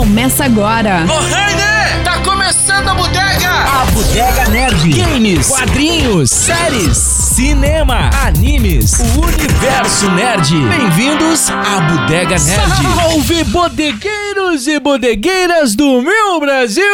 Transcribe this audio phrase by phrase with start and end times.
[0.00, 1.04] Começa agora.
[1.04, 3.50] Ô, Rainer, tá começando a bodega!
[3.50, 4.88] A Bodega Nerd.
[4.88, 10.50] Games, quadrinhos, séries, cinema, animes, o universo nerd.
[10.68, 12.40] Bem-vindos à Bodega Nerd.
[12.96, 16.84] Salve bodegueiros e bodegueiras do meu Brasil,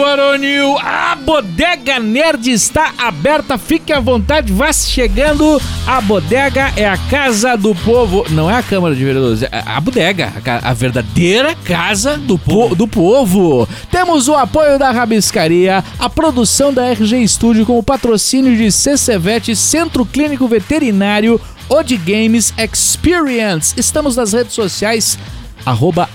[0.00, 0.78] varonil.
[0.78, 5.60] A Bodega Nerd está aberta, fique à vontade, vá chegando.
[5.86, 9.80] A bodega é a casa do povo, não é a Câmara de Vereadores, é a
[9.80, 13.68] bodega, a, verdadeira casa do, po- do povo.
[13.90, 19.54] Temos o apoio da Rabiscaria, a produção da RG Studio com o patrocínio de CCVET,
[19.82, 23.74] Centro Clínico Veterinário, Odi Games Experience.
[23.76, 25.18] Estamos nas redes sociais,
[25.66, 26.08] arroba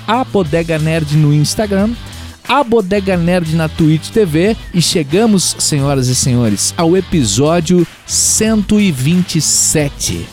[0.81, 1.91] Nerd no Instagram,
[2.48, 10.26] a Bodega Nerd na Twitch TV e chegamos, senhoras e senhores, ao episódio 127,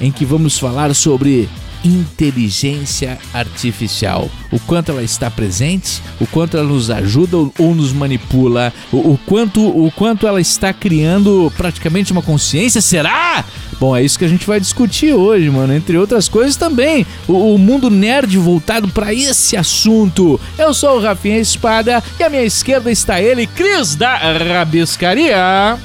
[0.00, 1.48] em que vamos falar sobre
[1.88, 4.30] inteligência artificial.
[4.50, 9.20] O quanto ela está presente, o quanto ela nos ajuda ou, nos manipula, o, o
[9.26, 13.44] quanto o quanto ela está criando praticamente uma consciência, será?
[13.78, 15.74] Bom, é isso que a gente vai discutir hoje, mano.
[15.74, 20.40] Entre outras coisas também, o, o mundo nerd voltado para esse assunto.
[20.58, 25.78] Eu sou o Rafinha Espada e à minha esquerda está ele, Cris da Rabiscaria.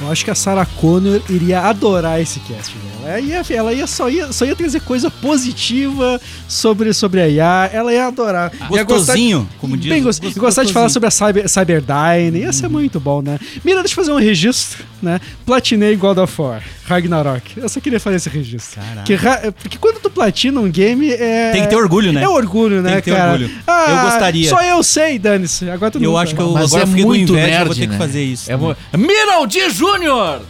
[0.00, 2.97] Eu acho que a Sarah Connor iria adorar esse cast, né?
[3.08, 7.70] Ela ia, ela ia, só, ia só ia trazer coisa positiva sobre, sobre a IA,
[7.72, 8.52] ela ia adorar.
[8.70, 9.88] Ia Gostosinho, gostar- como diz.
[9.90, 10.44] Bem, gost, gostosinho.
[10.44, 13.38] gostar de falar sobre a Cyber, Cyberdyne, ia ser muito bom, né?
[13.64, 15.20] Mira, deixa eu fazer um registro, né?
[15.46, 17.52] Platinei God of War, Ragnarok.
[17.56, 18.80] Eu só queria fazer esse registro.
[18.80, 19.02] Caraca.
[19.04, 21.50] Que ra- porque quando tu platina um game, é...
[21.52, 22.22] Tem que ter orgulho, né?
[22.22, 23.32] É orgulho, né, Tem que ter cara?
[23.32, 23.50] orgulho.
[23.66, 24.48] Ah, Eu gostaria.
[24.50, 25.68] Só eu sei, dane-se.
[25.70, 26.22] Agora tu não Eu sabe.
[26.24, 27.92] acho que eu Mas agora é muito inveja, eu nerd, vou ter né?
[27.92, 28.50] que fazer isso.
[28.52, 30.40] É mo- Miraldi Júnior!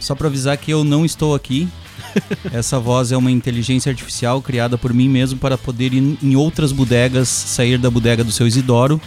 [0.00, 1.68] Só pra avisar que eu não estou aqui.
[2.52, 6.72] Essa voz é uma inteligência artificial criada por mim mesmo para poder ir em outras
[6.72, 9.00] bodegas, sair da bodega do seu Isidoro.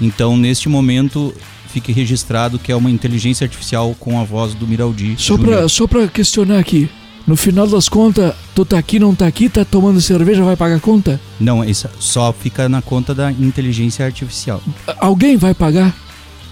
[0.00, 1.34] Então, neste momento,
[1.68, 5.14] fique registrado que é uma inteligência artificial com a voz do Miraldi.
[5.18, 6.88] Só pra, só pra questionar aqui.
[7.24, 10.80] No final das contas, tu tá aqui, não tá aqui, tá tomando cerveja, vai pagar
[10.80, 11.20] conta?
[11.38, 14.60] Não, isso só fica na conta da inteligência artificial.
[14.88, 15.94] A- Alguém vai pagar?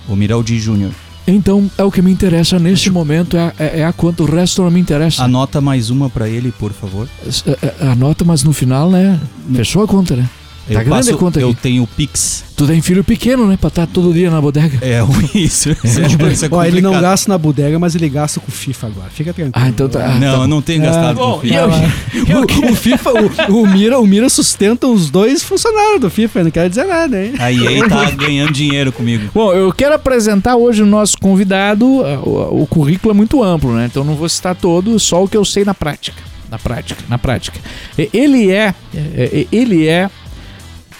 [0.09, 0.93] O Miraldi Júnior.
[1.27, 4.27] Então é o que me interessa neste momento, é, a- é, é a conta, o
[4.27, 5.23] resto não me interessa.
[5.25, 7.09] Anota mais uma pra ele, por favor.
[7.47, 9.19] É- é- Anota, mas no final, né?
[9.55, 10.29] Fechou a conta, né?
[10.75, 11.61] Tá eu grande a conta eu aqui.
[11.63, 12.45] tenho o Pix.
[12.57, 13.57] Tu tem filho pequeno, né?
[13.59, 14.79] Pra estar todo dia na bodega.
[14.83, 15.01] É,
[15.35, 15.71] isso.
[15.83, 17.11] isso, é, isso é Ó, ele não complicado.
[17.11, 19.11] gasta na bodega, mas ele gasta com FIFA agora.
[19.11, 19.65] Fica tranquilo.
[19.67, 20.09] Ah, então tá.
[20.15, 21.55] Não, eu não tenho gastado É, com bom, filho.
[21.55, 22.39] e eu-
[22.69, 23.11] o, o FIFA,
[23.49, 27.25] o, o Mira, o Mira sustenta os dois funcionários do FIFA, não quero dizer nada,
[27.25, 27.33] hein?
[27.39, 29.31] A EA tá ganhando dinheiro comigo.
[29.35, 32.03] Bom, eu quero apresentar hoje o nosso convidado.
[32.05, 33.87] ah, O, o currículo é muito amplo, né?
[33.91, 36.19] Então não vou citar todo, só o que eu sei na prática.
[36.51, 37.59] Na prática, na prática.
[37.99, 40.11] E- Ele é, é, é, ele é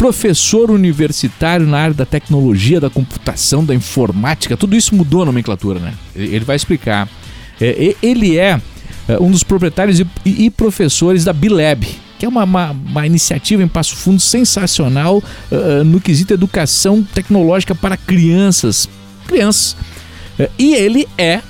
[0.01, 4.57] professor universitário na área da tecnologia, da computação, da informática.
[4.57, 5.93] Tudo isso mudou a nomenclatura, né?
[6.17, 7.07] Ele vai explicar.
[7.61, 8.59] É, Ele é
[9.07, 11.87] é, um dos proprietários e, professores da Bilab,
[12.19, 15.23] que é uma, uma- uma iniciativa em Passo Fundo sensacional
[15.53, 18.89] ah, no quesito educação tecnológica para crianças.
[19.27, 19.77] Crianças.
[20.59, 21.43] E ele é,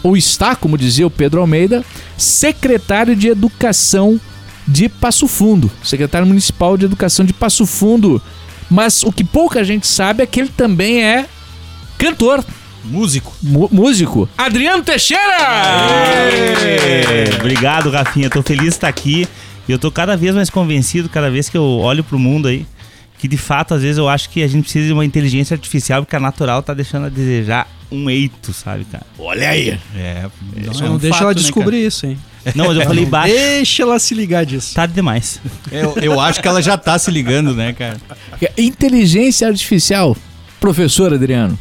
[0.00, 1.84] ou está, como dizia o Pedro Almeida,
[2.16, 4.20] secretário de Educação
[4.70, 8.22] de Passo Fundo, secretário municipal de Educação de Passo Fundo.
[8.70, 11.26] Mas o que pouca gente sabe é que ele também é
[11.98, 12.44] cantor,
[12.84, 13.32] Músico.
[13.42, 14.28] mu- músico.
[14.38, 15.20] Adriano Teixeira!
[16.62, 18.30] Ê, Obrigado, Rafinha.
[18.30, 19.26] Tô feliz de estar aqui.
[19.68, 22.66] E eu tô cada vez mais convencido, cada vez que eu olho pro mundo aí,
[23.20, 26.02] que de fato, às vezes, eu acho que a gente precisa de uma inteligência artificial,
[26.02, 29.04] porque a natural tá deixando a desejar um eito, sabe, cara?
[29.18, 29.78] Olha aí!
[29.94, 30.26] É,
[30.72, 32.16] Só não deixa ela descobrir isso, hein?
[32.54, 33.34] Não, mas eu falei baixo.
[33.34, 34.74] Deixa ela se ligar disso.
[34.74, 35.38] Tarde demais.
[35.70, 37.98] Eu, eu acho que ela já tá se ligando, né, cara?
[38.56, 40.16] Inteligência artificial,
[40.58, 41.58] professor Adriano.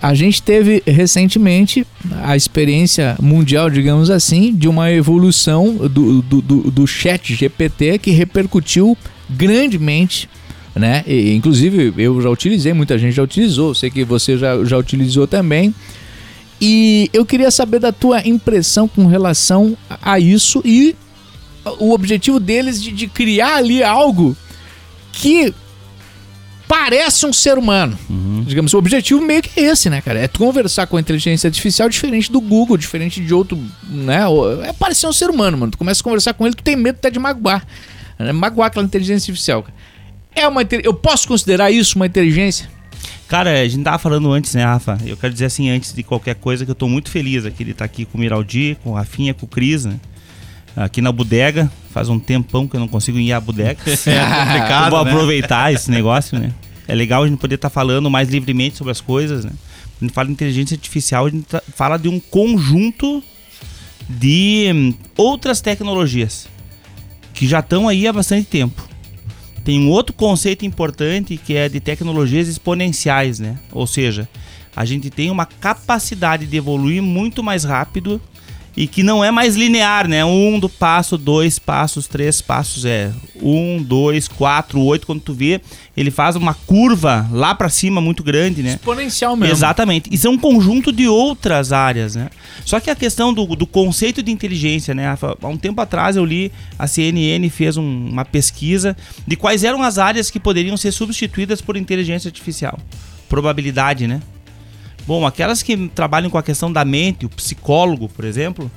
[0.00, 1.86] A gente teve recentemente
[2.22, 8.12] a experiência mundial, digamos assim, de uma evolução do, do, do, do chat GPT que
[8.12, 8.96] repercutiu
[9.28, 10.28] grandemente,
[10.74, 11.04] né?
[11.06, 15.26] E, inclusive eu já utilizei, muita gente já utilizou, sei que você já, já utilizou
[15.26, 15.74] também.
[16.60, 20.94] E eu queria saber da tua impressão com relação a isso e
[21.78, 24.36] o objetivo deles de, de criar ali algo
[25.12, 25.52] que
[26.68, 27.98] parece um ser humano.
[28.46, 30.20] Digamos, o objetivo meio que é esse, né, cara?
[30.20, 33.58] É tu conversar com a inteligência artificial diferente do Google, diferente de outro,
[33.88, 34.20] né?
[34.64, 35.72] É parecer um ser humano, mano.
[35.72, 37.66] Tu começa a conversar com ele, tu tem medo até de magoar.
[38.18, 38.32] Né?
[38.32, 39.64] Magoar aquela inteligência artificial.
[39.64, 39.74] cara.
[40.34, 42.68] É uma Eu posso considerar isso uma inteligência?
[43.28, 44.98] Cara, a gente tava falando antes, né, Rafa?
[45.06, 47.70] Eu quero dizer assim, antes de qualquer coisa, que eu tô muito feliz aqui de
[47.70, 49.98] estar aqui com o Miraldi, com o Rafinha, com o Cris, né?
[50.76, 51.70] aqui na bodega.
[51.90, 53.78] Faz um tempão que eu não consigo ir à bodega.
[53.86, 55.10] É complicado, Vou né?
[55.10, 56.52] aproveitar esse negócio, né?
[56.88, 59.52] É legal a gente poder estar falando mais livremente sobre as coisas, né?
[60.00, 63.22] A gente fala de inteligência artificial, a gente tá- fala de um conjunto
[64.08, 66.48] de hum, outras tecnologias
[67.32, 68.88] que já estão aí há bastante tempo.
[69.64, 73.58] Tem um outro conceito importante que é de tecnologias exponenciais, né?
[73.70, 74.28] Ou seja,
[74.74, 78.20] a gente tem uma capacidade de evoluir muito mais rápido
[78.76, 80.24] e que não é mais linear, né?
[80.24, 85.06] Um do passo, dois passos, três passos, é um, dois, quatro, oito.
[85.06, 85.60] Quando tu vê,
[85.96, 88.70] ele faz uma curva lá pra cima muito grande, né?
[88.74, 89.52] Exponencial mesmo.
[89.54, 90.08] Exatamente.
[90.12, 92.30] Isso é um conjunto de outras áreas, né?
[92.64, 95.06] Só que a questão do, do conceito de inteligência, né?
[95.42, 98.96] Há um tempo atrás eu li, a CNN fez um- uma pesquisa
[99.26, 102.78] de quais eram as áreas que poderiam ser substituídas por inteligência artificial.
[103.28, 104.20] Probabilidade, né?
[105.06, 108.70] Bom, aquelas que trabalham com a questão da mente, o psicólogo, por exemplo,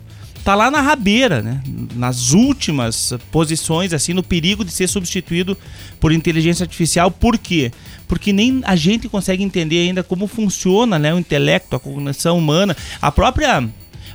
[0.44, 1.62] tá lá na rabeira, né?
[1.96, 5.58] Nas últimas posições, assim, no perigo de ser substituído
[6.00, 7.10] por inteligência artificial.
[7.10, 7.72] Por quê?
[8.08, 12.78] Porque nem a gente consegue entender ainda como funciona, né, o intelecto, a cognição humana,
[13.02, 13.68] a própria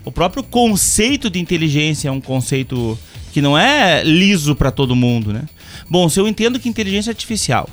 [0.04, 2.98] o próprio conceito de inteligência é um conceito
[3.32, 5.42] que não é liso para todo mundo, né?
[5.90, 7.68] Bom, se eu entendo que inteligência artificial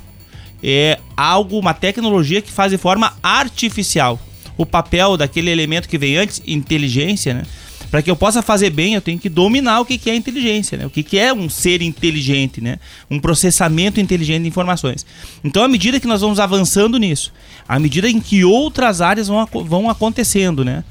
[0.64, 4.20] é algo, uma tecnologia que faz de forma artificial.
[4.58, 7.44] O papel daquele elemento que vem antes, inteligência, né?
[7.90, 10.86] Para que eu possa fazer bem, eu tenho que dominar o que é inteligência, né?
[10.86, 12.80] O que é um ser inteligente, né?
[13.10, 15.06] Um processamento inteligente de informações.
[15.44, 17.32] Então, à medida que nós vamos avançando nisso,
[17.68, 20.84] à medida em que outras áreas vão, vão acontecendo, né?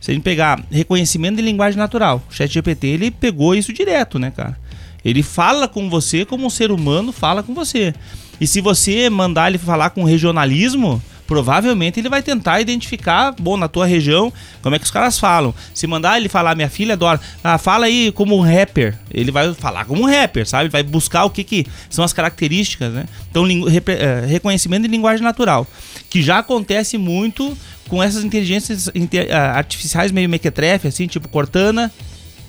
[0.00, 4.30] Se a gente pegar reconhecimento de linguagem natural, o ChatGPT ele pegou isso direto, né,
[4.30, 4.58] cara?
[5.04, 7.94] Ele fala com você como um ser humano fala com você.
[8.40, 13.66] E se você mandar ele falar com regionalismo, provavelmente ele vai tentar identificar, bom, na
[13.68, 15.54] tua região, como é que os caras falam.
[15.72, 19.54] Se mandar ele falar, minha filha adora, ah, fala aí como um rapper, ele vai
[19.54, 20.68] falar como um rapper, sabe?
[20.68, 23.04] Vai buscar o que, que são as características, né?
[23.30, 25.66] Então, eh, reconhecimento de linguagem natural,
[26.10, 27.56] que já acontece muito
[27.88, 31.90] com essas inteligências inte- ah, artificiais meio mequetrefe, assim, tipo Cortana,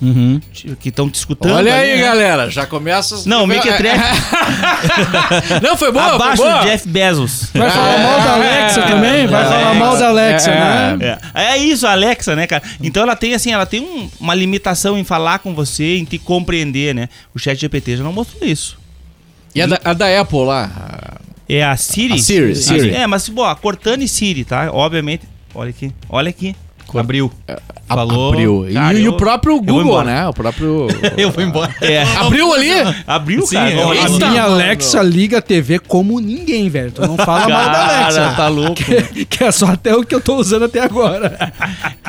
[0.02, 0.40] Uhum.
[0.80, 1.54] que estão te escutando.
[1.54, 2.02] Olha aí, né?
[2.02, 3.14] galera, já começa.
[3.14, 4.02] as- Não, Mequetrefe
[5.62, 6.60] Não, foi boa, abaixo foi boa.
[6.62, 7.50] do Jeff Bezos.
[7.54, 9.26] Vai falar mal da Alexa também?
[9.26, 11.18] Vai falar mal da Alexa, É, né?
[11.34, 12.62] É, é isso, a Alexa, né, cara?
[12.82, 16.18] Então ela tem assim, ela tem um- uma limitação em falar com você, em te
[16.18, 17.08] compreender, né?
[17.34, 18.78] O Chat GPT já não mostrou isso.
[19.54, 20.70] E a da, a da Apple lá?
[21.48, 22.14] É a Siri?
[22.14, 22.90] A Siri, Siri.
[22.94, 24.70] É, mas, bom, a Cortana e Siri, tá?
[24.72, 25.22] Obviamente.
[25.54, 26.56] Olha aqui, olha aqui.
[27.00, 27.30] Abriu.
[27.48, 28.30] a- Falou.
[28.32, 28.68] Abriu.
[28.68, 30.26] E, Cara, e eu- o próprio Google, né?
[30.26, 30.88] O próprio.
[31.18, 31.74] Eu vou embora.
[31.82, 32.02] É.
[32.18, 32.70] Abriu ali?
[33.06, 33.70] Abriu, Sim, cara.
[33.72, 34.54] eu- Olha A minha mano.
[34.54, 36.90] Alexa liga a TV como ninguém, velho.
[36.90, 38.34] Tu não fala mal da Alexa.
[38.36, 38.74] tá louco.
[38.74, 41.52] Que, que é só até o que eu tô usando até agora.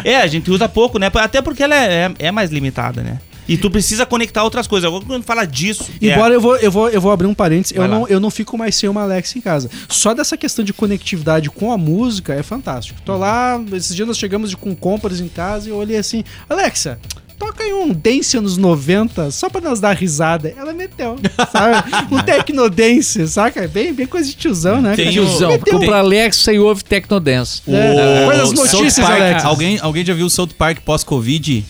[0.04, 1.12] É, a gente usa pouco, né?
[1.14, 3.18] Até porque ela é, é- é mais limitada, né?
[3.48, 4.88] E tu precisa conectar outras coisas.
[4.88, 5.86] Agora, quando fala disso.
[6.02, 7.88] é- Embora eu vou, eu vou, eu vou abrir um parênteses, eu lá.
[7.88, 9.70] não, eu não fico mais sem uma Alexa em casa.
[9.88, 13.00] Só dessa questão de conectividade com a música é fantástico.
[13.06, 16.24] Tô lá, esses dias nós chegamos de- com compras em casa e eu olhei assim,
[16.50, 17.00] Alexa.
[17.38, 20.54] Toca aí um dance anos 90, só pra nós dar risada.
[20.58, 21.18] Ela meteu,
[21.52, 21.92] sabe?
[22.10, 23.68] Um tecnodance, saca?
[23.68, 24.96] Bem, bem coisa de tiozão, né?
[24.96, 25.78] Tem Tiozão, Meteu.
[25.80, 27.62] compra Alexa e ouve Tecnodance.
[27.68, 29.48] É, Olha as notícias, Alexa.
[29.48, 31.66] Alguém, alguém já viu o South Park pós-Covid?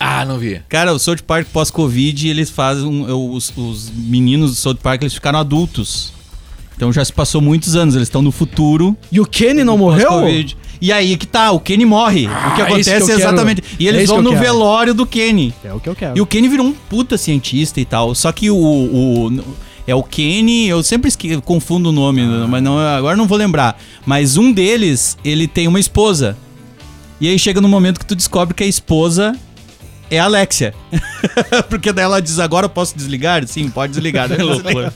[0.00, 0.60] Ah, não vi.
[0.68, 2.84] Cara, o South Park pós-Covid, eles fazem.
[2.86, 6.12] um- Os, os meninos do South Park, eles ficaram adultos.
[6.76, 8.96] Então já se passou muitos anos, eles estão no futuro.
[9.10, 10.08] E o Kenny não morreu?
[10.80, 12.28] E aí que tá, o Kenny morre.
[12.28, 13.18] o que é isso que acontece é quero.
[13.18, 13.62] exatamente.
[13.80, 14.42] E É eles isso vão que no quero.
[14.44, 15.52] velório do Kenny.
[15.64, 16.16] É o que eu quero.
[16.16, 18.14] E o Kenny virou um puta cientista e tal.
[18.14, 18.56] Só que o.
[18.56, 19.44] o-
[19.88, 23.80] é o Kenny, eu sempre esque- confundo o nome, mas não, agora não vou lembrar.
[24.06, 26.36] Mas um deles, ele tem uma esposa.
[27.20, 29.34] E aí chega no momento que tu descobre que a esposa
[30.10, 30.74] é a Alexia.
[31.68, 33.46] Porque daí ela diz, agora eu posso desligar?
[33.46, 34.28] Sim, pode desligar.
[34.40, 34.92] Loucura.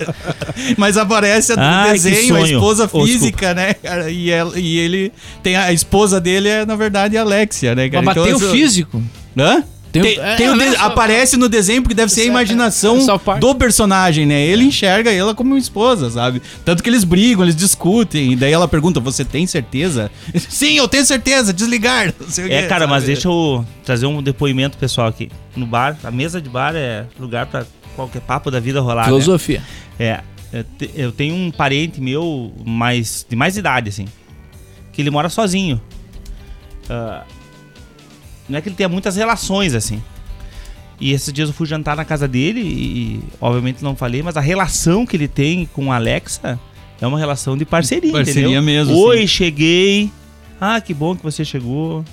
[0.76, 3.75] Mas aparece no Ai, desenho a esposa Oh, física, né?
[4.11, 7.88] E, ela- e ele tem a, a esposa dele é, na verdade, a Alexia, né,
[7.88, 8.02] cara?
[8.04, 9.02] Mas tem o físico.
[9.37, 9.64] Hã?
[9.93, 12.25] Tem Tem, é, tem o né, de- só- aparece no desenho porque deve ser a
[12.25, 13.41] É, imaginação é, Park.
[13.41, 14.41] do personagem, né?
[14.41, 16.41] Ele enxerga ela como uma esposa, sabe?
[16.65, 18.33] Tanto que eles brigam, eles discutem.
[18.33, 20.11] E daí ela pergunta: Você tem certeza?
[20.49, 22.13] Sim, eu tenho certeza, desligar.
[22.19, 23.13] Não sei o É, quê, cara, mas sabe?
[23.13, 25.29] deixa eu trazer um depoimento pessoal aqui.
[25.55, 29.03] No bar, a mesa de bar é lugar pra qualquer papo da vida rolar.
[29.03, 29.09] né?
[29.09, 29.63] Filosofia.
[30.01, 30.21] É,
[30.53, 34.07] eu te- eu tenho um parente meu mais, de mais idade, assim,
[34.91, 35.79] que ele mora sozinho.
[36.89, 37.25] Ah,
[38.52, 40.00] não é que ele tenha muitas relações, assim.
[41.00, 44.40] E esses dias eu fui jantar na casa dele e, obviamente, não falei, mas a
[44.40, 46.61] relação que ele tem com a Alexa
[47.00, 48.62] é uma relação de parceria, Parceria entendeu?
[48.62, 49.26] mesmo, Oi, sim.
[49.26, 50.11] cheguei.
[50.61, 52.04] Ah, que bom que você chegou.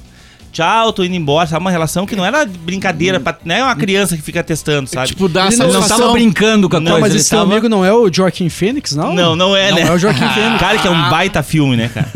[0.51, 1.61] tchau, tô indo embora, sabe?
[1.63, 5.09] Uma relação que não era brincadeira, pra, não é uma criança que fica testando, sabe?
[5.09, 5.99] Tipo, dá Ele não satisfação.
[5.99, 7.01] tava brincando com a Não, coisa.
[7.01, 9.13] mas ele esse teu tava- amigo não é o Joaquim Fênix, não?
[9.13, 9.83] Não, não é, né?
[9.83, 10.57] Não é o Joaquim Fênix.
[10.59, 12.09] Cara, que é um baita filme, né, cara?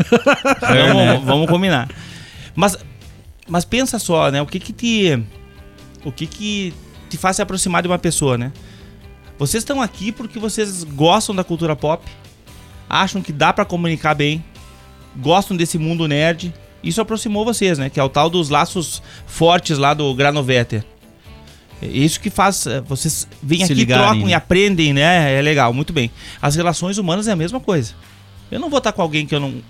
[1.14, 1.88] vamos, vamos combinar.
[2.56, 2.76] Mas,
[3.48, 4.40] mas pensa só, né?
[4.42, 5.22] O que que te...
[6.04, 6.74] O que que
[7.08, 8.52] te faz se aproximar de uma pessoa, né?
[9.38, 12.04] Vocês estão aqui porque vocês gostam da cultura pop,
[12.88, 14.44] acham que dá pra comunicar bem,
[15.16, 16.52] gostam desse mundo nerd.
[16.82, 17.88] Isso aproximou vocês, né?
[17.88, 20.84] Que é o tal dos laços fortes lá do Granovetter.
[21.82, 24.30] É isso que faz eh, vocês vêm Se aqui, ligarem, trocam né?
[24.30, 25.34] e aprendem, né?
[25.34, 26.10] É legal, muito bem.
[26.40, 27.94] As relações humanas é a mesma coisa.
[28.50, 29.62] Eu não vou estar com alguém que eu não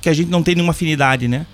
[0.00, 1.44] que a gente não tem nenhuma afinidade, né?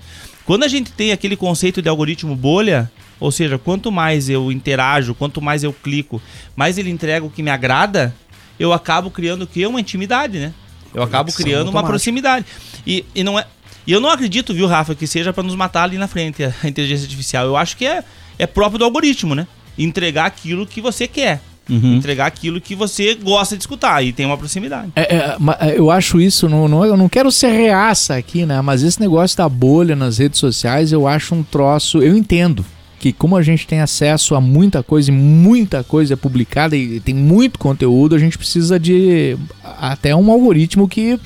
[0.44, 5.14] Quando a gente tem aquele conceito de algoritmo bolha, ou seja, quanto mais eu interajo,
[5.14, 6.20] quanto mais eu clico,
[6.54, 8.14] mais ele entrega o que me agrada,
[8.58, 9.66] eu acabo criando o que?
[9.66, 10.52] Uma intimidade, né?
[10.94, 12.46] Eu acabo Conexão criando uma proximidade.
[12.86, 13.46] E, e não é.
[13.86, 16.54] E eu não acredito, viu, Rafa, que seja para nos matar ali na frente a
[16.62, 17.46] a inteligência artificial.
[17.46, 18.04] Eu acho que é,
[18.38, 19.46] é próprio do algoritmo, né?
[19.76, 21.40] Entregar aquilo que você quer.
[21.68, 21.96] Uhum.
[21.96, 24.02] Entregar aquilo que você gosta de escutar.
[24.04, 24.92] E tem uma proximidade.
[24.94, 28.60] É, é, é, eu acho isso, não, não, eu não quero ser reaça aqui, né?
[28.60, 32.02] Mas esse negócio da bolha nas redes sociais, eu acho um troço.
[32.02, 32.64] Eu entendo
[33.04, 37.00] que, como a gente tem acesso a muita coisa e muita coisa é publicada e
[37.00, 41.20] tem muito conteúdo, a gente precisa de até um algoritmo que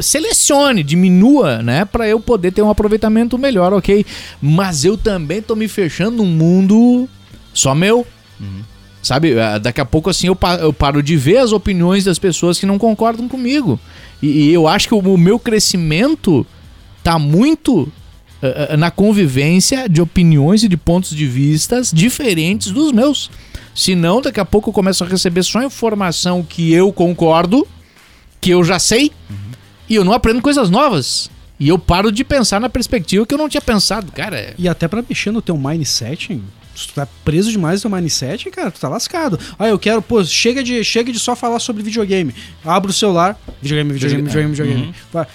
[0.00, 1.84] selecione, diminua, né?
[1.84, 4.06] Pra eu poder ter um aproveitamento melhor, ok?
[4.40, 7.08] Mas eu também tô me fechando num mundo
[7.52, 8.06] só meu.
[9.04, 12.18] Sabe, eh, daqui a pouco assim eu, pa- eu paro de ver as opiniões das
[12.18, 13.78] pessoas que não concordam comigo.
[14.22, 16.46] E, eu acho que o, meu crescimento
[17.02, 17.92] tá muito
[18.42, 23.30] eh, eh, na convivência de opiniões e de pontos de vistas diferentes dos meus.
[23.74, 27.68] Senão, daqui a pouco eu começo a receber só informação que eu concordo,
[28.40, 29.12] que eu já sei,
[29.86, 31.28] e eu não aprendo coisas novas.
[31.60, 34.10] E eu paro de pensar na perspectiva que eu não tinha pensado.
[34.12, 36.40] Cara, é- E até pra mexer no teu mindset,
[36.74, 39.38] se tu tá preso demais no teu mindset, cara, tu tá lascado.
[39.58, 42.34] Ah, eu quero, pô, chega de, chega de só falar sobre videogame.
[42.64, 44.94] Abra o celular, videogame, videogame, videogame, videogame.
[45.12, 45.26] Vai.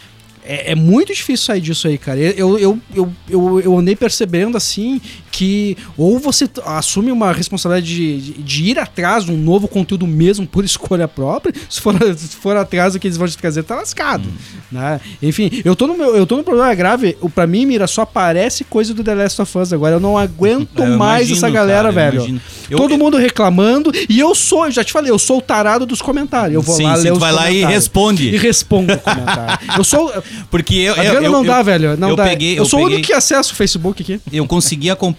[0.43, 2.19] É, é muito difícil sair disso aí, cara.
[2.19, 4.99] Eu, eu, eu, eu, eu andei percebendo assim
[5.31, 10.05] que ou você assume uma responsabilidade de, de, de ir atrás de um novo conteúdo
[10.07, 11.53] mesmo por escolha própria.
[11.69, 14.27] Se for, se for atrás do que eles vão te trazer, tá lascado.
[14.71, 14.99] Né?
[15.21, 17.17] Enfim, eu tô, no meu, eu tô no problema grave.
[17.21, 19.95] O- Pra mim, Mira, só aparece coisa do The Last of Us agora.
[19.95, 22.41] Eu não aguento eu mais imagino, essa galera, cara, velho.
[22.69, 23.91] Eu- Todo eu- mundo reclamando.
[24.09, 26.53] E eu sou, eu já te falei, eu sou o tarado dos comentários.
[26.55, 28.29] Eu vou Sim, lá sim, ler os vai lá e responde.
[28.29, 29.67] E respondo o comentário.
[29.77, 30.11] Eu sou.
[30.51, 31.95] Porque eu, eu, não dá, velho.
[31.97, 32.23] Não eu dá.
[32.23, 34.19] peguei- eu sou o peguei- único que acesso o Facebook aqui.
[34.31, 35.18] eu consegui acompanhar,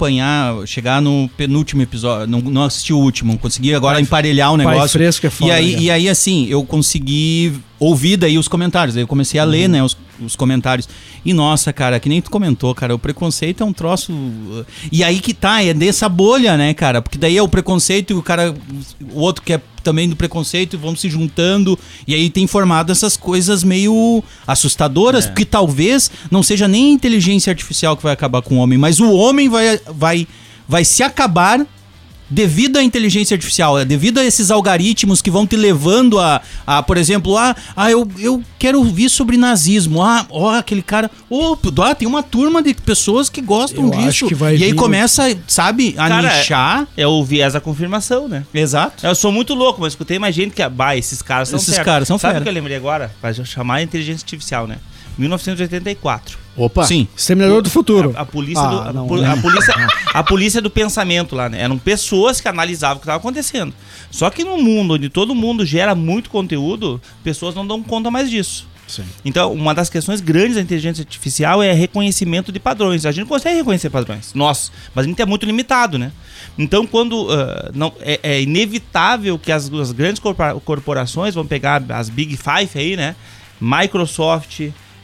[0.66, 4.66] chegar no penúltimo episódio, não, não assisti o último, consegui agora Pai- emparelhar o pai
[4.66, 4.90] negócio.
[4.99, 5.83] fresco é foda, e aí, né?
[5.83, 9.73] e aí assim, eu consegui ouvir daí os comentários, aí eu comecei a ler, Uhum.
[9.73, 10.88] né, os, os comentários.
[11.25, 15.02] E nossa, cara, que nem tu comentou, cara, o preconceito é um troço uh, E
[15.04, 17.00] aí que tá, é dessa bolha, né, cara?
[17.02, 18.54] Porque daí é o preconceito e o cara
[19.12, 22.92] o outro que é também do preconceito e vão se juntando e aí tem formado
[22.92, 28.42] essas coisas meio assustadoras, porque talvez não seja nem a inteligência artificial que vai acabar
[28.42, 30.26] com o homem, mas o homem vai vai
[30.68, 31.66] vai se acabar
[32.30, 36.82] devido à inteligência artificial, é devido a esses algoritmos que vão te levando a, a
[36.82, 40.02] por exemplo, ah, ah eu, eu quero ouvir sobre nazismo.
[40.02, 41.10] Ah, ó, aquele cara.
[41.28, 44.08] Ô, ah, tem uma turma de pessoas que gostam Eu disso.
[44.08, 46.88] acho que vai e aí vir- começa, sabe, a Cara, nichar.
[46.96, 48.44] É o viés da confirmação, né?
[48.54, 49.04] Exato.
[49.04, 50.68] Eu sou muito louco, mas escutei mais gente que.
[50.68, 51.84] Bah, esses caras são Esses fera.
[51.84, 53.10] caras são Sabe o que eu lembrei agora?
[53.20, 54.76] Vai chamar a inteligência artificial, né?
[55.18, 56.39] 1984.
[56.57, 56.85] Opa.
[56.85, 57.07] Sim.
[57.16, 58.12] Exterminador do futuro.
[58.16, 59.28] A, a polícia Ah, do, a, não, né?
[59.33, 59.75] a polícia,
[60.12, 61.61] a polícia do pensamento lá, né?
[61.62, 63.73] Eram pessoas que analisavam o que estava acontecendo.
[64.11, 68.28] Só que num mundo onde todo mundo gera muito conteúdo, pessoas não dão conta mais
[68.28, 68.69] disso.
[68.88, 69.04] Sim.
[69.25, 73.07] Então, uma das questões grandes da inteligência artificial é reconhecimento de padrões.
[73.07, 76.11] A gente consegue reconhecer padrões, nós, mas a gente é muito limitado, né?
[76.59, 81.80] Então, quando ah, não é, é inevitável que as, as grandes corpora- corporações vão pegar
[81.90, 83.14] as Big Five aí, né?
[83.61, 84.61] Microsoft,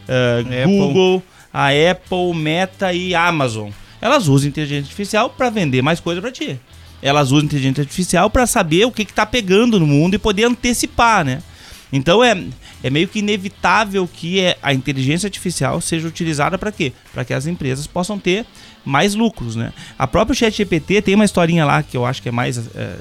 [0.08, 0.64] ah, Apple.
[0.78, 1.22] Google,
[1.56, 3.70] a Apple, Meta e Amazon.
[3.98, 6.60] Elas usam inteligência artificial para vender mais coisa para ti.
[7.00, 11.24] Elas usam inteligência artificial para saber o que está pegando no mundo e poder antecipar,
[11.24, 11.42] né?
[11.90, 12.44] Então é,
[12.82, 16.92] é meio que inevitável que é, a inteligência artificial seja utilizada para quê?
[17.14, 18.44] Para que as empresas possam ter
[18.84, 19.72] mais lucros, né?
[19.98, 22.96] A própria ChatGPT tem uma historinha lá que eu acho que é mais é,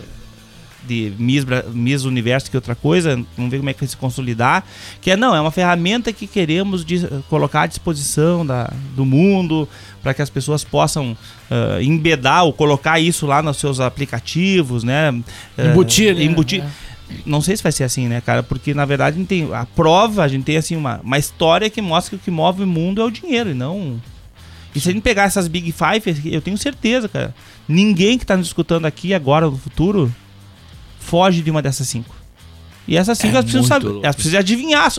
[0.88, 4.64] de Miss, Miss Universo que outra coisa, vamos ver como é que vai se consolidar,
[5.02, 9.68] que é não, é uma ferramenta que queremos dis- colocar à disposição da, do mundo
[10.02, 11.18] para que as pessoas possam
[11.50, 15.14] ah, embedar ou colocar isso lá nos seus aplicativos, né?
[15.58, 16.24] Ah, Embutir, né?
[16.24, 16.64] embutir.
[17.26, 18.42] Não sei se vai ser assim, né, cara?
[18.42, 21.70] Porque na verdade a gente tem a prova, a gente tem assim uma, uma história
[21.70, 24.02] que mostra que o que move o mundo é o dinheiro e não
[24.76, 27.34] E se a gente pegar essas Big Five, eu tenho certeza, cara.
[27.68, 30.14] Ninguém que tá nos escutando aqui agora no futuro
[31.06, 32.14] foge de uma dessas cinco.
[32.88, 33.88] E essas cinco É elas precisam saber.
[33.88, 34.92] louco Elas precisam adivinhar,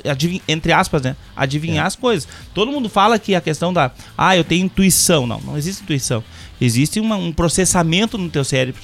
[0.48, 1.14] entre aspas, né?
[1.36, 1.86] Adivinhar É.
[1.86, 2.26] as coisas.
[2.54, 3.92] Todo mundo fala que a questão da.
[4.18, 5.26] Ah, eu tenho intuição.
[5.26, 6.22] Não, não existe intuição.
[6.60, 8.80] Existe uma- um processamento no teu cérebro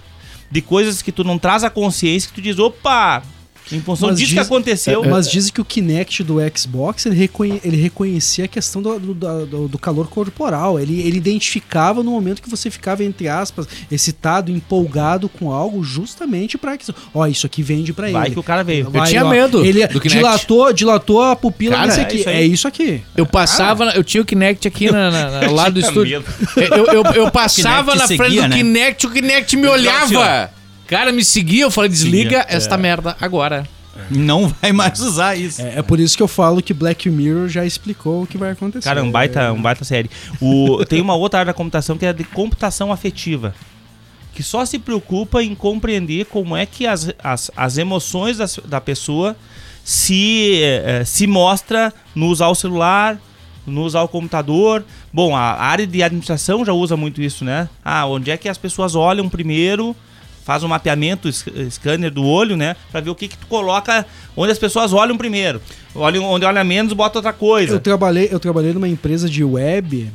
[0.51, 3.23] de coisas que tu não traz a consciência que tu diz, opa!
[3.73, 5.05] Em função Mas disso diz- que aconteceu.
[5.05, 9.15] Mas dizem que o Kinect do Xbox ele, reconhe- ele reconhecia a questão do, do,
[9.47, 10.79] do- do calor corporal.
[10.79, 16.57] Ele, ele identificava no momento que você ficava, entre aspas, excitado, empolgado com algo, justamente
[16.59, 16.85] pra que.
[17.15, 18.35] Ó, isso aqui vende pra Vai ele.
[18.35, 18.91] que o cara veio.
[18.91, 22.17] Vai, tinha ó, medo Ele dilatou, dilatou a pupila Cara, desse é aqui.
[22.21, 22.29] isso.
[22.29, 23.03] É isso aqui.
[23.17, 26.23] Eu passava, eu tinha o Kinect aqui na, na- na- lá do estúdio.
[26.57, 28.57] Eu, eu, eu passava na frente seguia, do né?
[28.57, 30.51] Kinect, o Kinect me olhava.
[30.93, 33.67] Cara, me seguia, eu falei, desliga esta merda agora.
[34.11, 35.61] Não vai mais usar isso.
[35.63, 38.53] É, é por isso que eu falo que Black Mirror já explicou o que vai
[38.53, 38.85] acontecer.
[38.89, 40.11] Cara, um baita, um baita série.
[40.41, 43.55] O, tem uma outra área da computação que é a de computação afetiva.
[44.35, 48.81] Que só se preocupa em compreender como é que as, as, as emoções das- da
[48.81, 49.37] pessoa
[49.85, 53.19] se, eh, eh, se mostra no usar o celular,
[53.67, 54.85] no usar o computador.
[55.13, 57.69] Bom, a área de administração já usa muito isso, né?
[57.85, 59.95] Ah, onde é que as pessoas olham primeiro,
[60.45, 61.29] faz um mapeamento,
[61.71, 62.77] scanner do olho, né?
[62.91, 64.05] Pra ver o que que tu coloca,
[64.37, 65.61] onde as pessoas olham primeiro.
[65.95, 67.75] Olham, onde olha menos, bota outra coisa.
[67.75, 70.11] Eu trabalhei, eu trabalhei numa empresa de web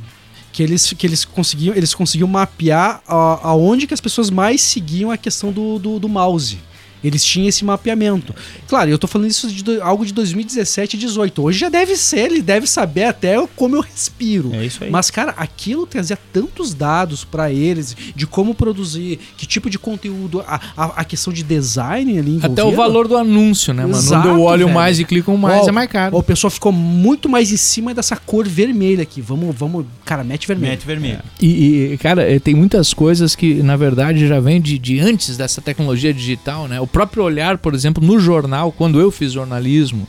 [0.52, 5.10] que eles, que eles conseguiam eles conseguiam mapear a- aonde que as pessoas mais seguiam
[5.10, 6.58] a questão do, do, do mouse.
[7.02, 8.34] Eles tinham esse mapeamento.
[8.66, 11.42] Claro, eu tô falando isso de do- algo de 2017 e 18.
[11.42, 14.54] Hoje já deve ser, ele deve saber até como eu respiro.
[14.54, 14.90] É isso aí.
[14.90, 20.40] Mas, cara, aquilo trazia tantos dados pra eles de como produzir, que tipo de conteúdo,
[20.46, 22.62] a, a, a questão de design ali envolvida.
[22.62, 23.96] Até o valor do anúncio, né, mano?
[23.96, 24.74] Exato, Onde eu olho velho.
[24.74, 26.16] mais e clico mais, Ó, é mais caro.
[26.16, 29.20] ó, O pessoal ficou muito mais em cima dessa cor vermelha aqui.
[29.20, 30.72] Vamos, vamos, cara, mete vermelho.
[30.72, 31.20] Mete vermelho.
[31.40, 35.36] E, e, cara, eh, tem muitas coisas que, na verdade, já vem de, de antes
[35.36, 36.80] dessa tecnologia digital, né?
[36.80, 40.06] O próprio olhar, por exemplo, no jornal, quando eu fiz jornalismo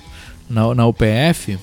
[0.50, 1.57] na, na UPF,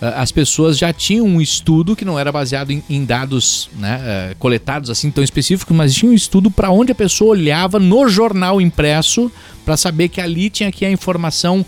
[0.00, 4.00] eh, as pessoas já tinham um estudo que não era baseado em, em dados né,
[4.04, 8.08] eh, coletados assim tão específicos, mas tinha um estudo para onde a pessoa olhava no
[8.08, 9.30] jornal impresso
[9.64, 11.64] para saber que ali tinha aqui a informação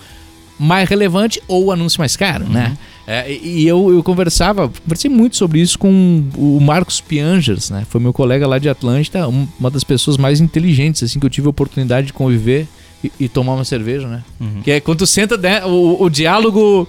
[0.58, 2.76] mais relevante ou o anúncio mais caro, né?
[3.08, 7.86] É, e eu, eu conversava, conversei muito sobre isso com o Marcos Piangers, né?
[7.88, 11.30] Foi meu colega lá de Atlântida, um- uma das pessoas mais inteligentes, assim, que eu
[11.30, 12.66] tive a oportunidade de conviver
[13.06, 14.22] e, e tomar uma cerveja, né?
[14.62, 16.86] Que é quando tu senta, né, o, o diálogo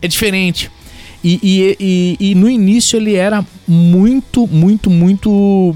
[0.00, 0.70] é diferente.
[1.24, 1.76] E, e,
[2.20, 5.72] e, e no início ele era muito, muito, muito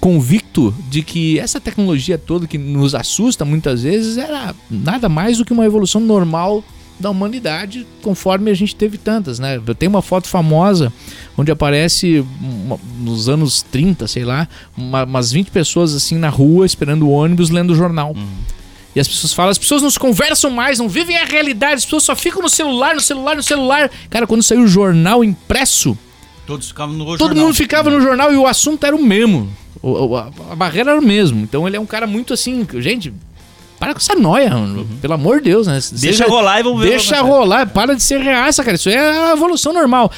[0.00, 5.44] convicto de que essa tecnologia toda que nos assusta muitas vezes era nada mais do
[5.44, 6.62] que uma evolução normal
[7.00, 9.60] da humanidade, conforme a gente teve tantas, né?
[9.66, 10.92] Eu tenho uma foto famosa
[11.36, 14.46] onde aparece uma- nos anos 30, sei lá,
[14.76, 18.14] uma- umas 20 pessoas assim na rua esperando o ônibus lendo o jornal.
[18.94, 21.84] E as pessoas falam, as pessoas não se conversam mais, não vivem a realidade, as
[21.84, 23.90] pessoas só ficam no celular, no celular, no celular.
[24.08, 25.98] Cara, quando saiu o jornal impresso,
[26.46, 27.44] Todos ficavam no todo jornal.
[27.46, 29.50] mundo ficava no jornal e o assunto era o mesmo.
[29.82, 31.40] O- a, a barreira era o mesmo.
[31.42, 33.12] Então ele é um cara muito assim, gente,
[33.80, 34.86] para com essa noia, mano.
[35.02, 35.74] pelo amor de Deus, né?
[35.78, 35.98] Uhum.
[35.98, 38.76] Deixa rolar e vamos ver Deixa rolar, para de ser reaça, cara.
[38.76, 40.10] Isso é a evolução normal.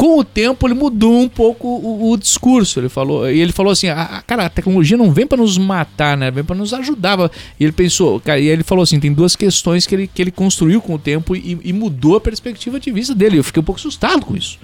[0.00, 2.80] Com o tempo ele mudou um pouco o, o discurso.
[2.80, 5.58] Ele falou, e ele falou assim: "A- a- cara, a tecnologia não vem pra nos
[5.58, 6.30] matar, né?
[6.30, 7.18] Vem pra nos ajudar.
[7.58, 10.30] E ele pensou, cara, e ele falou assim: tem duas questões que ele, que ele
[10.30, 13.36] construiu com o tempo e, e mudou a perspectiva de vista dele.
[13.38, 14.58] Eu fiquei um pouco assustado com isso.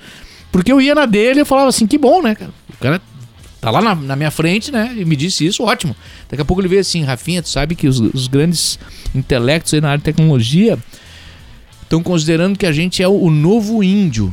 [0.51, 2.51] Porque eu ia na dele e falava assim: que bom, né, cara?
[2.71, 3.03] O cara
[3.61, 4.95] tá lá na, na minha frente, né?
[4.97, 5.95] E me disse isso, ótimo.
[6.31, 8.79] Daqui a pouco ele veio assim: Rafinha, tu sabe que os, os grandes
[9.15, 10.79] intelectos aí na área de tecnologia
[11.83, 14.33] estão considerando que a gente é o, o novo índio.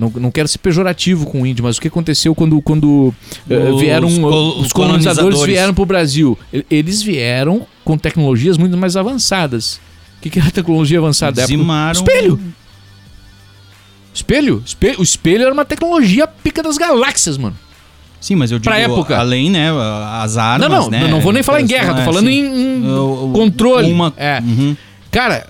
[0.00, 3.12] Não, não quero ser pejorativo com o índio, mas o que aconteceu quando, quando
[3.48, 5.46] eh, Os vieram col- os os colonizadores colonizadores.
[5.46, 6.38] vieram para o Brasil?
[6.70, 9.74] Eles vieram com tecnologias muito mais avançadas.
[10.18, 11.32] O que, que é a tecnologia avançada?
[11.32, 11.54] da época?
[11.56, 12.00] Dizimaram.
[12.00, 12.40] Espelho!
[14.12, 14.62] Espelho?
[14.66, 15.00] Espelho?
[15.00, 17.56] O espelho era uma tecnologia pica das galáxias, mano.
[18.20, 19.16] Sim, mas eu digo, Pra época.
[19.16, 19.68] além, né,
[20.22, 21.08] as armas, não, não, né?
[21.08, 22.32] não vou nem falar em guerra, tô É, falando sim.
[22.40, 22.84] em,
[23.28, 23.90] em controle.
[23.90, 24.40] Uma, É.
[24.40, 24.76] Uhum.
[25.10, 25.46] Cara,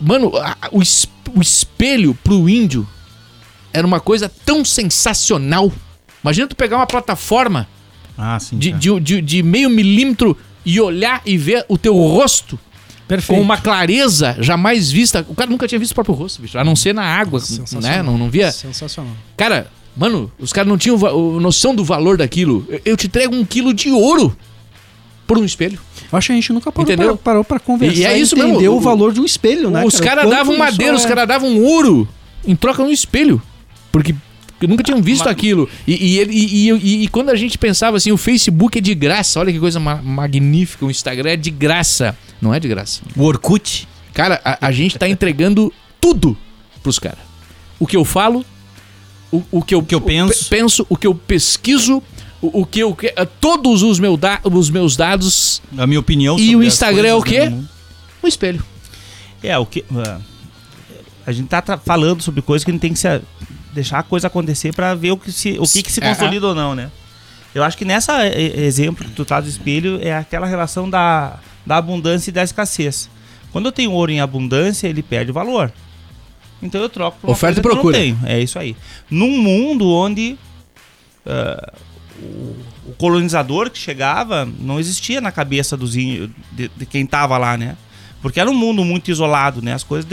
[0.00, 0.30] mano,
[0.70, 2.86] o espelho pro índio
[3.72, 5.72] era uma coisa tão sensacional.
[6.22, 7.68] Imagina tu pegar uma plataforma
[8.16, 8.58] Ah, sim.
[8.58, 12.58] de, de, de, de meio milímetro e olhar e ver o teu rosto
[13.08, 13.38] Perfeito.
[13.38, 15.24] com uma clareza jamais vista.
[15.28, 16.58] O cara nunca tinha visto o próprio rosto, bicho.
[16.58, 17.46] A não ser na água, né?
[17.46, 18.04] Sensacional.
[18.04, 18.52] Não, não via.
[18.52, 19.12] Sensacional.
[19.36, 20.98] Cara, mano, os caras não tinham
[21.40, 22.66] noção do valor daquilo.
[22.68, 24.36] Eu, eu te entrego um quilo de ouro
[25.26, 25.78] por um espelho.
[26.12, 27.16] Eu acho que a gente nunca parou, Entendeu?
[27.16, 29.70] pra, parou pra conversar E é isso entender mesmo, o, o- valor de um espelho,
[29.70, 29.84] né?
[29.84, 30.06] os cara?
[30.06, 32.08] caras Quanto davam madeira, os é- caras davam ouro
[32.46, 33.40] em troca de um espelho.
[33.92, 34.14] Porque
[34.60, 35.68] que nunca tinham visto Mas- aquilo.
[35.86, 39.50] E, e, e, e- quando a gente pensava assim, o Facebook é de graça, olha
[39.52, 42.14] que coisa ma- magnífica, o Instagram é de graça.
[42.42, 43.00] Não é de graça.
[43.16, 43.88] O Orkut.
[44.12, 46.36] Cara, a, a gente tá entregando tudo
[46.82, 47.20] pros caras.
[47.78, 48.44] O que eu falo,
[49.32, 50.44] o, o que eu, que eu penso.
[50.44, 52.02] pe- penso, o que eu pesquiso,
[52.42, 52.94] o, o que eu.
[52.94, 57.14] que- todos os, meu da- os meus dados, A minha opinião E o Instagram é
[57.14, 57.50] o quê?
[58.22, 58.62] o espelho.
[59.42, 59.82] É, o que.
[59.96, 60.18] ah,
[61.26, 63.08] A gente tá falando sobre coisas que a gente tem que se,
[63.72, 66.08] deixar a coisa acontecer pra ver o que se, o que, que se É.
[66.08, 66.90] consolida ou não, né?
[67.54, 71.38] Eu acho que nessa e- exemplo que tu tá do espelho é aquela relação da,
[71.66, 73.08] da abundância e da escassez.
[73.52, 75.72] Quando eu tenho ouro em abundância, ele perde valor.
[76.62, 77.96] Então eu troco por uma Oferta e que eu procura.
[77.96, 78.18] não tenho.
[78.24, 78.76] É isso aí.
[79.10, 80.38] Num mundo onde
[81.26, 81.72] ah,
[82.22, 82.56] o,
[82.90, 87.56] o colonizador que chegava não existia na cabeça dos índios, de, de quem tava lá,
[87.56, 87.76] né?
[88.22, 89.72] Porque era um mundo muito isolado, né?
[89.72, 90.08] As coisas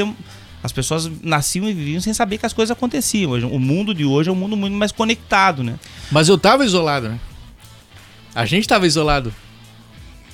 [0.64, 3.34] as pessoas nasciam e viviam sem saber que as coisas aconteciam.
[3.34, 5.80] O mundo de hoje é um mundo muito mais conectado, né?
[6.12, 7.20] Mas eu tava isolado, né?
[8.34, 9.34] A gente tava isolado.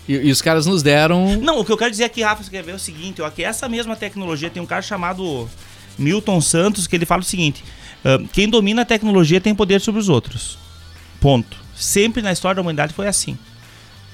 [0.07, 1.37] E, e os caras nos deram.
[1.37, 3.29] Não, o que eu quero dizer aqui, Rafa, você quer ver é o seguinte, ó,
[3.29, 5.49] que essa mesma tecnologia tem um cara chamado
[5.97, 7.63] Milton Santos que ele fala o seguinte:
[8.03, 10.57] ah, quem domina a tecnologia tem poder sobre os outros.
[11.19, 11.57] Ponto.
[11.75, 13.37] Sempre na história da humanidade foi assim.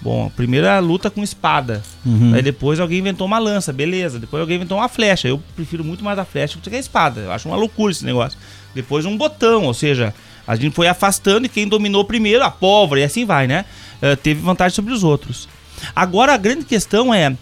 [0.02, 1.84] Bom, a primeira luta com espada.
[2.06, 2.34] Uhum.
[2.34, 4.18] Aí depois alguém inventou uma lança, beleza.
[4.18, 5.28] Depois alguém inventou uma flecha.
[5.28, 7.22] Eu prefiro muito mais a flecha do que a espada.
[7.22, 8.40] Eu acho uma loucura esse negócio.
[8.74, 10.14] Depois um botão, ou seja,
[10.48, 13.66] a gente foi afastando e quem dominou primeiro, a pólvora, e assim vai, né?
[14.02, 15.50] Eh, teve vantagem sobre os outros.
[15.96, 17.36] Agora a grande questão é.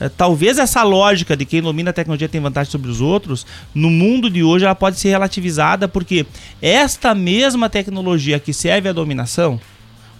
[0.00, 3.88] eh, Talvez essa lógica de quem domina a tecnologia tem vantagem sobre os outros, no
[3.90, 6.26] mundo de hoje ela pode ser relativizada porque
[6.60, 9.60] esta mesma tecnologia que serve à dominação,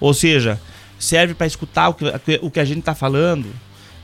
[0.00, 0.60] ou seja,
[1.02, 2.04] serve para escutar o que,
[2.42, 3.52] o que a gente está falando,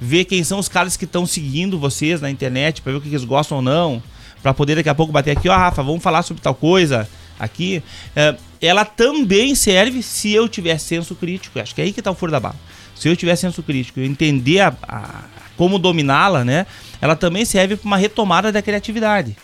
[0.01, 3.09] ver quem são os caras que estão seguindo vocês na internet, para ver o que
[3.09, 4.03] eles gostam ou não,
[4.43, 7.09] para poder daqui a pouco bater aqui, ó, Rafa, vamos falar sobre tal coisa
[7.39, 7.83] aqui.
[8.15, 11.59] É, ela também serve se eu tiver senso crítico.
[11.61, 12.57] Acho que é aí que tá o furo da bala.
[12.95, 15.25] Se eu tiver senso crítico, eu entender a- a-
[15.57, 16.67] como dominá-la, né?
[17.01, 19.37] Ela também serve para uma retomada da criatividade.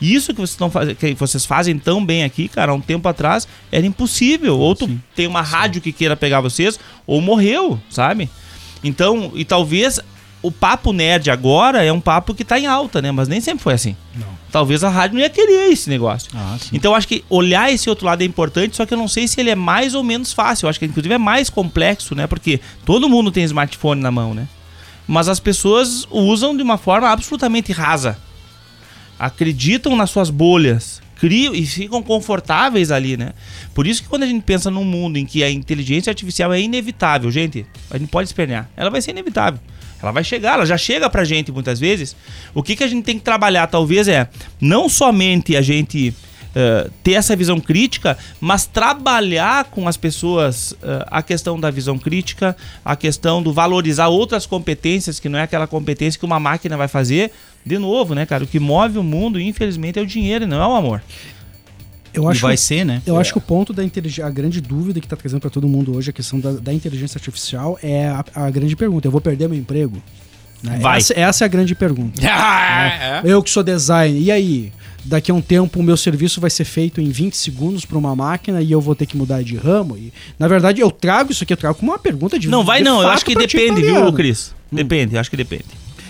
[0.00, 0.96] Isso que vocês, faz...
[0.96, 4.58] que vocês fazem tão bem aqui, cara, há um tempo atrás era impossível.
[4.58, 5.00] Ou tu Sim.
[5.14, 8.30] tem uma rádio que queira pegar vocês, ou morreu, sabe?
[8.82, 10.00] Então, e talvez
[10.42, 13.12] o papo nerd agora é um papo que tá em alta, né?
[13.12, 13.94] Mas nem sempre foi assim.
[14.14, 14.40] Não.
[14.50, 16.30] Talvez a rádio não ia querer esse negócio.
[16.34, 16.56] Ah.
[16.72, 19.38] Então acho que olhar esse outro lado é importante, só que eu não sei se
[19.38, 20.66] ele é mais ou menos fácil.
[20.66, 22.26] Eu acho que inclusive é mais complexo, né?
[22.26, 24.48] Porque todo mundo tem smartphone na mão, né?
[25.06, 28.16] Mas as pessoas usam de uma forma absolutamente rasa.
[29.20, 33.34] Acreditam nas suas bolhas, criam e ficam confortáveis ali, né?
[33.74, 36.60] Por isso que quando a gente pensa num mundo em que a inteligência artificial é
[36.60, 38.70] inevitável, gente, a gente pode espernear.
[38.74, 39.60] Ela vai ser inevitável.
[40.02, 42.16] Ela vai chegar, ela já chega pra gente muitas vezes.
[42.54, 44.26] O que, que a gente tem que trabalhar, talvez, é
[44.58, 46.14] não somente a gente
[46.54, 51.98] eh, ter essa visão crítica, mas trabalhar com as pessoas eh, a questão da visão
[51.98, 56.76] crítica, a questão do valorizar outras competências, que não é aquela competência que uma máquina
[56.76, 57.30] vai fazer.
[57.64, 58.44] De novo, né, cara?
[58.44, 61.02] O que move o mundo, infelizmente, é o dinheiro e não é o amor.
[62.12, 63.00] Eu E acho vai que- ser, né?
[63.06, 65.68] Eu acho que o ponto da inteligência, a grande dúvida que está trazendo para todo
[65.68, 69.20] mundo hoje, a questão da, da inteligência artificial, é a, a grande pergunta: eu vou
[69.20, 70.02] perder meu emprego?
[70.62, 70.78] Né?
[70.80, 70.98] Vai.
[70.98, 72.20] Essa, essa é a grande pergunta.
[72.28, 74.72] Ah, Eu que sou design, e aí?
[75.04, 78.14] Daqui a um tempo o meu serviço vai ser feito em 20 segundos para uma
[78.14, 79.96] máquina e eu vou ter que mudar de ramo?
[79.96, 82.78] E, na verdade, eu trago isso aqui, eu trago como uma pergunta de Não vai
[82.78, 84.12] de não, eu acho que depende, viu.
[84.12, 84.54] Cris?
[84.70, 85.64] Depende, eu acho que depende.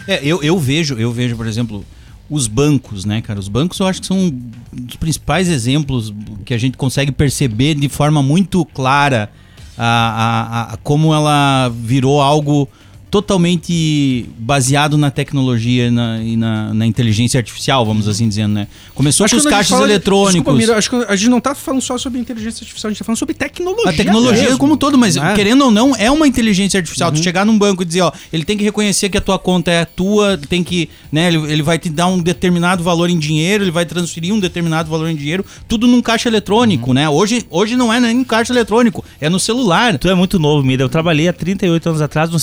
[0.09, 1.85] É, eu, eu vejo, eu vejo, por exemplo,
[2.29, 3.39] os bancos, né, cara?
[3.39, 4.41] Os bancos eu acho que são um
[4.73, 6.13] dos principais exemplos
[6.45, 9.31] que a gente consegue perceber de forma muito clara
[9.79, 12.69] a, a, a- como ela virou algo
[13.11, 18.69] totalmente baseado na tecnologia e na, e na, na inteligência artificial, vamos assim dizendo, né?
[18.95, 20.35] Começou Acho com os caixas de- eletrônicos.
[20.35, 22.99] Desculpa, Miro, acho que a gente não tá falando só sobre inteligência artificial, a gente
[22.99, 23.91] tá falando sobre tecnologia.
[23.91, 25.35] A tecnologia mesmo, como um todo, mas né?
[25.35, 27.11] querendo ou não, é uma inteligência artificial.
[27.11, 27.17] Uhum.
[27.17, 29.71] Tu chegar num banco e dizer, ó, ele tem que reconhecer que a tua conta
[29.71, 33.19] é a tua, tem que, né, ele, ele vai te dar um determinado valor em
[33.19, 36.95] dinheiro, ele vai transferir um determinado valor em dinheiro, tudo num caixa eletrônico, Uhum.
[36.95, 37.09] né?
[37.09, 39.99] Hoje, hoje não é nem caixa eletrônico, é no celular.
[39.99, 40.85] Tu é muito novo, Mida.
[40.85, 42.39] Eu trabalhei há 38 anos atrás no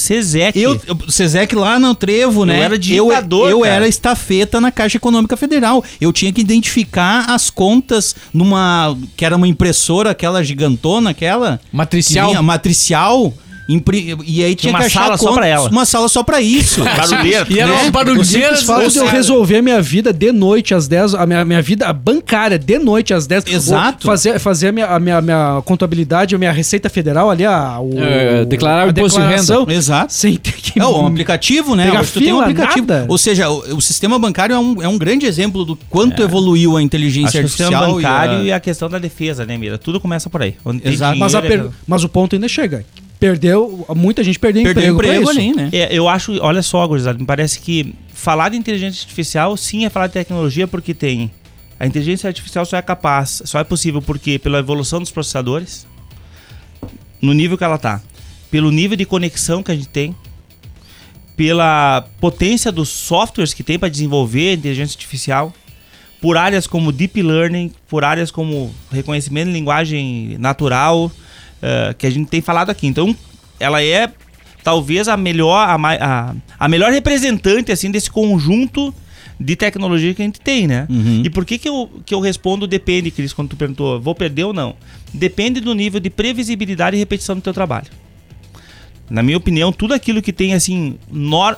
[0.58, 0.88] CESEC.
[0.90, 2.60] Eu, eu- Sezec lá no Trevo, né?
[2.60, 3.74] era eu, digitador, eu cara.
[3.76, 5.84] era estafeta na Caixa Econômica Federal.
[6.02, 8.98] Eu tinha que identificar as contas numa.
[9.16, 11.60] que era uma impressora, aquela gigantona, aquela.
[11.72, 12.30] Matricial.
[12.30, 13.34] vinha- matricial.
[13.70, 15.70] Impri- E aí tinha uma que achar sala só pra ela.
[15.70, 16.82] Uma sala só pra isso.
[16.86, 17.46] Barulheira.
[17.50, 17.88] E era né?
[17.88, 18.56] O barulheira.
[18.58, 21.92] fato de eu resolver a minha vida de noite às 10, a minha, minha vida
[21.92, 23.46] bancária de noite às 10.
[23.48, 24.06] Exato.
[24.08, 27.92] Fazer, fazer a, minha, a minha, minha contabilidade, a minha Receita Federal ali, a, o,
[28.02, 29.74] É, declarar o a imposto de renda.
[29.74, 30.14] Exato.
[30.14, 30.80] Sem ter que.
[30.80, 31.88] É, um aplicativo, né?
[31.88, 32.88] Pegar tu tem um fila, aplicativo.
[32.88, 33.06] nada.
[33.10, 36.76] Ou seja, o, o sistema bancário é um, é um grande exemplo do quanto evoluiu
[36.76, 37.96] a Acho inteligência que o sistema artificial.
[37.96, 38.60] bancário e e a- a...
[38.60, 39.78] questão da defesa, né, Mira?
[39.78, 40.56] Tudo começa por aí.
[40.86, 41.18] Exato.
[41.18, 42.86] Mas, a per- mas o ponto ainda chega.
[43.20, 45.40] Perdeu, muita gente perdeu, Perdeu emprego, emprego isso.
[45.40, 45.70] ali, né?
[45.74, 49.90] É, eu acho, olha só, gurizada, me parece que falar de inteligência artificial sim é
[49.90, 51.32] falar de tecnologia porque tem.
[51.80, 55.88] A inteligência artificial só é capaz, só é possível porque pela evolução dos processadores,
[57.22, 58.02] no nível que ela tá,
[58.52, 60.16] pelo nível de conexão que a gente tem,
[61.36, 65.54] pela potência dos softwares que tem para desenvolver a inteligência artificial,
[66.20, 71.12] por áreas como deep learning, por áreas como reconhecimento de linguagem natural,
[71.62, 72.88] eh, que a gente tem falado aqui.
[72.88, 73.16] Então,
[73.60, 74.12] ela é
[74.64, 78.94] talvez a melhor, a, a, a melhor representante assim desse conjunto
[79.40, 80.88] de tecnologia que a gente tem, né?
[80.90, 81.22] Uhum.
[81.24, 84.46] E por que, que, eu, que eu respondo depende, Cris, quando tu perguntou, vou perder
[84.46, 84.76] ou não?
[85.14, 87.88] Depende do nível de previsibilidade e repetição do teu trabalho.
[89.10, 91.58] Na minha opinião, tudo aquilo que tem assim, nor...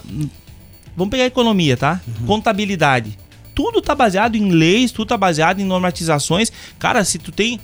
[0.96, 2.02] vamos pegar economia, tá?
[2.28, 3.18] Contabilidade.
[3.56, 6.52] Tudo tá baseado em leis, tudo tá baseado em normatizações.
[6.78, 7.60] Cara, se tu tem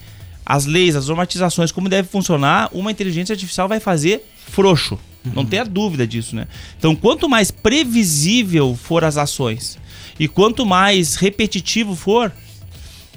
[0.46, 5.00] as leis, as normatizações, como deve funcionar, uma inteligência artificial vai fazer frouxo.
[5.34, 6.48] Não tenha dúvida disso, né?
[6.78, 9.80] Então, quanto mais previsível for as ações
[10.20, 12.32] e quanto mais repetitivo for,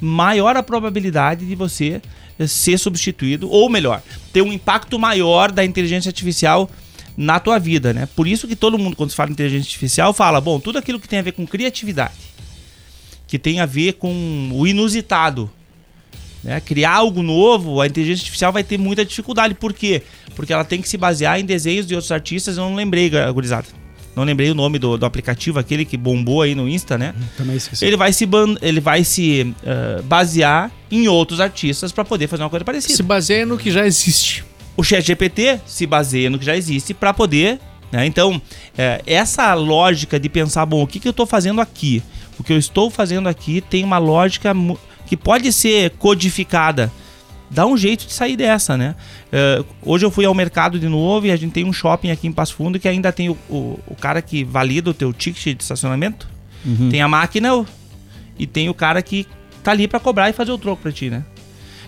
[0.01, 2.01] maior a probabilidade de você
[2.39, 6.71] eh, ser substituído, ou melhor, ter um impacto maior da inteligência artificial
[7.17, 8.09] na tua vida, né?
[8.17, 11.01] Por isso que todo mundo, quando se fala em inteligência artificial, fala, bom, tudo aquilo
[11.01, 12.15] que tem a ver com criatividade,
[13.27, 15.51] que tem a ver com o inusitado,
[16.49, 16.61] né?
[16.61, 19.55] Criar algo novo, a inteligência artificial vai ter muita dificuldade.
[19.55, 20.03] Por quê?
[20.35, 22.57] Porque ela tem que se basear em desenhos de outros artistas.
[22.57, 23.67] Eu não lembrei, gurizada.
[24.17, 27.15] Não lembrei o nome do, do aplicativo, aquele que bombou aí no Insta, né?
[27.37, 27.85] Também esqueci.
[27.85, 28.29] Ele vai se,
[28.63, 32.97] ele vai se eh, basear em outros artistas para poder fazer uma coisa parecida.
[32.97, 34.45] Se baseia no que já existe.
[34.77, 37.61] O ChatGPT se baseia no que já existe para poder.
[37.93, 38.07] né?
[38.07, 38.43] Então,
[38.77, 42.03] eh, essa lógica de pensar, bom, o que, que eu estou fazendo aqui?
[42.39, 44.53] O que eu estou fazendo aqui tem uma lógica
[45.09, 46.93] que pode ser codificada.
[47.51, 48.95] Dá um jeito de sair dessa, né?
[49.33, 52.27] Eh, hoje eu fui ao mercado de novo e a gente tem um shopping aqui
[52.27, 55.57] em Passo Fundo que ainda tem o, o, o cara que valida o teu ticket
[55.57, 56.29] de estacionamento.
[56.65, 56.91] Uhum.
[56.91, 57.65] Tem a máquina
[58.39, 59.27] e tem o cara que
[59.65, 61.25] tá ali para cobrar e fazer o troco para ti, né?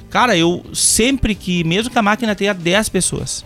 [0.08, 3.44] Cara, eu sempre que, mesmo que a máquina tenha 10 pessoas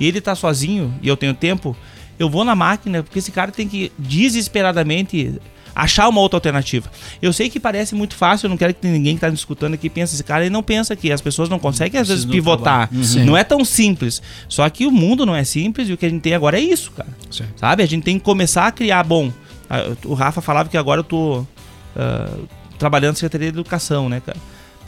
[0.00, 1.76] e ele tá sozinho e eu tenho tempo,
[2.18, 5.40] eu vou na máquina porque esse cara tem que desesperadamente
[5.74, 6.90] achar uma outra alternativa.
[7.20, 9.74] Eu sei que parece muito fácil, eu não quero que ninguém que tá me escutando
[9.74, 12.88] aqui pense esse cara, ele não pensa que as pessoas não conseguem às vezes pivotar.
[13.02, 13.24] Sim.
[13.24, 14.22] Não é tão simples.
[14.48, 16.62] Só que o mundo não é simples e o que a gente tem agora é
[16.62, 17.08] isso, cara.
[17.30, 17.44] Sim.
[17.56, 17.82] Sabe?
[17.82, 19.02] A gente tem que começar a criar.
[19.04, 19.32] Bom,
[20.04, 21.46] o Rafa falava que agora eu tô
[21.96, 22.36] ah,
[22.78, 24.38] trabalhando na Secretaria de Educação, né, cara?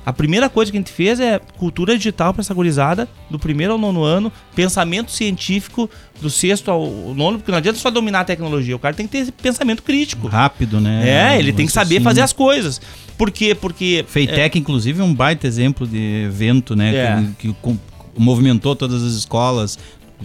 [0.05, 3.73] A primeira coisa que a gente fez é cultura digital para essa gurizada, do primeiro
[3.73, 5.89] ao nono ano, pensamento científico
[6.21, 9.25] do sexto ao nono, porque não adianta só dominar a tecnologia, o cara tem que
[9.25, 10.27] ter pensamento crítico.
[10.27, 11.35] Rápido, né?
[11.35, 12.81] É, ele tem que saber fazer as coisas.
[13.17, 13.55] Por quê?
[13.55, 14.05] Porque.
[14.09, 16.95] Feitec, inclusive, é um baita exemplo de evento, né?
[16.95, 17.25] É.
[17.39, 17.79] Que, que
[18.17, 19.79] movimentou todas as escolas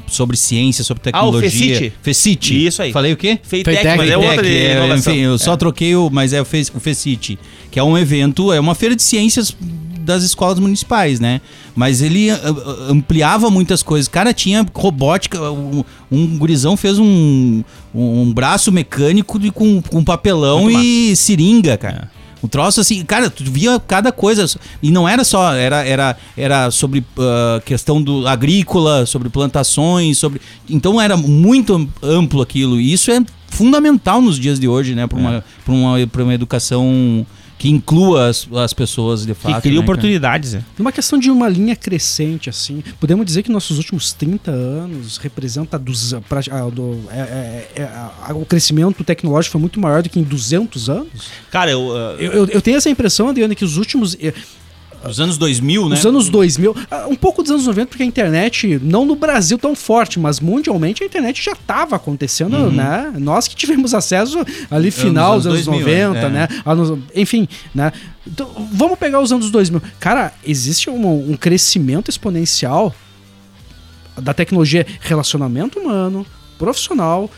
[0.07, 1.49] sobre ciência, sobre Ah, o tecnologia.
[1.49, 1.93] Fecite?
[2.01, 2.65] Fecite.
[2.67, 2.91] Isso aí.
[2.91, 3.39] Falei o quê?
[3.43, 5.13] Feitec, Feitec, mas é outra de é, inovação.
[5.13, 7.37] enfim, eu só troquei o, mas é o, Fe, o Fecite,
[7.71, 9.55] que é um evento, é uma feira de ciências
[9.99, 11.39] das escolas municipais, né?
[11.75, 14.07] Mas ele ah, ah, ampliava muitas coisas.
[14.07, 20.63] Cara, tinha robótica, um, um gurizão fez um, um braço mecânico de, com, com papelão
[20.63, 22.09] Muito e seringa, cara.
[22.43, 24.45] Um troço assim, cara, tu via cada coisa.
[24.81, 30.41] E não era só, era, era, era sobre ah, questão do agrícola, sobre plantações, sobre.
[30.69, 32.79] Então era muito amplo aquilo.
[32.79, 35.07] E isso é fundamental nos dias de hoje, né?
[35.07, 37.25] Para uma, pra uma, pra uma educação
[37.59, 39.55] que inclua as, as pessoas de fato.
[39.55, 39.91] Que cria né, cara?
[39.91, 40.53] oportunidades.
[40.53, 40.63] né?
[40.77, 45.77] Numa questão de uma linha crescente, assim, podemos dizer que nossos últimos 30 anos representa
[45.77, 50.09] dos, pra- a- do- é- é- é- a- o crescimento tecnológico foi muito maior do
[50.09, 51.27] que em 200 anos?
[51.51, 51.91] Cara, eu.
[51.95, 54.15] ah, Eu, eu- eu tenho essa impressão, Adriano, que os últimos.
[55.03, 55.95] Os anos 2000, né?
[55.95, 59.57] Os anos 2000, ah, um pouco dos anos 90, porque a internet, não no Brasil
[59.57, 63.13] tão forte, mas mundialmente a internet já estava acontecendo, né?
[63.17, 66.29] Nós que tivemos acesso ali final anos dos anos 2000, 90, é.
[66.29, 66.47] né?
[66.65, 67.91] Anos- enfim, né?
[68.27, 69.81] Então, vamos pegar os anos 2000.
[69.99, 72.93] Cara, existe um, um crescimento exponencial
[74.21, 76.25] da tecnologia relacionamento humano,
[76.57, 77.29] profissional,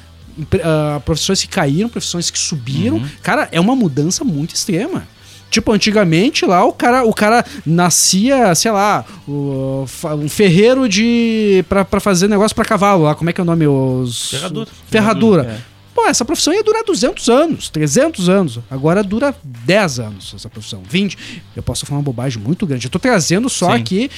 [0.63, 2.97] ah, profissões que caíram, profissões que subiram.
[3.21, 5.07] Cara, é uma mudança muito extrema.
[5.51, 9.85] Tipo, antigamente lá o cara, o cara nascia, sei lá, o-
[10.17, 11.63] um ferreiro de.
[11.69, 13.13] Pra, pra fazer negócio pra cavalo lá.
[13.13, 13.67] Como é que é o nome?
[13.67, 14.31] Os.
[14.31, 14.67] Ferradura.
[14.89, 15.43] Ferradura.
[15.67, 15.70] É.
[15.93, 18.59] Pô, essa profissão ia durar 200 anos, 300 anos.
[18.69, 21.17] Agora dura 10 anos essa profissão, 20.
[21.53, 22.87] Eu posso falar uma bobagem muito grande.
[22.87, 23.81] Eu tô trazendo só Sim.
[23.81, 24.11] aqui.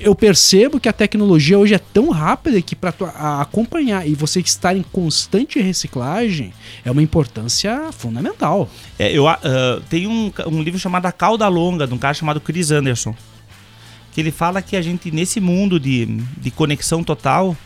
[0.00, 2.92] Eu percebo que a tecnologia hoje é tão rápida que para
[3.40, 6.52] acompanhar e você estar em constante reciclagem
[6.84, 8.68] é uma importância fundamental.
[8.98, 9.38] É, eu, ah,
[9.88, 13.14] tem um, um livro chamado A Cauda Longa, de um cara chamado Chris Anderson.
[14.12, 16.06] Que ele fala que a gente, nesse mundo de,
[16.36, 17.56] de conexão total,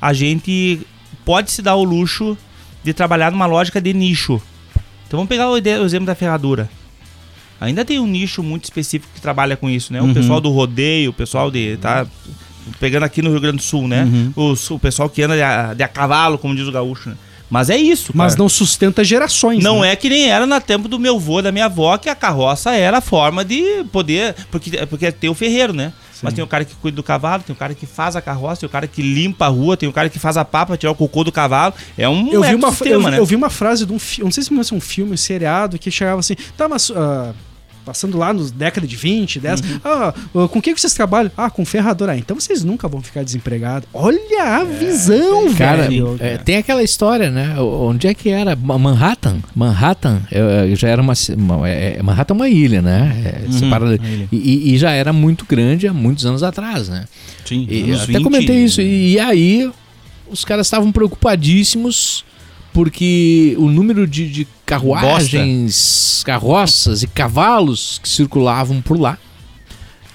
[0.00, 0.80] a gente
[1.24, 2.36] pode se dar o luxo
[2.88, 4.40] de trabalhar numa lógica de nicho.
[5.06, 6.68] Então vamos pegar o, exemplo da ferradura.
[7.60, 10.00] Ainda tem um nicho muito específico que trabalha com isso, né?
[10.00, 10.14] O Uhum.
[10.14, 11.76] pessoal do rodeio, o pessoal de.
[11.78, 12.06] Tá,
[12.78, 14.04] pegando aqui no Rio Grande do Sul, né?
[14.04, 14.32] Uhum.
[14.50, 17.16] Os- o pessoal que anda de a, de a cavalo, como diz o gaúcho, né?
[17.50, 18.12] Mas é isso.
[18.14, 18.42] Mas cara.
[18.42, 19.64] não sustenta gerações.
[19.64, 19.92] Não né?
[19.92, 22.72] é que nem era no tempo do meu avô, da minha avó, que a carroça
[22.74, 24.34] era a forma de poder.
[24.50, 25.92] Porque, porque tem o ferreiro, né?
[26.22, 28.60] Mas tem o cara que cuida do cavalo, tem o cara que faz a carroça,
[28.60, 30.92] tem o cara que limpa a rua, tem o cara que faz a papa, tirar
[30.92, 31.74] o cocô do cavalo.
[31.96, 33.18] É um Eu vi, uma, ecossistema, eu, né?
[33.18, 35.78] eu vi uma frase de um filme, não sei se é um filme, um seriado,
[35.78, 37.32] que chegava assim, tá, mas ah,
[37.88, 39.80] passando lá nos década de 20, 10, Uhum.
[39.82, 41.32] ah, ah, com o que que vocês trabalham?
[41.34, 42.12] Ah, com ferradura.
[42.12, 43.88] Ah, então vocês nunca vão ficar desempregados.
[43.94, 46.16] Olha a visão, Cara, velho.
[46.20, 47.58] é, tem aquela história, né?
[47.58, 48.54] Onde é que era?
[48.54, 49.38] Ma- Manhattan?
[49.56, 51.14] Manhattan é, é, já era uma,
[51.66, 53.22] é, é- Manhattan é uma ilha, né?
[53.24, 53.98] É, Uhum, separada-
[54.30, 57.06] e, e- já era muito grande há muitos anos atrás, né?
[57.46, 58.82] Sim, E anos até 20, comentei isso.
[58.82, 59.70] E, e aí,
[60.28, 62.22] os caras estavam preocupadíssimos
[62.78, 69.18] porque o número de, de carruagens, carroças e cavalos que circulavam por lá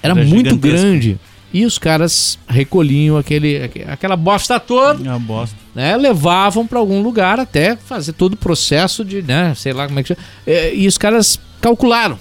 [0.02, 0.58] era Era muito gigantesco.
[0.86, 1.18] grande.
[1.52, 5.54] E os caras recolhiam aquele, aque- aquela bosta toda, É bosta.
[5.74, 5.94] né?
[5.98, 9.54] Levavam para algum lugar até fazer todo o processo de, né?
[9.54, 10.20] Sei lá como é que chama.
[10.46, 12.18] É, E os caras calcularam.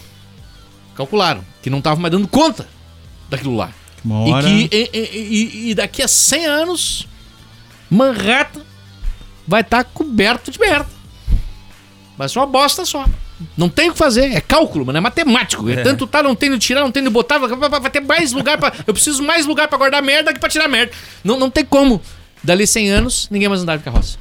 [0.94, 2.68] Calcularam que não estavam mais dando conta
[3.30, 3.72] daquilo lá.
[4.04, 4.50] Uma hora...
[4.50, 7.08] E que e- e- e daqui a 100 anos,
[7.90, 8.62] Manhattan
[9.48, 10.88] vai estar coberto de merda.
[12.18, 13.06] Vai ser uma bosta só.
[13.58, 15.70] Não tem o que fazer, é cálculo, mano, é matemático.
[15.70, 15.74] É.
[15.74, 15.82] É.
[15.84, 18.74] Tanto tá, não tem tirar, não tem botar, vai, vai- vai ter mais lugar para
[18.86, 20.92] Eu preciso mais lugar pra guardar merda que pra tirar merda.
[21.24, 22.02] Não, não tem como.
[22.44, 24.18] Dali 100 anos, ninguém mais andar de carroça.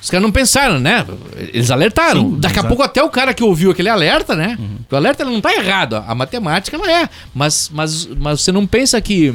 [0.00, 1.06] Os caras não pensaram, né?
[1.36, 2.20] Eles alertaram.
[2.22, 4.58] Sim, Daqui a pouco até o cara que ouviu aquele alerta, né?
[4.90, 5.96] O alerta ele não tá errado.
[6.06, 7.08] A matemática não é.
[7.34, 9.34] Mas, mas, mas você não pensa que.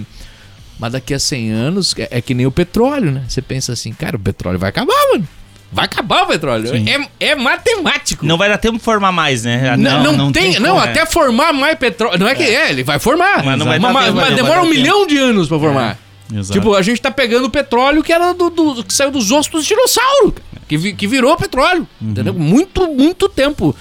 [0.79, 3.23] Mas daqui a 100 anos é, é que nem o petróleo, né?
[3.27, 5.27] Você pensa assim, cara, o petróleo vai acabar, mano.
[5.71, 6.71] Vai acabar o petróleo.
[7.19, 8.25] É, é matemático.
[8.25, 9.75] Não vai dar tempo de formar mais, né?
[9.75, 12.17] Não, não, não tem, tem não, até formar mais petróleo.
[12.19, 13.43] Não é que é, ele vai formar.
[13.43, 14.75] Mas não vai mas, mas- tempo, mas demora um tempo.
[14.75, 15.97] milhão de anos pra formar.
[16.33, 16.53] Exato.
[16.59, 19.51] Tipo, a gente tá pegando o petróleo que era do, do- que saiu dos ossos
[19.51, 20.33] dos dinossauros,
[20.69, 22.33] que, vi- que virou petróleo, entendeu?
[22.33, 23.75] Muito, muito tempo.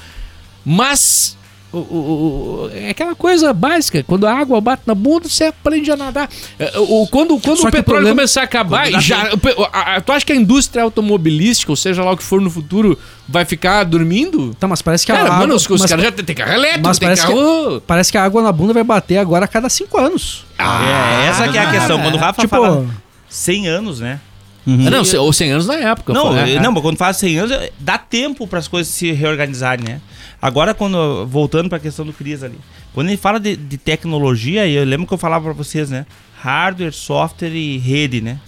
[0.64, 1.36] Mas
[1.72, 5.90] o- o- o- é aquela coisa básica, quando a água bate na bunda, você aprende
[5.90, 6.28] a nadar.
[6.58, 9.30] É, o- quando quando Só o que petróleo problema- começar a acabar, já,
[9.72, 12.50] a- a- tu acha que a indústria automobilística, ou seja lá o que for no
[12.50, 12.98] futuro,
[13.28, 14.54] vai ficar dormindo?
[14.54, 15.38] Tá, mas parece que a Cara, água...
[15.40, 17.80] mano, os, os caras já tem, tem carro elétrico, mas tem parece carro...
[17.86, 20.44] parece que a água na bunda vai bater agora a cada 5 anos.
[20.58, 22.00] é, essa que é a questão.
[22.00, 22.86] Quando o Rafa tipo, fala
[23.28, 24.20] 100 anos, né?
[24.66, 24.84] Uhum.
[24.86, 26.12] Ah, Não, ou 100 anos na época.
[26.12, 28.92] Não, foi, é, não, mas quando faz 100 anos, é- dá tempo para as coisas
[28.92, 30.00] se reorganizarem, né?
[30.40, 32.58] Agora, quando voltando para a questão do Cris ali,
[32.92, 36.06] quando ele fala de, de tecnologia, eu lembro que eu falava para vocês, né?
[36.38, 38.38] Hardware, software e rede, né?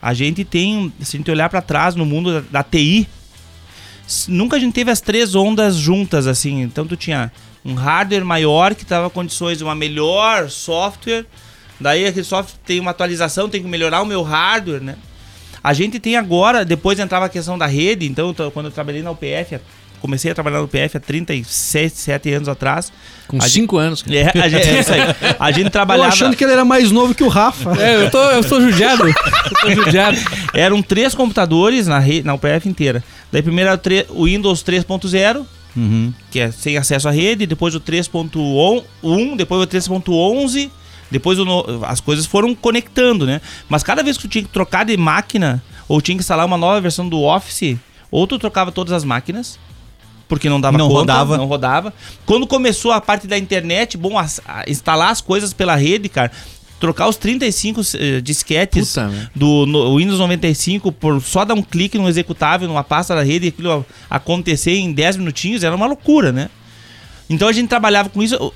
[0.00, 3.08] A gente tem, se a gente olhar para trás no mundo da, da TI,
[4.28, 6.62] nunca a gente teve as três ondas juntas assim.
[6.62, 7.30] Então tu tinha
[7.64, 11.26] um hardware maior que dava condições de uma melhor software,
[11.78, 14.96] daí aquele software tem uma atualização, tem que melhorar o meu hardware, né?
[15.62, 19.10] A gente tem agora, depois entrava a questão da rede, então quando eu trabalhei na
[19.10, 19.58] UPF,
[20.00, 22.92] comecei a trabalhar na UPF há 37 7 anos atrás.
[23.26, 24.02] Com a 5 anos.
[24.02, 24.16] cara.
[24.34, 25.00] É, a gente, é isso aí.
[25.38, 26.08] A gente eu trabalhava.
[26.08, 27.72] achando que ele era mais novo que o Rafa.
[27.80, 29.06] É, eu tô, eu tô judiado.
[29.06, 29.14] Eu
[29.62, 30.16] tô judiado.
[30.54, 33.02] Eram três computadores na, rede, na UPF inteira.
[33.30, 33.80] Daí primeiro era
[34.10, 35.44] o Windows 3.0,
[35.76, 36.12] Uhum.
[36.30, 40.70] que é sem acesso à rede, depois o 3.1, depois o 3.11,
[41.10, 43.40] depois o no- as coisas foram conectando, né?
[43.68, 46.56] Mas cada vez que tu tinha que trocar de máquina, ou tinha que instalar uma
[46.56, 47.76] nova versão do Office,
[48.10, 49.58] ou tu trocava todas as máquinas,
[50.28, 51.36] porque não dava Não conta, rodava.
[51.38, 51.94] não rodava.
[52.26, 56.30] Quando começou a parte da internet, bom, as- a- instalar as coisas pela rede, cara,
[56.78, 59.28] trocar os 35 eh, disquetes Puta, né?
[59.34, 63.46] do no- Windows 95 por só dar um clique no executável, numa pasta da rede
[63.46, 66.50] e aquilo acontecer em 10 minutinhos, era uma loucura, né?
[67.28, 68.52] Então a gente trabalhava com isso,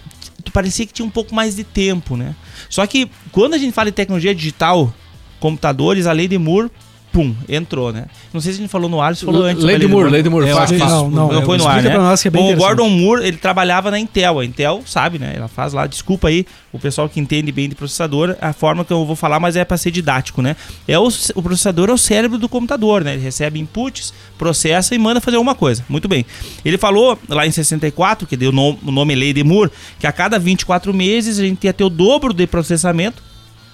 [0.52, 2.34] parecia que tinha um pouco mais de tempo, né?
[2.70, 4.92] Só que quando a gente fala de tecnologia digital,
[5.40, 6.70] computadores, a lei de Moore
[7.12, 8.06] pum, entrou, né?
[8.32, 9.62] Não sei se a gente falou no ar, se falou antes.
[9.62, 10.88] Lady Moore, Lady Moore, que fala.
[10.88, 11.32] não, não.
[11.32, 11.96] Não foi no ar, né?
[11.96, 12.56] nós que é Bom, o.
[12.56, 14.40] Gordon Moore, ele trabalhava na Intel.
[14.40, 15.34] A Intel sabe, né?
[15.36, 18.92] Ela faz lá, desculpa aí, o pessoal que entende bem de processador, a forma que
[18.92, 20.56] eu vou falar, mas é para ser didático, né?
[20.88, 23.12] É o, o processador é o cérebro do computador, né?
[23.12, 25.84] Ele recebe inputs, processa e manda fazer alguma coisa.
[25.90, 26.24] Muito bem.
[26.64, 29.70] Ele falou lá em 64, que deu o nome, o nome Lei de Moore,
[30.00, 33.22] que a cada 24 meses a gente ia ter o dobro de processamento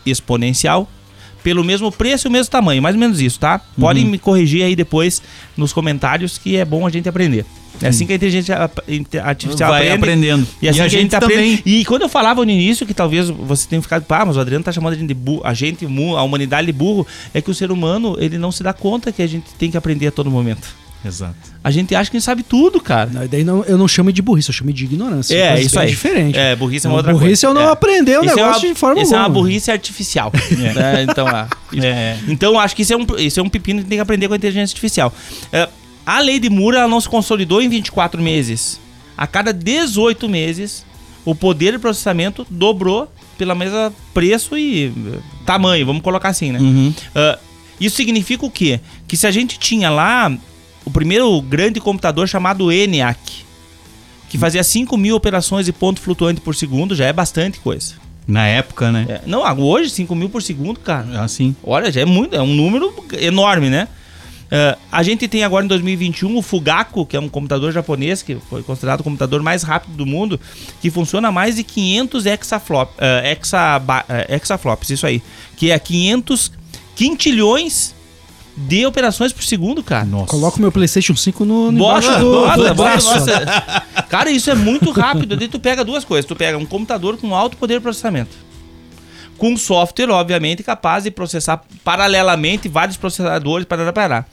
[0.04, 0.88] exponencial
[1.42, 3.60] pelo mesmo preço e o mesmo tamanho, mais ou menos isso, tá?
[3.78, 5.22] Podem me corrigir aí depois
[5.56, 7.44] nos comentários que é bom a gente aprender.
[7.80, 8.56] É assim que a inteligência
[9.22, 9.94] artificial Vai aprende.
[9.94, 10.48] aprendendo.
[10.60, 11.58] E assim E a que gente aprende.
[11.58, 11.62] também.
[11.64, 14.64] E quando eu falava no início que talvez você tenha ficado, pá, mas o Adriano
[14.64, 17.54] tá chamando a gente de burro, a gente, a humanidade de burro, é que o
[17.54, 20.28] ser humano, ele não se dá conta que a gente tem que aprender a todo
[20.28, 20.74] momento.
[21.04, 21.34] Exato.
[21.62, 23.08] A gente acha que a gente sabe tudo, cara.
[23.12, 25.34] Não, e daí não- eu não chamo de burrice, eu chamo de ignorância.
[25.34, 25.88] É, isso aí.
[25.88, 26.36] diferente.
[26.36, 27.46] É, burrice é uma Não, outra burrice coisa.
[27.46, 27.72] eu não É.
[27.72, 30.32] aprender o Isso é negócio uma- de forma Isso é uma burrice artificial.
[30.76, 31.86] É, então, ah, isso-
[32.32, 34.34] então, acho que isso é, um, isso é um pepino que tem que aprender com
[34.34, 35.12] a inteligência artificial.
[35.52, 35.68] É,
[36.04, 38.80] a lei de Moore ela não se consolidou em 24 meses.
[39.16, 40.84] A cada 18 meses,
[41.24, 46.58] o poder de processamento dobrou pela mesma preço e eh, tamanho, vamos colocar assim, né?
[46.58, 46.92] Uhum.
[47.80, 48.80] Isso significa o quê?
[49.06, 50.32] Que se a gente tinha lá
[50.88, 53.44] o primeiro grande computador chamado ENIAC,
[54.30, 57.94] que fazia 5 mil operações de ponto flutuante por segundo, já é bastante coisa.
[58.26, 59.06] Na época, né?
[59.06, 61.22] É, não, hoje 5 mil por segundo, cara.
[61.22, 61.54] Assim.
[61.62, 63.86] Olha, já é muito, é um número enorme, né?
[64.50, 68.36] É, a gente tem agora em 2021 o Fugaku, que é um computador japonês, que
[68.48, 70.40] foi considerado o computador mais rápido do mundo,
[70.80, 75.22] que funciona a mais de 500 hexaflop, eh, hexaba- eh, hexaflops, isso aí.
[75.54, 76.50] Que é 500
[76.96, 77.94] quintilhões
[78.66, 80.04] de operações por segundo, cara.
[80.04, 80.26] Nossa.
[80.26, 83.14] Coloca o meu PlayStation 5 no, no Bota, embaixo do, bota, do braço.
[83.14, 83.82] bota.
[84.08, 85.36] Cara, isso é muito rápido.
[85.36, 86.24] Daí tu pega duas coisas.
[86.24, 88.36] Tu pega um computador com alto poder de processamento.
[89.36, 94.28] Com software, obviamente, capaz de processar paralelamente vários processadores para parar.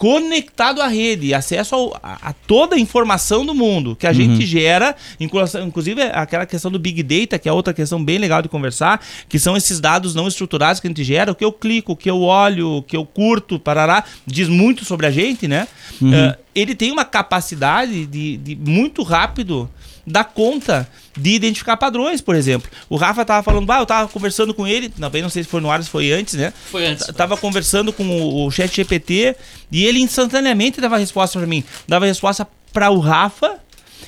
[0.00, 4.46] Conectado à rede, acesso ao- a, a toda a informação do mundo que a gente
[4.46, 8.48] gera, inclu- inclusive aquela questão do Big Data, que é outra questão bem legal de
[8.48, 8.98] conversar,
[9.28, 11.96] que são esses dados não estruturados que a gente gera, o que eu clico, o
[11.96, 15.68] que eu olho, o que eu curto, parará, diz muito sobre a gente, né?
[16.02, 19.68] Eh, ele tem uma capacidade de, de muito rápido
[20.06, 22.70] dar conta de identificar padrões, por exemplo.
[22.88, 25.60] O Rafa tava falando, ah, eu tava conversando com ele, também não sei se foi
[25.60, 26.52] no ar, se foi antes, né?
[26.70, 27.06] Foi antes.
[27.06, 29.36] T- Tava conversando com o, o chat GPT
[29.70, 31.62] e ele instantaneamente dava resposta pra mim.
[31.86, 33.58] Dava resposta para o Rafa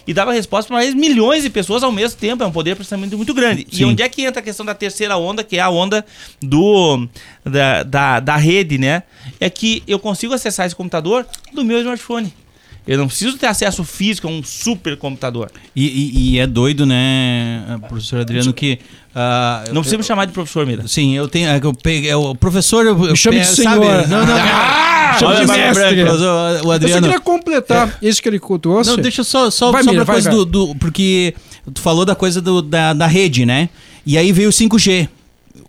[0.07, 2.43] e dava resposta para mais milhões de pessoas ao mesmo tempo.
[2.43, 3.67] É um poder de processamento muito grande.
[3.71, 3.85] E Sim.
[3.85, 6.05] onde é que entra a questão da terceira onda, que é a onda
[6.41, 7.07] do
[7.45, 9.03] da, da, da rede, né?
[9.39, 12.33] É que eu consigo acessar esse computador do meu smartphone.
[12.87, 15.51] Eu não preciso ter acesso físico a um super computador.
[15.75, 18.79] E, e- e é doido, né, professor Adriano, que.
[19.15, 20.87] ah, Não precisa me chamar de professor, Mira.
[20.89, 21.49] Sim, eu tenho.
[21.49, 22.85] é Eu peguei, é o professor.
[22.85, 24.09] Eu, eu chame de senhor.
[24.09, 24.35] Não, não.
[24.37, 26.05] Ah, chama olha, de mestre.
[26.05, 27.03] mas o, o Eu só Adriano.
[27.03, 28.91] queria completar isso que ele trouxe.
[28.91, 30.39] Não, deixa eu só, só, Vai, só Mira, pra vai, coisa vai.
[30.39, 31.35] do, do- Porque
[31.73, 33.69] tu falou da coisa do- da, da rede, né?
[34.05, 35.09] E aí veio o 5G.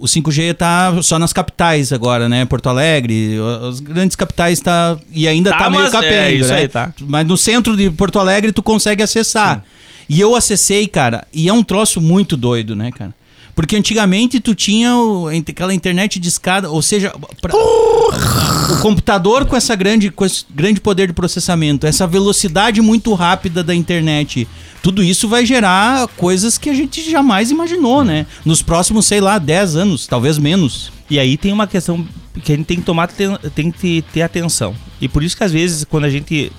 [0.04, 2.44] O 5G tá só nas capitais agora, né?
[2.44, 3.38] Porto Alegre,
[3.70, 4.98] as grandes capitais tá.
[5.14, 6.58] E ainda tá, Tá, meio mas capenga, é isso né?
[6.60, 6.94] aí, tá.
[7.00, 9.64] Mas no centro de Porto Alegre tu consegue acessar.
[10.10, 13.14] E eu acessei, cara, e é um troço muito doido, né, cara?
[13.56, 19.56] Porque antigamente tu tinha o- aquela internet de escada, ou seja, pra- o computador com
[19.56, 24.48] essa grande com esse grande poder de processamento, essa velocidade muito rápida da internet,
[24.84, 28.26] tudo isso vai gerar coisas que a gente jamais imaginou, né?
[28.44, 30.92] Nos próximos, sei lá, 10 anos, talvez menos.
[31.10, 32.06] E aí tem uma questão
[32.44, 33.08] que a gente tem que tomar,
[33.56, 34.76] tem que ter atenção.
[35.00, 36.52] E por isso que às vezes quando a gente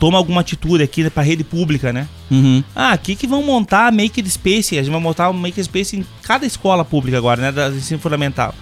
[0.00, 2.08] toma alguma atitude aqui para rede pública, né?
[2.30, 2.64] Uhum.
[2.74, 6.06] Ah, aqui que vão montar make space, a gente vai montar um make space em
[6.22, 8.54] cada escola pública agora, né, da ensino fundamental.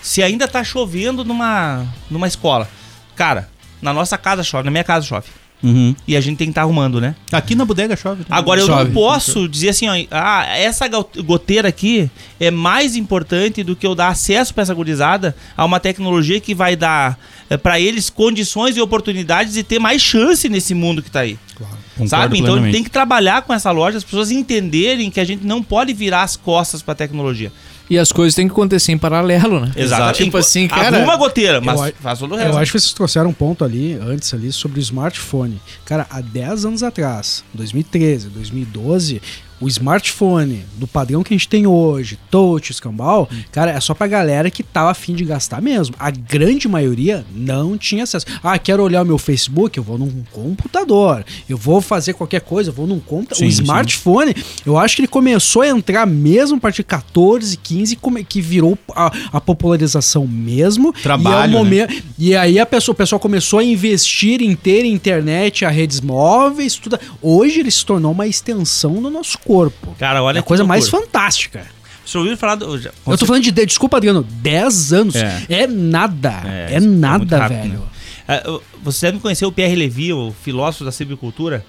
[0.00, 2.70] Se ainda tá chovendo numa numa escola,
[3.16, 3.50] cara,
[3.82, 5.26] na nossa casa chove, na minha casa chove.
[5.62, 5.94] Uhum.
[6.08, 7.14] E a gente tem que estar arrumando, né?
[7.30, 8.24] Aqui na bodega chove.
[8.24, 8.38] também.
[8.38, 8.84] Agora eu Chove.
[8.84, 13.86] não posso dizer assim, ó, ah, essa go- goteira aqui é mais importante do que
[13.86, 17.18] eu dar acesso para essa gurizada a uma tecnologia que vai dar
[17.62, 21.38] para eles condições e oportunidades de ter mais chance nesse mundo que tá aí.
[21.58, 22.38] Concordo Sabe?
[22.38, 22.72] Então plenamente.
[22.74, 26.22] tem que trabalhar com essa loja, as pessoas entenderem que a gente não pode virar
[26.22, 27.52] as costas para a tecnologia.
[27.90, 29.72] E as coisas têm que acontecer em paralelo, né?
[29.74, 30.16] Exato.
[30.16, 30.96] Tipo assim, cara.
[30.96, 32.52] Arruma a goteira, mas eu faz todo o resto.
[32.52, 35.60] Eu acho que vocês trouxeram um ponto ali, antes ali, sobre o smartphone.
[35.84, 39.20] Cara, há 10 anos atrás, 2013, 2012,
[39.60, 44.06] o smartphone do padrão que a gente tem hoje, touch, escambau, cara, é só pra
[44.06, 45.94] galera que tava afim de gastar mesmo.
[45.98, 48.24] A grande maioria não tinha acesso.
[48.42, 51.24] Ah, quero olhar o meu Facebook, eu vou num computador.
[51.48, 53.38] Eu vou fazer qualquer coisa, eu vou num computador.
[53.38, 53.62] Sim, O sim.
[53.62, 54.34] smartphone,
[54.64, 58.40] eu acho que ele começou a entrar mesmo a partir de 14, 15, come- que
[58.40, 60.92] virou a, a popularização mesmo.
[60.92, 64.54] Trabalho, e, é o momento, e aí a pessoa, o pessoal começou a investir em
[64.56, 66.98] ter internet, a redes móveis, tudo.
[67.20, 69.94] Hoje ele se tornou uma extensão do nosso corpo.
[69.98, 71.02] Cara, olha é a coisa mais loucura.
[71.06, 71.66] fantástica.
[72.04, 72.78] Você ouviu falar do.
[72.78, 75.14] já- Eu tô falando de, de- desculpa, Adriano, 10 anos.
[75.16, 75.42] É.
[75.48, 76.42] É, nada.
[76.44, 77.80] É, É, é nada, rápido, velho.
[78.28, 78.42] né?
[78.44, 81.64] Eu- Você deve conhecer o Pierre Levy, o filósofo da silvicultura.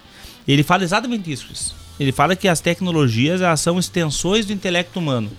[0.48, 1.76] Ele fala exatamente isso.
[2.00, 5.30] Ele fala que as tecnologias elas são extensões do intelecto humano.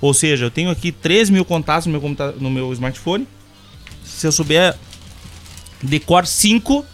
[0.00, 3.26] Ou seja, eu tenho aqui 3 mil contatos no meu, computa- no meu smartphone.
[4.04, 4.76] Se eu souber
[5.82, 6.84] decor 5,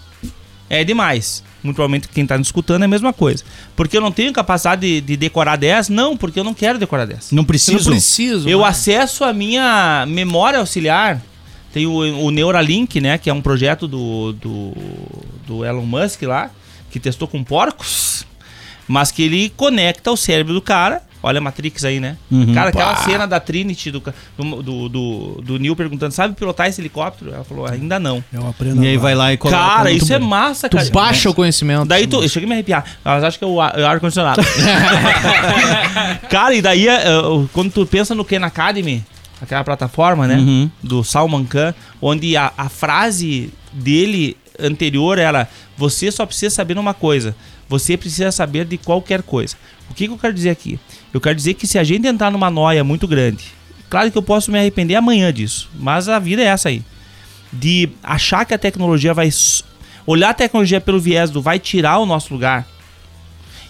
[0.68, 1.42] é demais.
[1.62, 3.44] Muito provavelmente quem está nos escutando é a mesma coisa.
[3.76, 5.88] Porque eu não tenho capacidade de, de decorar 10?
[5.90, 7.32] Não, porque eu não quero decorar 10.
[7.32, 7.90] Não Eu preciso.
[7.90, 8.48] não preciso.
[8.48, 8.70] Eu mano.
[8.70, 11.20] acesso a minha memória auxiliar.
[11.72, 13.18] Tem o, o Neuralink, né?
[13.18, 14.72] Que é um projeto do, do,
[15.46, 16.50] do Elon Musk lá,
[16.90, 18.26] que testou com porcos,
[18.88, 21.02] mas que ele conecta o cérebro do cara.
[21.22, 22.16] Olha a Matrix aí, né?
[22.30, 22.54] Uhum.
[22.54, 24.00] Cara, aquela cena da Trinity do,
[24.38, 27.32] do, do, do, do Neil perguntando: sabe pilotar esse helicóptero?
[27.34, 28.24] Ela falou: ainda não.
[28.32, 29.58] Eu aprendo E aí vai lá e coloca.
[29.62, 30.88] Cara, isso é massa, Tu cara.
[30.90, 31.84] baixa o conhecimento.
[31.84, 32.22] Daí tu.
[32.22, 32.84] Eu cheguei a me arrepiar.
[33.04, 34.40] Elas acham que é o ar- é ar-condicionado.
[36.28, 39.04] Cara, e daí, é, é, o- quando tu pensa no Khan Academy,
[39.40, 40.36] aquela plataforma, né?
[40.36, 40.70] Uhum.
[40.82, 46.94] Do Salman Khan, onde a, a frase dele anterior era: Você só precisa saber uma
[46.94, 47.34] coisa.
[47.70, 49.54] Você precisa saber de qualquer coisa.
[49.88, 50.76] O que, que eu quero dizer aqui?
[51.14, 53.44] Eu quero dizer que se a gente entrar numa noia muito grande,
[53.88, 56.82] claro que eu posso me arrepender amanhã disso, mas a vida é essa aí.
[57.52, 59.30] De achar que a tecnologia vai.
[60.04, 62.66] Olhar a tecnologia pelo viés do vai tirar o nosso lugar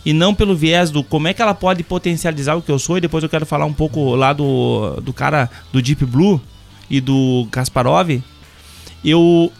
[0.02, 2.96] e não pelo viés do como é que ela pode potencializar o que eu sou.
[2.96, 6.40] E depois eu quero falar um pouco lá do, do cara do Deep Blue
[6.88, 8.22] e do Kasparov.
[9.04, 9.52] Eu,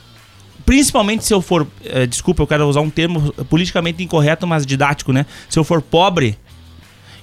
[0.70, 5.12] principalmente se eu for, eh, desculpa, eu quero usar um termo politicamente incorreto, mas didático,
[5.12, 5.26] né?
[5.48, 6.38] Se eu for pobre,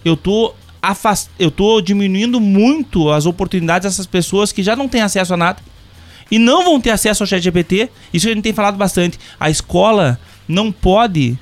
[0.03, 1.29] eu tô afast...
[1.39, 5.61] eu tô diminuindo muito as oportunidades dessas pessoas que já não têm acesso a nada
[6.29, 7.89] e não vão ter acesso ao chat GPT.
[8.13, 9.17] Isso a gente tem falado bastante.
[9.39, 11.39] A escola não pode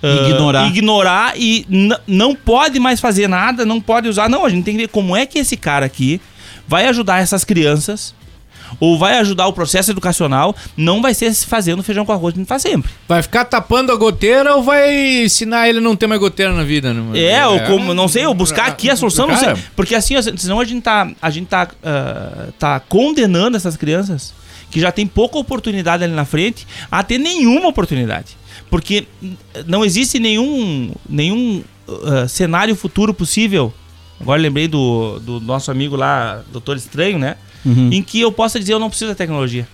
[0.00, 0.68] ah, Ignorar.
[0.68, 1.66] ignorar e
[2.06, 4.28] não pode mais fazer nada, não pode usar.
[4.28, 6.20] Não, a gente tem que ver como é que esse cara aqui
[6.68, 8.14] vai ajudar essas crianças
[8.80, 10.54] ou vai ajudar o processo educacional.
[10.76, 12.90] Não vai ser se fazendo feijão com arroz gente faz sempre.
[13.08, 16.64] Vai ficar tapando a goteira ou vai ensinar ele a não ter mais goteira na
[16.64, 16.92] vida?
[16.92, 17.00] Né?
[17.00, 17.16] mano?
[17.16, 19.54] É, ou como, não sei, ou buscar aqui a solução, não sei.
[19.76, 24.34] Porque assim, senão a gente tá, a gente tá, ah, tá condenando essas crianças
[24.70, 28.36] que já tem pouca oportunidade ali na frente a ter nenhuma oportunidade.
[28.70, 29.06] Porque
[29.66, 33.72] não existe nenhum, nenhum ah, cenário futuro possível.
[34.20, 37.36] Agora lembrei do, do nosso amigo lá, Doutor Estranho, né?
[37.64, 37.90] Uhum.
[37.92, 39.66] Em que eu possa dizer eu não preciso da tecnologia.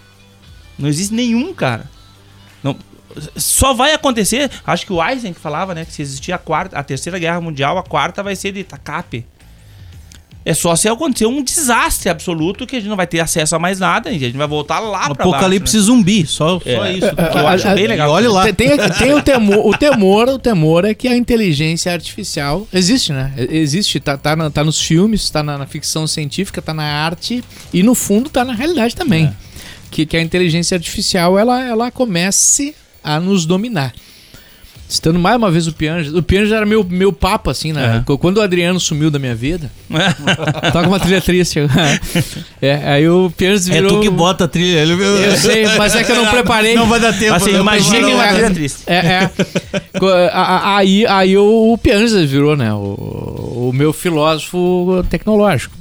[0.79, 1.91] Não existe nenhum, cara.
[2.63, 2.77] Não,
[3.37, 6.79] só vai acontecer, acho que o Einstein que falava, né, que se existir a quarta,
[6.79, 9.27] a terceira guerra mundial, a quarta vai ser de tacape.
[10.49, 13.59] É só se acontecer um desastre absoluto que a gente não vai ter acesso a
[13.59, 16.93] mais nada a gente vai voltar lá pra Apocalipse baixo, zumbi, só, só É.
[16.95, 17.07] isso.
[17.07, 17.29] né?
[17.31, 18.11] Que eu acho a- bem legal.
[18.11, 18.45] Olha lá.
[18.53, 18.55] Tem,
[18.99, 23.33] tem, o temor, o temor, o temor é que a inteligência artificial existe, né?
[23.51, 27.45] Existe, tá, tá, na- tá nos filmes, tá na, na ficção científica, tá na arte
[27.73, 29.27] e no fundo tá na realidade também.
[29.27, 29.33] É.
[29.91, 32.75] Que, que a inteligência artificial ela, ela comece
[33.05, 33.93] a nos dominar.
[34.89, 36.15] Estando mais uma vez o Pianjas.
[36.15, 38.03] O Pianjas era meu, meu papo, assim, né?
[38.09, 38.17] É.
[38.17, 39.71] Quando o Adriano sumiu da minha vida,
[40.73, 41.61] toca uma trilha triste.
[42.63, 43.97] é, aí o Pianjas É virou...
[43.97, 44.79] tu que bota a trilha.
[44.79, 44.95] Ele...
[44.95, 46.75] Eu sei, mas é que eu não preparei.
[46.75, 47.35] Não vai dar tempo.
[47.35, 47.85] Assim, uma não.
[47.85, 48.83] trilha triste.
[48.87, 49.31] É, é.
[50.33, 52.73] Aí, aí o, o Pianjas virou, né?
[52.73, 55.77] O, o meu filósofo tecnológico.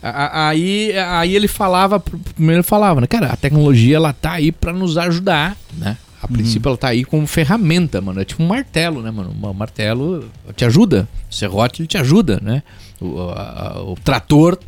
[0.00, 3.06] Aí, aí ele falava, primeiro ele falava, né?
[3.06, 5.96] Cara, a tecnologia ela tá aí pra nos ajudar, né?
[6.24, 8.20] A princípio ela tá aí como ferramenta, mano.
[8.20, 9.30] É tipo um martelo, né, mano?
[9.42, 11.08] Um martelo te ajuda.
[11.30, 12.62] O serrote ele te ajuda, né?
[13.00, 14.58] O, a- o trator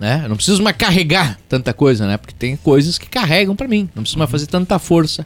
[0.00, 0.20] né?
[0.24, 2.16] Eu não preciso mais carregar tanta coisa, né?
[2.16, 3.88] Porque tem coisas que carregam pra mim.
[3.94, 5.24] Não preciso mais fazer tanta força.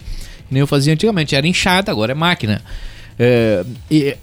[0.51, 1.35] Nem eu fazia antigamente.
[1.35, 2.63] Era enxada, agora é máquina.
[3.19, 3.65] É,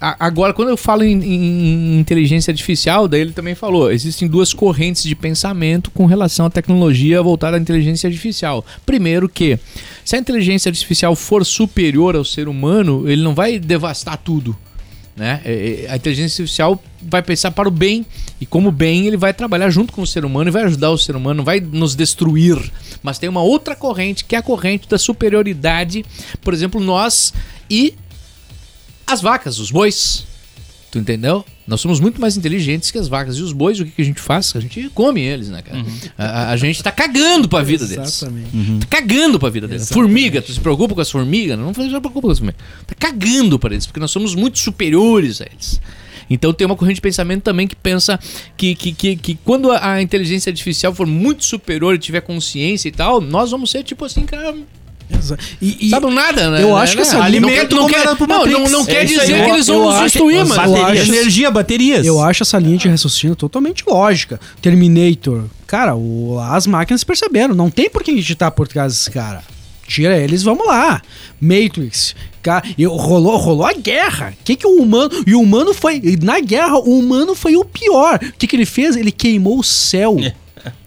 [0.00, 4.54] agora, quando eu falo em, em- em inteligência artificial, daí ele também falou: existem duas
[4.54, 8.64] correntes de pensamento com relação à tecnologia voltada à inteligência artificial.
[8.86, 9.58] Primeiro, que
[10.04, 14.56] se a inteligência artificial for superior ao ser humano, ele não vai devastar tudo
[15.16, 15.40] né?
[15.44, 18.04] É, é, A inteligência artificial vai pensar para o bem
[18.38, 20.98] e como bem ele vai trabalhar junto com o ser humano e vai ajudar o
[20.98, 22.58] ser humano, não vai nos destruir.
[23.02, 26.04] Mas tem uma outra corrente que é a corrente da superioridade,
[26.42, 27.32] por exemplo, nós
[27.70, 27.94] e
[29.06, 30.26] as vacas, os bois.
[30.90, 31.44] Tu entendeu?
[31.66, 33.36] Nós somos muito mais inteligentes que as vacas.
[33.36, 34.54] E os bois, o que, que a gente faz?
[34.54, 35.84] A gente come eles, né, cara?
[36.16, 38.08] A, a- a gente tá cagando pra vida deles.
[38.22, 38.48] Exatamente.
[38.80, 39.88] Tá cagando pra vida deles.
[39.92, 41.58] Formiga, tu se preocupa com as formigas?
[41.58, 42.60] Não se preocupa com as formigas.
[42.86, 45.80] Tá cagando pra eles, porque nós somos muito superiores a eles.
[46.30, 48.18] Então tem uma corrente de pensamento também que pensa
[48.56, 52.88] que, que, que, que quando a, a inteligência artificial for muito superior e tiver consciência
[52.88, 54.54] e tal, nós vamos ser tipo assim, cara.
[55.62, 56.62] E, e Sabe nada, né?
[56.62, 56.80] eu Né?
[56.82, 57.02] acho que Né?
[57.02, 59.06] essa não alimento quer, não, como quer, não, não, não É quer aí.
[59.06, 60.56] dizer que Eu- eles eu vão nos acho- destruir, mas.
[60.72, 62.06] baterias- Energia, baterias.
[62.06, 64.40] Eu acho essa linha de raciocínio totalmente lógica.
[64.60, 65.44] Terminator.
[65.66, 67.54] Cara, o- as máquinas perceberam.
[67.54, 69.42] Não tem por que gente tá por trás desse cara.
[69.86, 71.00] Tira eles, vamos lá.
[71.40, 72.14] Matrix.
[72.42, 74.34] Cara, e rolou, rolou a guerra.
[74.40, 75.10] O que, que o humano.
[75.26, 76.00] E o humano foi.
[76.22, 78.18] Na guerra, o humano foi o pior.
[78.22, 78.96] O que, que ele fez?
[78.96, 80.16] Ele queimou o céu.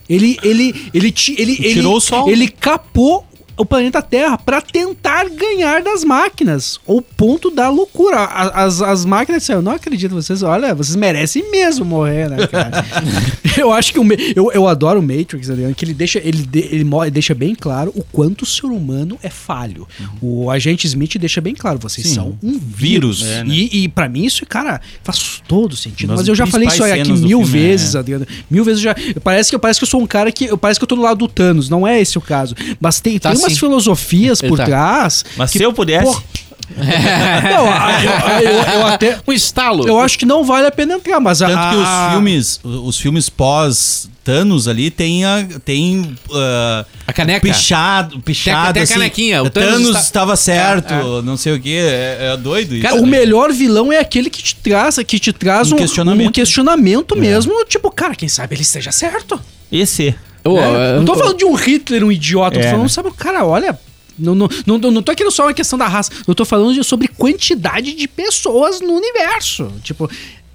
[0.09, 2.29] Ele, ele, ele, ti- ele, ele, Tirou o sol.
[2.29, 3.25] Ele capou
[3.59, 6.79] o planeta Terra pra tentar ganhar das máquinas.
[6.87, 8.23] O ponto da loucura.
[8.23, 12.85] As, as máquinas disseram, eu não acredito, vocês, olha, vocês merecem mesmo morrer, né, cara?
[13.57, 14.05] eu acho que o,
[14.35, 17.91] eu, eu adoro o Matrix, Adriano, que ele deixa, ele, de- ele, deixa bem claro
[17.95, 19.87] o quanto o ser humano é falho.
[20.21, 23.19] O agente Smith deixa bem claro, vocês Sim, são um vírus.
[23.19, 23.23] vírus.
[23.25, 23.53] É, né?
[23.53, 26.09] E, e para mim isso, cara, faz todo sentido.
[26.09, 27.99] Nas Mas eu já falei isso aí aqui mil filme, vezes, é.
[27.99, 28.25] Adriano.
[28.49, 28.95] Mil vezes já.
[29.23, 30.55] Parece que, parece que eu sou um cara que.
[30.57, 31.69] Parece que eu tô do lado do Thanos.
[31.69, 32.55] Não é esse o caso.
[32.79, 33.59] Mas tem, Tá tem umas sim.
[33.59, 34.65] filosofias por tá.
[34.65, 35.25] trás.
[35.37, 36.05] Mas que, se eu pudesse.
[36.05, 36.21] pô,
[36.77, 39.19] não, eu, eu- eu até.
[39.27, 39.87] Um estalo.
[39.87, 42.59] Eu acho que não vale a pena entrar, mas Tanto a, que a- os filmes,
[42.63, 47.41] os filmes pós Thanos ali tem a, tem ah, A caneca.
[47.41, 51.53] pichado, pichado tem a assim, canequinha, o Thanos, Thanos está- estava certo, É, não sei
[51.53, 52.83] o que, é, é doido isso.
[52.83, 56.29] Cara, O melhor vilão é aquele que te traz, que te traz Um um, questionamento.
[56.29, 57.65] um questionamento mesmo.
[57.65, 59.39] Tipo, cara, quem sabe ele esteja certo.
[59.71, 60.13] Esse.
[60.43, 62.57] Ô, É, é, não tô falando de um Hitler, um idiota.
[62.57, 62.89] É, tô falando, né?
[62.89, 63.77] sabe, cara, olha.
[64.17, 66.11] Não, não, não, não tô querendo só uma questão da raça.
[66.27, 69.71] Eu tô falando de- sobre quantidade de pessoas no universo.
[69.81, 70.09] Tipo,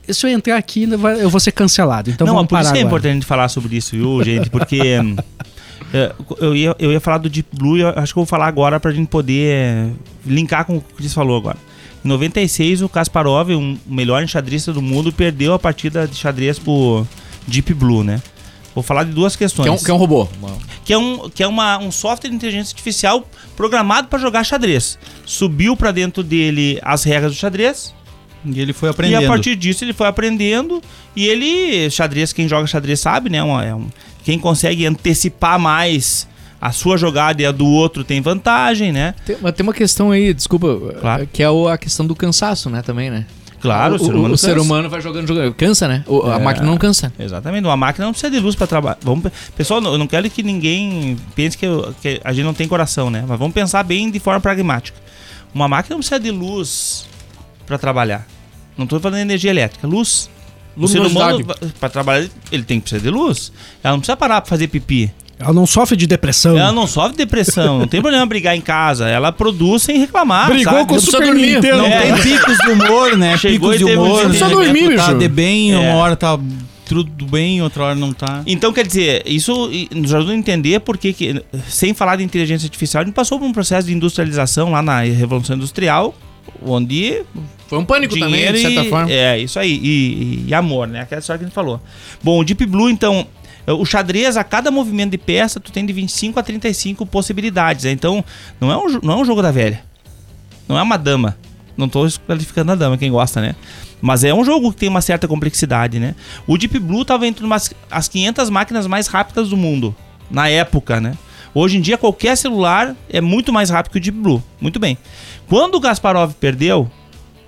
[0.07, 0.87] se eu entrar aqui,
[1.19, 2.11] eu vou ser cancelado.
[2.11, 2.99] Então não, vamos por isso que é agora.
[2.99, 4.51] importante falar sobre isso, viu, gente?
[4.51, 4.81] Porque
[5.95, 8.47] é, eu, ia, eu ia falar do Deep Blue e acho que eu vou falar
[8.49, 9.89] agora pra gente poder é,
[10.27, 11.57] linkar com o que você falou agora.
[12.05, 16.59] Em 96, o Kasparov, um o melhor enxadrista do mundo, perdeu a partida de xadrez
[16.59, 17.07] pro
[17.47, 18.21] Deep Blue, né?
[18.75, 19.65] Vou falar de duas questões.
[19.65, 20.29] que, é um, que é um robô.
[20.85, 24.99] que é um, que é uma, um software de inteligência artificial programado para jogar xadrez.
[25.25, 27.95] Subiu para dentro dele as regras do xadrez
[28.45, 29.23] E ele foi aprendendo.
[29.23, 30.83] e a partir disso ele foi aprendendo
[31.15, 33.43] e ele xadrez quem joga xadrez sabe, né?
[33.43, 33.89] Uma- é um-
[34.25, 36.27] quem consegue antecipar mais
[36.61, 39.15] a sua jogada e a do outro tem vantagem, né?
[39.27, 41.29] Tem, mas tem uma questão aí, desculpa, Claro.
[41.33, 43.27] que é a questão do cansaço, né, também, né?
[43.65, 45.55] Claro, o, o ser humano o ser humano vai jogando, jogando.
[45.55, 46.05] Cansa, né?
[46.07, 46.39] O- A É.
[46.39, 47.11] máquina não cansa.
[47.19, 48.99] Exatamente, uma máquina não precisa de luz para trabalhar.
[49.03, 52.53] Vamos, pe- pessoal, eu não quero que ninguém pense que, eu- que a gente não
[52.53, 53.25] tem coração, né?
[53.27, 54.99] Mas vamos pensar bem de forma pragmática.
[55.55, 57.07] Uma máquina não precisa de luz
[57.67, 58.27] para trabalhar.
[58.77, 60.29] Não estou falando de energia elétrica, luz.
[60.77, 61.39] O ser humano,
[61.81, 63.51] para trabalhar, ele tem que precisar de luz.
[63.83, 65.11] Ela não precisa parar para fazer pipi.
[65.39, 66.57] Ela não sofre de depressão.
[66.57, 69.09] Ela não sofre depressão, não tem problema brigar em casa.
[69.09, 70.47] Ela produz sem reclamar.
[70.49, 70.89] Brigou sabe?
[70.89, 71.55] com o Super dormir.
[71.57, 71.79] Nintendo.
[71.79, 72.01] Não É.
[72.03, 73.37] tem picos de humor, né?
[73.37, 74.29] Chegou picos de um humor.
[74.29, 74.39] né?
[74.39, 75.19] Só dormir, Tá bicho.
[75.19, 75.79] de bem, É.
[75.79, 76.39] uma hora tá
[76.87, 78.43] tudo bem, outra hora não tá.
[78.47, 83.03] Então, quer dizer, isso nos ajuda a entender porque, que, sem falar de inteligência artificial,
[83.03, 86.15] a gente passou por um processo de industrialização lá na Revolução Industrial,
[86.65, 87.23] onde
[87.67, 89.11] Foi um pânico também, de certa e, forma.
[89.11, 91.01] É, isso aí, e, e- e amor, né?
[91.01, 91.81] Aquela história que a gente falou.
[92.23, 93.27] Bom, o Deep Blue, então,
[93.73, 97.85] o xadrez, a cada movimento de peça, tu tem de 25 a 35 possibilidades.
[97.85, 97.93] né?
[97.93, 98.25] Então,
[98.61, 99.83] não é um, não é um jogo da velha.
[100.69, 101.37] Não é uma dama.
[101.77, 103.57] Não tô qualificando a dama, quem gosta, né?
[104.01, 106.15] Mas é um jogo que tem uma certa complexidade, né?
[106.47, 109.95] O Deep Blue tava entre umas, as 500 máquinas mais rápidas do mundo,
[110.31, 111.17] na época, né?
[111.55, 114.43] Hoje em dia, qualquer celular é muito mais rápido que o Deep Blue.
[114.61, 114.99] Muito bem.
[115.49, 116.91] Quando o Gasparov perdeu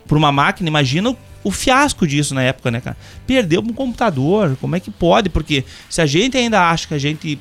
[0.07, 1.17] por uma máquina, imagina o,
[1.47, 2.97] o fiasco disso na época, né, cara?
[3.25, 5.29] Perdeu um computador, como é que pode?
[5.29, 7.39] Porque se a gente ainda acha que a gente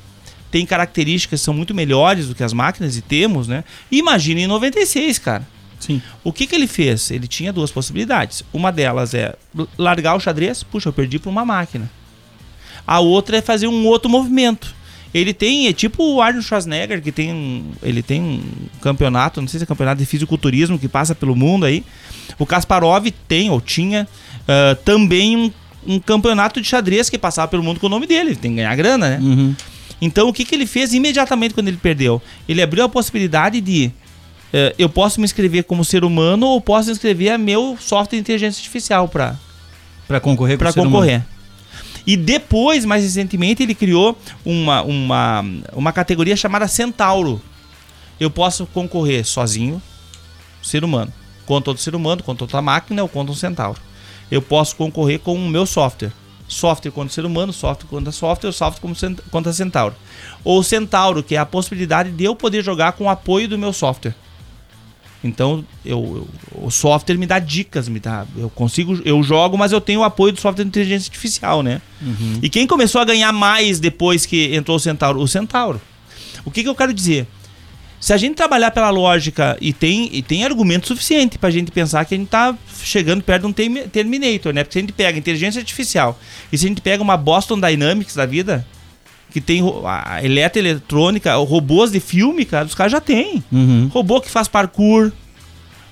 [0.48, 3.64] tem características que são muito melhores do que as máquinas, e temos, né?
[3.90, 5.44] Imagina em 96, cara.
[5.80, 6.00] Sim.
[6.22, 7.10] O que, que ele fez?
[7.10, 8.44] Ele tinha duas possibilidades.
[8.52, 9.34] Uma delas é
[9.76, 11.90] largar o xadrez, puxa, eu perdi para uma máquina.
[12.86, 14.72] A outra é fazer um outro movimento.
[15.14, 18.42] Ele tem, é tipo o Arnold Schwarzenegger, que tem um, ele tem um
[18.80, 21.84] campeonato, não sei se é campeonato de fisiculturismo que passa pelo mundo aí.
[22.38, 24.06] O Kasparov tem, ou tinha,
[24.46, 25.52] ah, também um,
[25.86, 28.30] um campeonato de xadrez que passava pelo mundo com o nome dele.
[28.30, 29.18] Ele tem que ganhar grana, né?
[29.20, 29.54] Uhum.
[30.00, 32.20] Então o que, que ele fez imediatamente quando ele perdeu?
[32.48, 33.90] Ele abriu a possibilidade de
[34.52, 38.20] eh, eu posso me inscrever como ser humano ou posso inscrever a meu software de
[38.20, 39.36] inteligência artificial para
[40.06, 41.22] Pra concorrer para concorrer.
[42.06, 47.42] E depois, mais recentemente, ele criou uma, uma, uma categoria chamada Centauro.
[48.20, 49.82] Eu posso concorrer sozinho,
[50.62, 51.12] ser humano,
[51.44, 53.78] contra outro ser humano, contra outra máquina ou contra um centauro.
[54.30, 56.12] eu posso concorrer com o meu software.
[56.48, 59.96] Software contra ser humano, software contra software, software contra Centauro.
[60.44, 63.72] Ou Centauro, que é a possibilidade de eu poder jogar com o apoio do meu
[63.72, 64.14] software.
[65.26, 69.72] Então, eu, eu- o software me dá dicas, me dá, eu consigo, eu jogo, mas
[69.72, 71.80] eu tenho o apoio do software de inteligência artificial, né?
[72.42, 75.20] E quem começou a ganhar mais depois que entrou o Centauro?
[75.20, 75.80] O Centauro.
[76.44, 77.26] O que, que eu quero dizer?
[77.98, 82.04] Se a gente trabalhar pela lógica e tem, e tem argumento suficiente pra gente pensar
[82.04, 84.62] que a gente tá chegando perto de um Termi- Terminator, né?
[84.62, 86.18] Porque se a gente pega inteligência artificial
[86.52, 88.66] e se a gente pega uma Boston Dynamics da vida,
[89.36, 93.44] que tem a eletroeletrônica, robôs de filme, cara, os caras já têm.
[93.52, 93.90] Uhum.
[93.92, 95.12] Robô que faz parkour,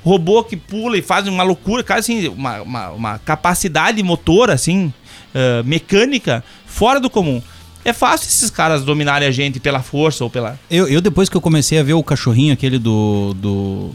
[0.02, 4.90] robô que pula e faz uma loucura, cara, assim, uma, uma, uma capacidade motora, assim,
[5.34, 7.42] ah, mecânica, fora do comum.
[7.84, 10.58] É fácil esses caras dominarem a gente pela força ou pela.
[10.70, 13.34] Eu, eu, depois que eu comecei a ver o cachorrinho aquele do.
[13.34, 13.90] do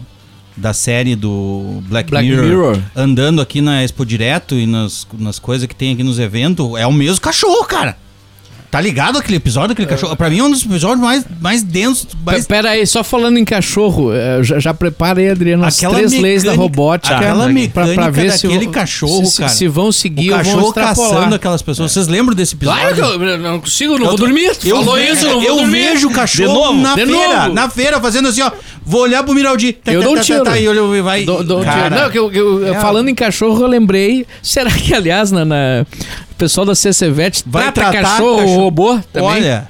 [0.55, 2.81] da série do Black, Black Mirror, Mirror.
[2.93, 6.85] andando aqui na Expo Direto e nas, nas coisas que tem aqui nos eventos, é
[6.85, 7.97] o mesmo cachorro, cara.
[8.71, 10.15] Tá ligado aquele episódio daquele cachorro?
[10.15, 13.37] Pra mim é um dos episódios mais, mais densos, mais Pe- Pera aí, só falando
[13.39, 17.15] em cachorro, eh, já, já prepara aí, Adriano, as Aquela três leis da mecânica- robótica.
[17.15, 19.49] aquela pra- mecânica pra ver se vão- cachorro, se, cara.
[19.49, 21.13] Se vão seguir o vão cachorro extrapolar.
[21.15, 21.91] caçando aquelas pessoas.
[21.91, 22.79] Vocês lembram desse episódio?
[22.81, 24.55] Claro que eu, eu não consigo, não Eu vou dormir.
[24.55, 25.71] Tu Eu, falou ve- isso, não vou eu dormir.
[25.71, 27.53] vejo o cachorro na De feira, novo?
[27.55, 28.51] na feira, fazendo assim, ó.
[28.85, 29.73] Vou olhar pro Miraldi.
[29.73, 30.43] Tá, Eu tá, dou um tiro.
[30.43, 31.23] Tá, tá, e olho- vai.
[31.25, 34.27] Do- do- Cara, não, que eu, eu- é- falando em cachorro, eu lembrei.
[34.43, 35.43] Será que, aliás, na,
[36.39, 39.29] pessoal da CCVET Vai trata tratar cachorro, cachorro- robô também?
[39.29, 39.69] Olha,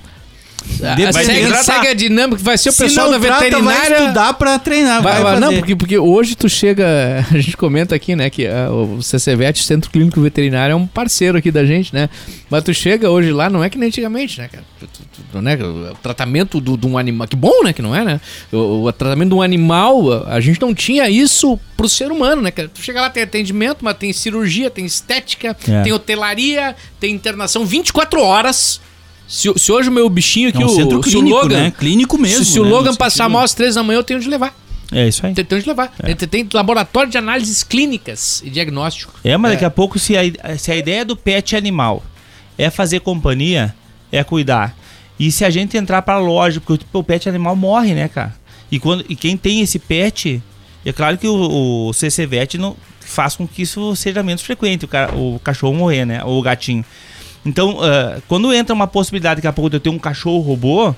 [0.84, 3.50] A- depende- segue, segue a dinâmica, vai ser o se pessoal não da trata, vai
[3.52, 3.98] veterinária.
[4.04, 5.02] estudar pra treinar.
[5.02, 6.86] Vai- Vai, vai- não, porque, porque hoje tu chega.
[7.32, 11.38] A gente comenta aqui, né, que ah, o CCVET, Centro Clínico Veterinário, é um parceiro
[11.38, 12.10] aqui da gente, né?
[12.50, 14.64] Mas tu chega hoje lá, não é que nem antigamente, né, cara?
[14.80, 17.28] Tu- tu- tu- né, o tratamento do- de um animal.
[17.28, 18.22] Que bom, né, que não é, né?
[18.52, 22.42] O, o tratamento de um animal, a, a gente não tinha isso pro ser humano,
[22.42, 22.68] né, cara?
[22.70, 25.82] Tu chega lá, tem atendimento, mas tem cirurgia, tem estética, É.
[25.84, 28.82] tem hotelaria, tem internação 24 horas.
[29.30, 31.58] Se, se hoje o meu bichinho aqui, É um o, centro se o clínico, Logan.
[31.64, 31.72] né?
[31.72, 32.44] Clínico mesmo.
[32.44, 32.70] se, se o né?
[32.72, 34.54] Logan No passar sentido- mal às três da manhã, eu tenho de levar.
[34.92, 35.34] É isso aí.
[35.38, 35.90] Onde levar.
[35.90, 39.14] Tem, tem laboratório de análises clínicas e diagnóstico.
[39.24, 39.54] É, mas É.
[39.54, 42.04] daqui a pouco, se a, se a ideia do pet animal
[42.58, 43.76] é fazer companhia,
[44.12, 44.76] é cuidar.
[45.20, 48.34] E se a gente entrar pra loja, porque tipo, o pet animal morre, né, cara?
[48.72, 50.42] E, quando, e quem tem esse pet,
[50.84, 54.88] é claro que o, o CCVET não faz com que isso seja menos frequente, o,
[54.88, 56.24] ca- o cachorro morrer, né?
[56.24, 56.84] Ou o gatinho.
[57.46, 60.94] Então, ah, quando entra uma possibilidade daqui a pouco de eu ter um cachorro robô,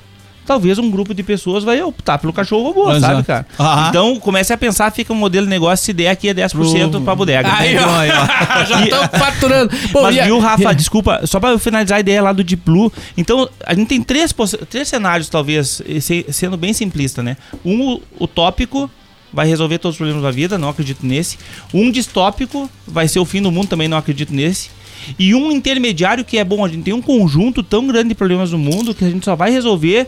[0.45, 3.13] talvez um grupo de pessoas vai optar pelo cachorro robô, Exato.
[3.13, 3.45] sabe, cara?
[3.59, 3.89] Aham.
[3.89, 7.01] Então, comece a pensar, fica um modelo de negócio, se der aqui é 10% Pro-
[7.01, 7.47] pra bodega.
[7.53, 9.71] Aí, ó, já estão faturando.
[9.91, 12.91] Pô, Mas viu, Rafa, desculpa, só pra eu finalizar a ideia lá do Deep Blue.
[13.15, 14.33] Então, a gente tem três,
[14.69, 17.37] três cenários, talvez, se- sendo bem simplista, né?
[17.63, 18.89] Um utópico
[19.31, 21.37] vai resolver todos os problemas da vida, não acredito nesse.
[21.73, 24.69] Um distópico vai ser o fim do mundo, também não acredito nesse.
[25.17, 28.51] E um intermediário que é bom, a gente tem um conjunto tão grande de problemas
[28.51, 30.07] no mundo que a gente só vai resolver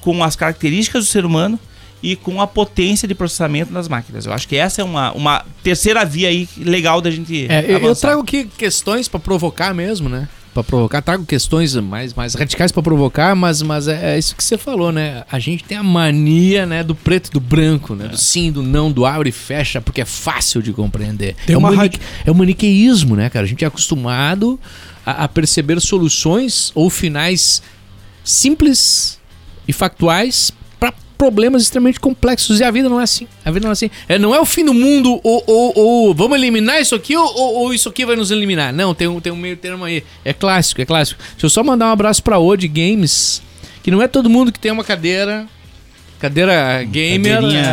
[0.00, 1.58] com as características do ser humano
[2.02, 4.26] e com a potência de processamento das máquinas.
[4.26, 7.78] Eu acho que essa é uma, uma terceira via aí legal da gente É, eu,
[7.78, 10.28] eu trago aqui questões pra provocar mesmo, né?
[10.54, 14.44] Pra provocar, trago questões mais, mais radicais pra provocar, mas, mas é, é isso que
[14.44, 15.24] você falou, né?
[15.32, 18.06] A gente tem a mania, né, do preto e do branco, né?
[18.06, 21.34] Do sim, do não, do abre e fecha, porque é fácil de compreender.
[21.46, 23.46] Tem é, uma radi- é o maniqueísmo, né, cara?
[23.46, 24.60] A gente é acostumado
[25.06, 27.62] a, a perceber soluções ou finais
[28.22, 29.18] simples
[29.66, 30.61] e factuais para
[31.22, 32.58] problemas extremamente complexos.
[32.58, 33.28] E a vida não é assim.
[33.44, 33.88] A vida não é assim.
[34.08, 37.24] É, não é o fim do mundo ou, ou, ou vamos eliminar isso aqui ou,
[37.24, 38.72] ou- ou isso aqui vai nos eliminar.
[38.72, 40.02] Não, tem um, tem um meio termo aí.
[40.24, 41.20] É clássico, é clássico.
[41.32, 43.40] Deixa eu só mandar um abraço pra Ode Games,
[43.84, 45.46] que não é todo mundo que tem uma cadeira...
[46.22, 47.70] Cadeira gamer, a-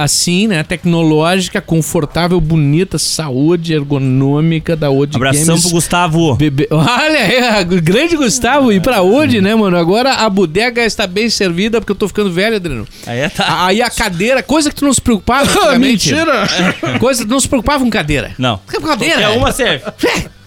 [0.00, 0.64] a- assim, né?
[0.64, 5.62] Tecnológica, confortável, bonita, saúde ergonômica da Ode Abração Games.
[5.62, 6.34] pro Gustavo.
[6.34, 9.76] Bebê- Olha aí, grande Gustavo, e pra hoje, né, mano?
[9.76, 12.88] Agora a bodega está bem servida, porque eu tô ficando velho, Adriano.
[13.06, 13.66] Aí é tá.
[13.66, 16.12] Aí a cadeira, coisa que tu não se preocupava antigamente.
[16.98, 18.32] Coisa que tu não se preocupava com cadeira.
[18.36, 18.58] Não.
[18.68, 19.20] Com cadeira.
[19.22, 19.84] É uma serve.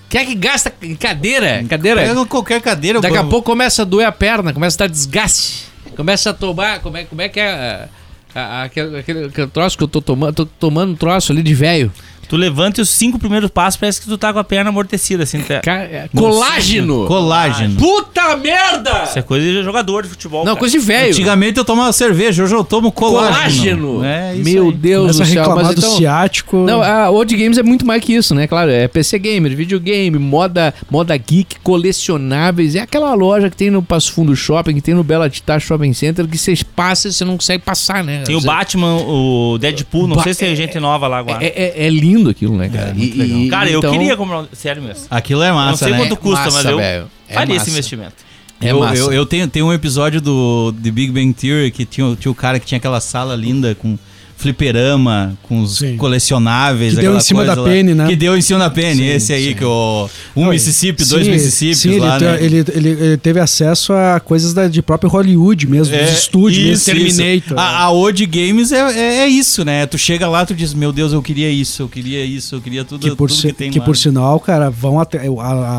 [0.10, 1.64] Quem é que gasta em cadeira?
[1.70, 2.02] Cadeira.
[2.02, 3.00] Pega qualquer cadeira.
[3.00, 5.74] Daqui a pouco começa a doer a perna, começa a dar desgaste.
[5.96, 6.80] Começa a tomar.
[6.82, 7.88] Como é, como é que é.
[8.34, 11.54] a- a- aquele, aquele, troço que eu tô tomando, tô tomando um troço ali de
[11.54, 11.92] velho.
[12.28, 15.24] Tu levanta e os cinco primeiros passos, parece que tu tá com a perna amortecida,
[15.24, 15.40] assim.
[15.42, 15.60] Tá...
[15.62, 17.06] Ca- é, Colágeno!
[17.08, 17.76] Colágeno.
[17.78, 19.04] Puta merda!
[19.04, 20.40] Isso é coisa de jogador de futebol.
[20.40, 20.60] Não, cara.
[20.60, 21.12] coisa de velho.
[21.12, 23.36] Antigamente eu tomava cerveja, hoje eu tomo colágeno.
[23.36, 24.04] Colágeno!
[24.06, 24.74] É isso Meu aí.
[24.74, 25.56] Deus Começa do céu.
[25.56, 26.58] Mas então, ciático.
[26.58, 28.48] não, a Old Games é muito mais que isso, né?
[28.48, 32.76] Claro, é PC Gamer, videogame, moda, moda geek, colecionáveis.
[32.76, 35.94] É aquela loja que tem no Passo Fundo Shopping, que tem no Bela Tita Shopping
[35.94, 38.24] Center, que você passa e você não consegue passar, né?
[38.26, 41.44] Tem o Batman, o Deadpool, não Ba- sei se tem gente nova lá agora.
[41.44, 42.90] É, é- é lindo lindo aquilo, né, cara?
[42.90, 43.50] É, muito legal.
[43.50, 44.48] Cara, eu então, queria comprar um...
[44.54, 45.06] Sério mesmo.
[45.10, 46.00] Aquilo é não massa, sei né?
[46.00, 47.12] quanto custa, massa, mas eu velho.
[47.28, 47.64] É faria massa.
[47.64, 48.16] esse investimento.
[48.62, 48.96] É eu, massa.
[48.96, 52.36] eu, eu tenho, tenho um episódio do The Big Bang Theory que tinha, tinha o
[52.36, 53.98] cara que tinha aquela sala linda com
[54.38, 55.98] fliperama, com os Sim.
[55.98, 56.96] colecionáveis.
[56.96, 57.64] Que deu em cima da lá.
[57.68, 58.08] Penny, né?
[58.08, 59.54] Que deu em cima da Penny, Sim, esse aí sim.
[59.56, 60.10] que o...
[60.36, 62.38] Um Não, Mississippi, dois sim, Mississippis sim, lá, ele, né?
[62.42, 66.72] ele, ele- ele teve acesso a coisas da, de próprio Hollywood mesmo, dos estúdios mesmo,
[66.72, 67.18] É, isso, isso.
[67.18, 67.60] Terminator.
[67.60, 69.86] A, a Odd Games é, é, é isso, né?
[69.86, 72.84] Tu chega lá, tu diz, meu Deus, eu queria isso, eu queria isso, eu queria
[72.86, 73.86] tudo que por, tudo si- que tem que lá.
[73.86, 75.20] por sinal, cara, vão até.
[75.28, 75.32] A,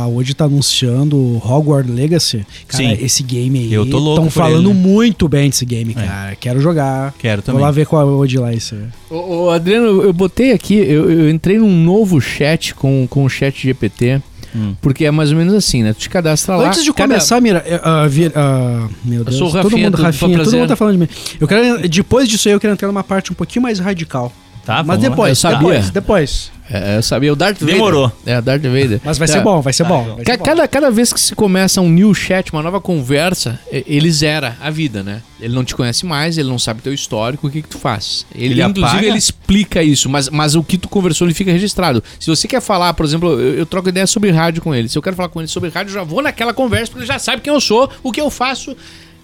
[0.03, 2.47] a hoje tá anunciando o Hogwarts Legacy.
[2.67, 2.99] Cara, Sim.
[3.05, 3.73] esse game aí.
[3.73, 4.87] Eu tô louco Estão falando ele, né?
[4.87, 6.35] muito bem desse game, cara.
[6.37, 7.15] Quero jogar.
[7.19, 7.63] Quero Vou também.
[7.63, 8.75] lá ver qual é o hoje lá isso.
[8.75, 8.83] aí.
[9.11, 13.29] Ô, ô, Adriano, eu botei aqui, eu, eu entrei num novo chat com, com o
[13.29, 14.21] chat GPT,
[14.55, 14.75] Hum.
[14.81, 15.93] porque é mais ou menos assim, né?
[15.93, 16.69] Tu te cadastra lá.
[16.69, 19.97] Antes de cada- começar, Mira, é, vir- ah, meu Deus, sou o todo Rafinha, mundo,
[19.97, 21.09] foi um Rafinha, todo mundo tá falando de mim.
[21.39, 24.33] Eu quero, depois disso aí, eu quero entrar numa parte um pouquinho mais radical.
[24.67, 25.59] Tá, Mas depois, Eu sabia.
[25.59, 26.53] depois, depois.
[26.69, 27.75] É, eu sabia, o Darth Vader.
[27.77, 28.11] Demorou.
[28.27, 29.01] É, o Darth Vader.
[29.05, 30.03] Mas vai ser bom, vai ser Tá, bom.
[30.03, 30.17] então.
[30.17, 30.45] vai ser bom.
[30.45, 34.69] Cada, cada vez que se começa um new chat, uma nova conversa, ele zera a
[34.69, 35.23] vida, né?
[35.41, 38.27] Ele não te conhece mais, ele não sabe teu histórico, o que que tu faz.
[38.35, 39.07] Ele, Ele inclusive, apaga?
[39.07, 42.03] ele explica isso, mas, mas o que tu conversou, ele fica registrado.
[42.19, 44.89] Se você quer falar, por exemplo, eu, eu troco ideia sobre rádio com ele.
[44.89, 47.07] Se eu quero falar com ele sobre rádio, eu já vou naquela conversa, porque ele
[47.13, 48.77] já sabe quem eu sou, o que eu faço,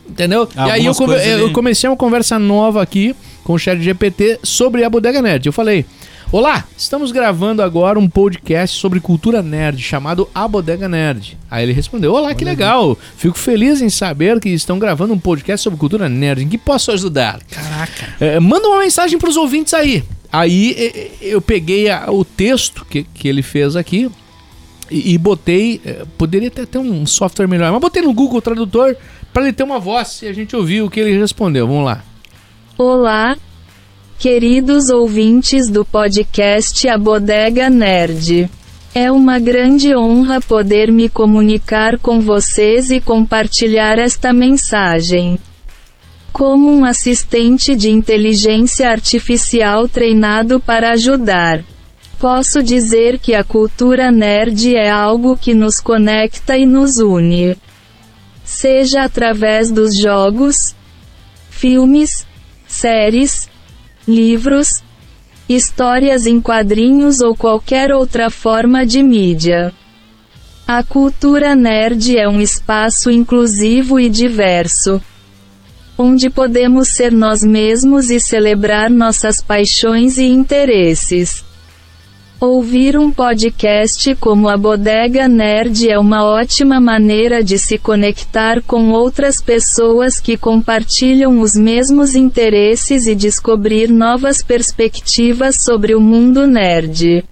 [0.09, 0.49] entendeu?
[0.55, 4.85] e aí eu, come- eu comecei uma conversa nova aqui com o chat GPT sobre
[4.85, 5.47] a Bodega Nerd.
[5.47, 5.85] Eu falei...
[6.31, 11.37] Olá, estamos gravando agora um podcast sobre cultura nerd chamado A Bodega Nerd.
[11.51, 12.97] Aí ele respondeu: Olá, que legal.
[13.19, 16.43] Fico feliz em saber que estão gravando um podcast sobre cultura nerd.
[16.45, 17.39] Em que posso ajudar?
[17.51, 18.15] Caraca.
[18.19, 20.03] É, manda uma mensagem para os ouvintes aí.
[20.33, 24.11] Aí e- e- eu peguei a- o texto que, que ele fez aqui
[24.91, 25.83] e, e botei.
[25.85, 28.97] é, Poderia ter, ter um software melhor, mas botei no Google Tradutor
[29.35, 31.67] para ele ter uma voz e a gente ouvir o que ele respondeu.
[31.69, 32.03] Vamos lá.
[32.79, 33.37] Olá,
[34.19, 38.49] queridos ouvintes do podcast A Bodega Nerd.
[38.95, 45.39] É uma grande honra poder me comunicar com vocês e compartilhar esta mensagem.
[46.33, 51.63] Como um assistente de inteligência artificial treinado para ajudar,
[52.19, 57.55] posso dizer que a cultura nerd é algo que nos conecta e nos une.
[58.43, 60.75] Seja através dos jogos,
[61.51, 62.27] filmes,
[62.73, 63.49] séries,
[64.07, 64.83] livros,
[65.49, 69.73] histórias em quadrinhos ou qualquer outra forma de mídia.
[70.67, 75.01] A cultura nerd é um espaço inclusivo e diverso,
[75.99, 81.45] onde podemos ser nós mesmos e celebrar nossas paixões e interesses.
[82.45, 88.91] Ouvir um podcast como a Bodega Nerd é uma ótima maneira de se conectar com
[88.91, 97.25] outras pessoas que compartilham os mesmos interesses e descobrir novas perspectivas sobre o mundo nerd.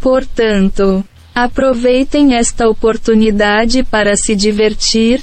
[0.00, 1.04] Portanto,
[1.34, 5.22] aproveitem esta oportunidade para se divertir,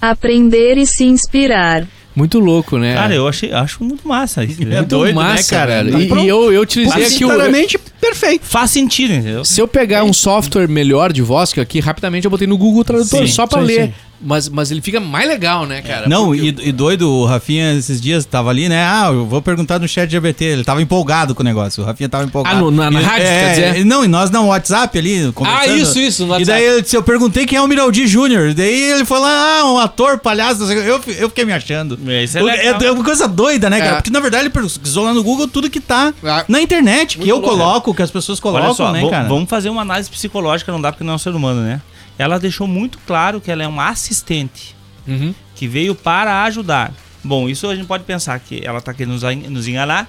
[0.00, 1.88] aprender e se inspirar.
[2.18, 2.94] Muito louco, né?
[2.94, 4.60] Cara, eu achei, acho muito massa isso.
[4.60, 4.76] É né?
[4.78, 5.84] muito doido, né, massa, cara?
[5.84, 6.08] velho.
[6.08, 7.28] Tá E, e eu, eu utilizei aqui o.
[7.28, 8.44] Sinceramente, perfeito.
[8.44, 9.44] Faz sentido, entendeu?
[9.44, 12.82] Se eu pegar um software melhor de voz, que aqui rapidamente eu botei no Google
[12.82, 13.86] Tradutor Sim, só pra sim, ler.
[13.86, 13.94] sim.
[14.20, 16.08] Mas, mas ele fica mais legal, né, cara?
[16.08, 18.82] Não, Porque- e, e doido, o Rafinha esses dias tava ali, né?
[18.84, 20.44] Ah, eu vou perguntar no chat GBT.
[20.44, 21.82] Ele tava empolgado com o negócio.
[21.82, 22.56] O Rafinha tava empolgado.
[22.56, 23.84] Ah, no- na- na E- rádio, é, quer dizer?
[23.84, 25.62] Não, e nós no WhatsApp ali, conversando.
[25.62, 26.46] Ah, isso, isso, no E WhatsApp.
[26.50, 28.52] daí eu, disse- eu perguntei quem é o Miraldi Júnior.
[28.54, 30.60] Daí ele falou, ah, um ator, palhaço.
[30.66, 30.72] não.
[30.72, 31.96] Eu, eu fiquei me achando.
[32.08, 32.82] É, isso é legal.
[32.82, 33.90] é uma coisa doida, né, cara?
[33.92, 33.94] É.
[33.96, 36.44] Porque na verdade ele pesquisou lá no Google tudo que tá Ah.
[36.48, 37.50] na internet, que Muito eu louco.
[37.56, 39.28] coloco, que as pessoas colocam, Olha só, né, cara?
[39.28, 41.80] vamos fazer uma análise psicológica, não dá porque não é um ser humano, né?
[42.18, 45.34] Ela deixou muito claro que ela é uma assistente Uhum.
[45.54, 46.92] que veio para ajudar.
[47.24, 50.06] Bom, isso a gente pode pensar que ela tá querendo nos, en- nos enganar.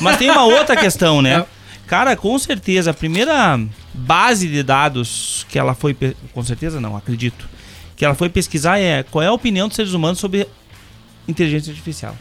[0.00, 1.44] Mas tem uma outra questão, né?
[1.86, 3.60] Cara, com certeza, a primeira
[3.92, 5.94] base de dados que ela foi.
[6.32, 7.46] Com certeza não, acredito.
[7.94, 10.46] Que ela foi pesquisar é qual é a opinião dos seres humanos sobre
[11.28, 12.16] inteligência artificial.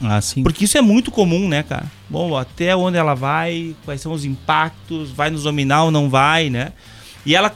[0.00, 0.42] Ah, sim.
[0.42, 1.86] Porque isso é muito comum, né, cara?
[2.08, 6.50] Bom, até onde ela vai, quais são os impactos, vai nos dominar ou não vai,
[6.50, 6.72] né?
[7.26, 7.54] E ela,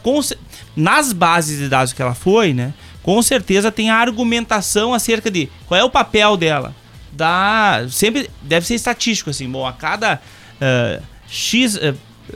[0.77, 5.49] nas bases de dados que ela foi, né, com certeza tem a argumentação acerca de
[5.67, 6.75] qual é o papel dela.
[7.13, 10.21] Da, sempre deve ser estatístico, assim, bom, a cada
[10.61, 11.95] eh, X, eh,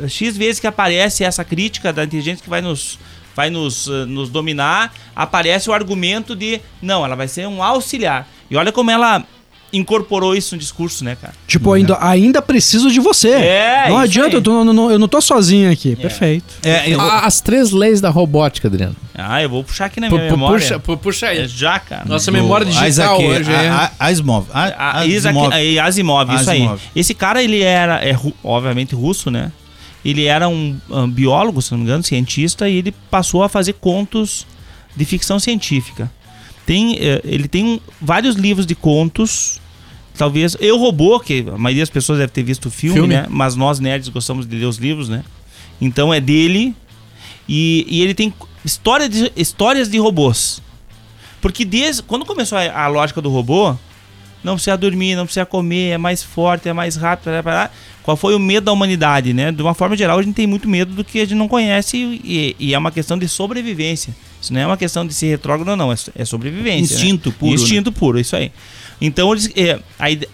[0.08, 2.98] X vezes que aparece essa crítica da inteligência que vai nos,
[3.36, 8.28] vai nos, eh, nos dominar, aparece o argumento de, não, ela vai ser um auxiliar.
[8.50, 9.24] E olha como ela
[9.76, 11.34] incorporou isso no discurso, né, cara?
[11.46, 13.30] Tipo, ainda, ainda preciso de você.
[13.30, 15.96] É, não adianta, eu, tô- não- não- eu não tô sozinho aqui.
[15.96, 16.54] Perfeito.
[16.62, 18.96] É, eu- A- As três leis da robótica, Adriano.
[19.14, 20.58] Ah, eu vou puxar aqui na minha pu- memória.
[20.58, 21.38] Puxa, pu- puxa aí.
[21.40, 22.04] É já, cara.
[22.06, 23.68] Nossa Do memória digital Isaac- hoje é...
[23.68, 24.46] a- a- Asimov.
[24.52, 25.78] A- A Isaac, Asimov.
[25.80, 26.72] Asimov, isso Asimov.
[26.74, 26.78] aí.
[27.00, 29.50] Esse cara, ele era, é, obviamente, russo, né?
[30.04, 33.72] Ele era um, um biólogo, se não me engano, cientista, e ele passou a fazer
[33.74, 34.46] contos
[34.94, 36.10] de ficção científica.
[36.66, 39.60] Tem, eh, ele tem vários livros de contos,
[40.16, 40.56] talvez...
[40.60, 43.14] Eu, Robô, que a maioria das pessoas deve ter visto o filme, Filme.
[43.14, 43.26] né?
[43.28, 45.24] Mas nós, nerds, gostamos de ler os livros, né?
[45.80, 46.74] Então é dele,
[47.48, 48.32] e, e ele tem
[48.64, 50.62] história de, histórias de robôs.
[51.40, 53.76] Porque desde quando começou a, a lógica do robô,
[54.42, 57.24] não precisa dormir, não precisa comer, é mais forte, é mais rápido.
[57.24, 57.70] Blá, blá, blá.
[58.02, 59.50] Qual foi o medo da humanidade, né?
[59.50, 61.96] De uma forma geral, a gente tem muito medo do que a gente não conhece
[61.96, 64.14] e, e é uma questão de sobrevivência.
[64.40, 66.96] Isso não é uma questão de ser retrógrado, não, é, é sobrevivência.
[66.96, 67.02] né?
[67.02, 67.54] Instinto puro, né?
[67.54, 68.52] Instinto puro, isso aí.
[69.00, 69.78] Então, eles, é,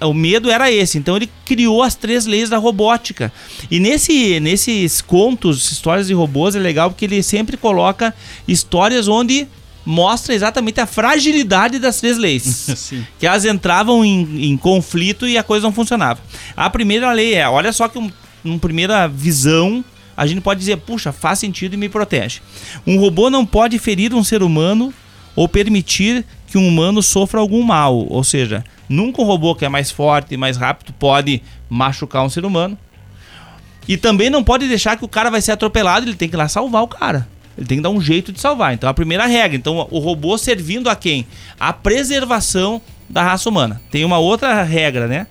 [0.01, 0.99] a o medo era esse.
[0.99, 3.33] Então, ele criou as três leis da robótica.
[3.71, 8.15] E nesse, nesses contos, histórias de robôs, é legal porque ele sempre coloca
[8.47, 9.49] histórias onde
[9.85, 12.43] mostra exatamente a fragilidade das três leis.
[12.77, 13.07] Sim.
[13.19, 16.21] que elas entravam em, em conflito e a coisa não funcionava.
[16.57, 18.11] A primeira lei é, olha só que um,
[18.45, 19.85] uma primeira visão,
[20.17, 22.41] a gente pode dizer, puxa, faz sentido e me protege.
[22.87, 24.93] Um robô não pode ferir um ser humano
[25.35, 28.07] ou permitir que um humano sofra algum mal.
[28.09, 32.29] Ou seja, nunca um robô que é mais forte e mais rápido pode machucar um
[32.29, 32.77] ser humano.
[33.89, 36.39] E também não pode deixar que o cara vai ser atropelado, ele tem que ir
[36.39, 37.27] lá salvar o cara.
[37.57, 38.75] Ele tem que dar um jeito de salvar.
[38.75, 41.27] Então a primeira regra, então o robô servindo a quem?
[41.59, 43.81] A preservação da raça humana.
[43.91, 45.27] Tem uma outra regra, né?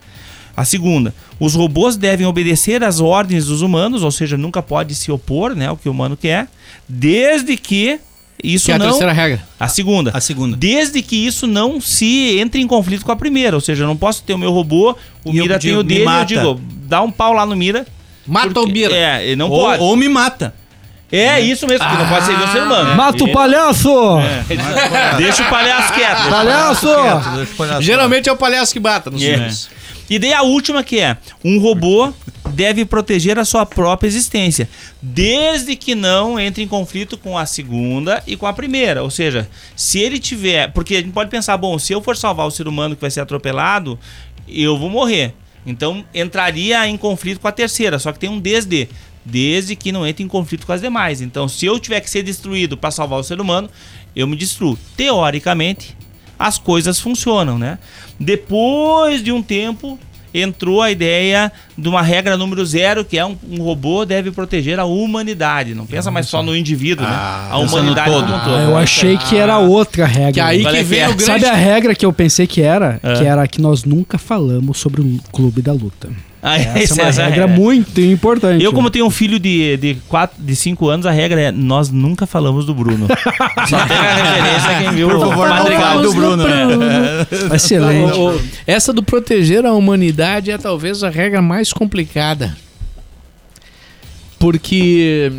[0.56, 5.10] A segunda, os robôs devem obedecer às ordens dos humanos, ou seja, nunca pode se
[5.10, 6.50] opor, né, ao que o humano quer,
[6.88, 7.98] desde que
[8.44, 9.44] isso Que é a não terceira regra.
[9.60, 10.12] a segunda.
[10.14, 10.56] A segunda.
[10.58, 13.56] Desde que isso não se entre em conflito com a primeira.
[13.58, 15.82] Ou seja, eu não posso ter o meu robô, o E eu Mira tem digo,
[15.82, 16.26] o dele, eu mata.
[16.26, 17.86] digo, dá um pau lá no Mira.
[18.28, 18.96] Mata porque- o Mira.
[18.96, 19.84] É, ele não Ou, pode.
[19.84, 20.54] ou me mata.
[21.12, 22.96] É isso mesmo, que não pode servir um ser humano.
[22.96, 23.90] Mata o E- palhaço!
[25.18, 26.30] Deixa o palhaço quieto.
[26.30, 26.88] Palhaço!
[27.82, 29.34] Geralmente é o palhaço que bata nos É.
[29.34, 29.70] filmes.
[30.10, 32.12] E daí a última que é, um robô
[32.50, 34.68] deve proteger a sua própria existência,
[35.02, 39.04] desde que não entre em conflito com a segunda e com a primeira.
[39.04, 42.48] Ou seja, se ele tiver, porque a gente pode pensar, bom, se eu for salvar
[42.48, 44.00] o ser humano que vai ser atropelado,
[44.48, 45.34] eu vou morrer.
[45.66, 48.90] Então entraria em conflito com a terceira, só que tem um desde,
[49.24, 51.22] desde que não entre em conflito com as demais.
[51.22, 53.70] Então, se eu tiver que ser destruído para salvar o ser humano,
[54.16, 54.78] eu me destruo.
[54.98, 55.96] Teoricamente,
[56.40, 57.78] as coisas funcionam, né?
[58.18, 60.00] Depois de um tempo,
[60.34, 64.80] entrou a ideia de uma regra número zero, que é um, um robô deve proteger
[64.80, 65.76] a humanidade.
[65.76, 67.12] Não pensa mais só no indivíduo, né?
[67.12, 68.26] A pensa no humanidade todo.
[68.26, 68.56] como todo.
[68.56, 70.34] Ah, eu achei que era outra regra.
[70.34, 71.10] Que aí é que que vem é?
[71.10, 71.24] o grande...
[71.26, 73.00] Sabe a regra que eu pensei que era?
[73.04, 73.16] É.
[73.16, 76.10] Que era que nós nunca falamos sobre o clube da luta.
[76.42, 77.48] Ah, Essa é uma essa regra é.
[77.48, 78.64] muito importante.
[78.64, 81.52] Eu, como tenho um filho de 5 de quatro, de cinco anos, a regra é
[81.52, 83.08] nós nunca falamos do Bruno.
[83.68, 86.44] Só tem a referência quem viu Por o favor, Madrigal do Bruno.
[86.48, 87.28] né?
[87.54, 88.18] Excelente.
[88.66, 92.56] Essa do proteger a humanidade é talvez a regra mais complicada.
[94.38, 95.32] Porque,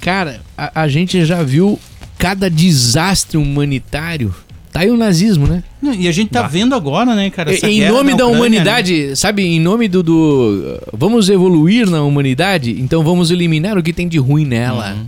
[0.00, 1.78] cara, a, a gente já viu
[2.18, 4.34] cada desastre humanitário.
[4.76, 5.62] Tá aí o nazismo, né?
[5.80, 7.52] Não, E a gente tá vendo agora, né, cara?
[7.52, 9.42] essa em nome da Ucrânia, humanidade, sabe?
[9.44, 10.78] Em nome do, do.
[10.92, 14.92] Vamos evoluir na humanidade, então vamos eliminar o que tem de ruim nela.
[14.94, 15.06] Uhum.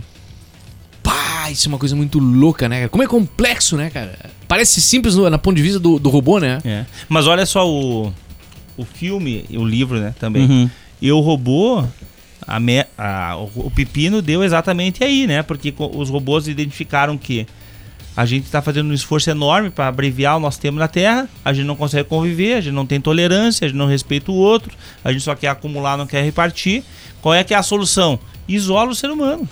[1.03, 2.77] Pá, isso é uma coisa muito louca, né?
[2.77, 2.89] cara?
[2.89, 4.17] Como é complexo, né, cara?
[4.47, 6.59] Parece simples no, na ponto de vista do, do robô, né?
[6.65, 6.85] É.
[7.07, 8.11] Mas olha só o,
[8.77, 10.43] o filme e o livro, né, também.
[10.49, 10.69] Uhum.
[11.01, 11.83] E o robô,
[12.45, 15.41] a me- a- o, o pepino deu exatamente aí, né?
[15.43, 17.47] Porque os robôs identificaram que
[18.15, 21.53] a gente está fazendo um esforço enorme para abreviar o nosso tempo na Terra, a
[21.53, 24.75] gente não consegue conviver, a gente não tem tolerância, a gente não respeita o outro,
[25.03, 26.83] a gente só quer acumular, não quer repartir.
[27.21, 28.19] Qual é que é a solução?
[28.47, 29.47] Isola o ser humano.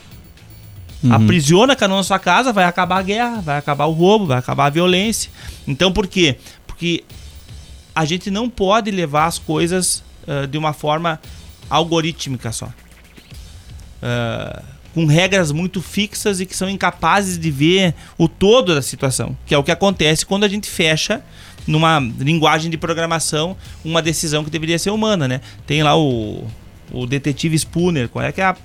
[1.12, 4.40] Aprisiona cada um na sua casa, vai acabar a guerra, vai acabar o roubo, vai
[4.40, 5.32] acabar a violência.
[5.68, 6.38] Então por quê?
[6.66, 7.04] Porque
[7.96, 11.22] a gente não pode levar as coisas ah, de uma forma
[11.70, 12.70] algorítmica só.
[14.02, 14.62] Ah,
[14.98, 19.54] com regras muito fixas e que são incapazes de ver o todo da situação, que
[19.54, 21.22] é o que acontece quando a gente fecha
[21.68, 25.40] numa linguagem de programação uma decisão que deveria ser humana, né?
[25.68, 26.48] Tem lá o,
[26.92, 28.56] o detetive Spooner, qual é que é a,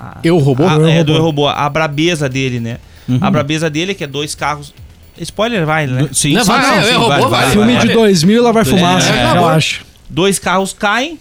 [0.00, 0.64] a Eu robô?
[0.66, 2.78] a- é, do robô, a brabeza dele, né?
[3.06, 3.18] Uhum.
[3.20, 4.72] A brabeza dele que é dois carros.
[5.20, 6.08] Spoiler vai, né?
[6.14, 7.86] Sim, Não, sim, vai, sim, é, sim, é, robô, vai, Filme vai.
[7.86, 9.84] de 2000 ela vai fumaça, É, eu acho.
[10.08, 11.18] Dois carros caem.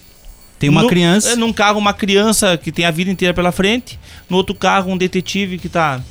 [0.60, 1.32] Tem uma No- criança.
[1.32, 3.99] é, Num carro, uma criança que tem a vida inteira pela frente.
[4.30, 6.01] No outro carro, um detetive que tá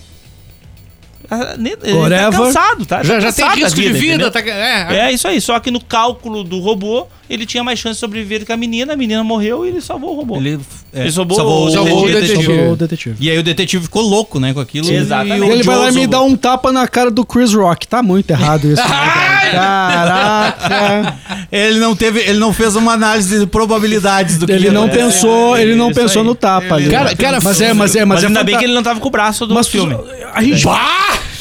[1.30, 1.76] ah, ele
[2.10, 3.02] tá cansado, tá?
[3.02, 4.30] Já, Tá já tem risco de vida.
[4.30, 7.94] Tá, é, É isso aí, só que no cálculo do robô, ele tinha mais chance
[7.94, 10.36] de sobreviver que a menina, a menina morreu e ele salvou o robô.
[10.36, 10.58] Ele,
[10.92, 12.28] é, Ele salvou salvou o salvou o detetive.
[12.28, 12.54] detetive.
[12.56, 13.16] Salvou o detetive.
[13.20, 14.90] E aí o detetive ficou louco, né, com aquilo.
[14.92, 15.46] Exatamente.
[15.46, 17.86] E Ele vai lá e me dá um tapa na cara do Chris Rock.
[17.88, 18.82] Tá muito errado isso.
[18.82, 18.88] né,
[19.52, 20.52] cara?
[20.52, 21.16] Caraca.
[21.50, 24.92] Ele não teve, ele não fez uma análise de probabilidades do que Ele não ia-
[24.92, 26.28] pensou, É, ele não pensou aí.
[26.28, 26.90] no tapa ali.
[26.90, 29.00] Cara- cara, mas é, mas é, mas, Mas, é ainda bem que ele não tava
[29.00, 29.96] com o braço do mas filme.
[30.32, 30.64] a gente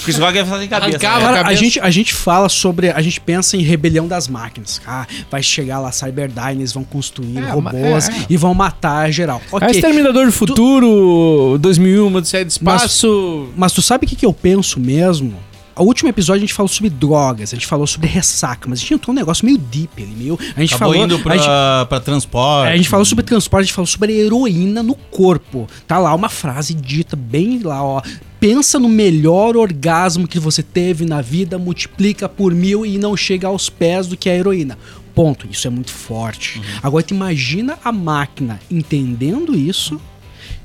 [0.04, 0.90] Chris Rock ia fazer cabeça.
[1.08, 1.32] Arrancava.
[1.32, 1.38] né?
[1.38, 2.90] Cara, a gente, a gente fala sobre.
[2.92, 4.82] A gente pensa em rebelião das máquinas.
[4.86, 8.26] Ah, vai chegar lá Cyberdyne, eles vão construir É, robôs é, é.
[8.30, 9.42] e vão matar geral.
[9.52, 9.70] É Ok.
[9.70, 13.50] Exterminador do Futuro, 2001, Odisseia do Espaço.
[13.56, 15.34] Mas tu sabe o que, que eu penso mesmo?
[15.76, 18.82] O último episódio a gente falou sobre drogas, a gente falou sobre ressaca, mas a
[18.82, 20.38] gente entrou num negócio meio deep ali, meio.
[20.56, 21.06] A gente Acabou falou.
[21.08, 22.70] indo a gente- pra, pra transporte.
[22.70, 25.68] É, a gente falou sobre transporte, a gente falou sobre heroína no corpo.
[25.88, 28.04] Tá lá uma frase dita bem lá, ó.
[28.44, 33.48] Pensa no melhor orgasmo que você teve na vida, multiplica por mil e não chega
[33.48, 34.78] aos pés do que a heroína.
[35.16, 35.48] Ponto.
[35.50, 36.62] Isso é muito forte.
[36.82, 39.98] Agora, tu imagina a máquina entendendo isso,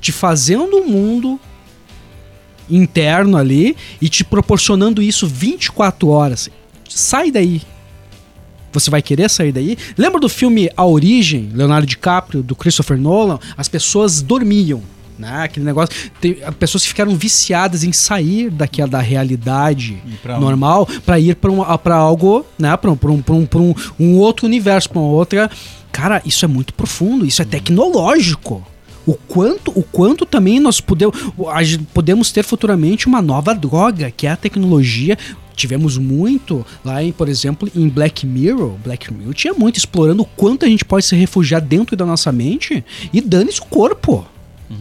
[0.01, 1.39] te fazendo um mundo
[2.69, 6.49] interno ali e te proporcionando isso 24 horas.
[6.89, 7.61] Sai daí.
[8.73, 9.77] Você vai querer sair daí?
[9.97, 13.39] Lembra do filme A Origem, Leonardo DiCaprio, do Christopher Nolan?
[13.55, 14.83] As pessoas dormiam.
[15.19, 15.43] Né?
[15.43, 15.93] Aquele negócio.
[16.21, 21.51] Tem pessoas que ficaram viciadas em sair daquela da realidade pra normal para ir para
[21.51, 22.75] um, pra algo, né?
[22.77, 25.51] Para um, pra um, pra um, pra um, um outro universo, para uma outra.
[25.91, 28.65] Cara, isso é muito profundo, isso é tecnológico.
[29.05, 31.17] O quanto, o quanto também nós podemos,
[31.93, 35.17] podemos ter futuramente uma nova droga, que é a tecnologia.
[35.53, 38.75] Tivemos muito lá em, por exemplo, em Black Mirror.
[38.81, 42.31] Black Mirror tinha muito explorando o quanto a gente pode se refugiar dentro da nossa
[42.31, 44.25] mente e dane-se o corpo.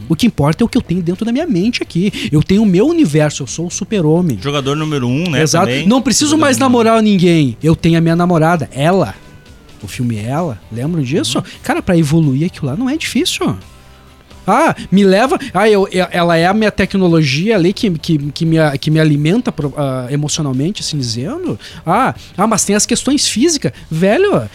[0.09, 2.13] O que importa é o que eu tenho dentro da minha mente aqui.
[2.31, 4.39] Eu tenho o meu universo, eu sou o super-homem.
[4.41, 5.43] Jogador número um, né?
[5.43, 5.67] Exato.
[5.67, 5.87] também.
[5.87, 7.57] Não preciso Jogador mais número namorar ninguém.
[7.63, 9.15] Eu tenho a minha namorada, ela.
[9.83, 11.43] O filme Ela, lembram disso?
[11.63, 13.57] Cara, pra evoluir aquilo lá não é difícil.
[14.45, 15.39] Ah, me leva.
[15.53, 19.55] Ah, eu, ela é a minha tecnologia ali que, que, que, me, que me alimenta
[19.77, 21.59] ah, emocionalmente, assim dizendo.
[21.85, 23.73] Ah, ah, mas tem as questões físicas.
[23.91, 24.49] Velho,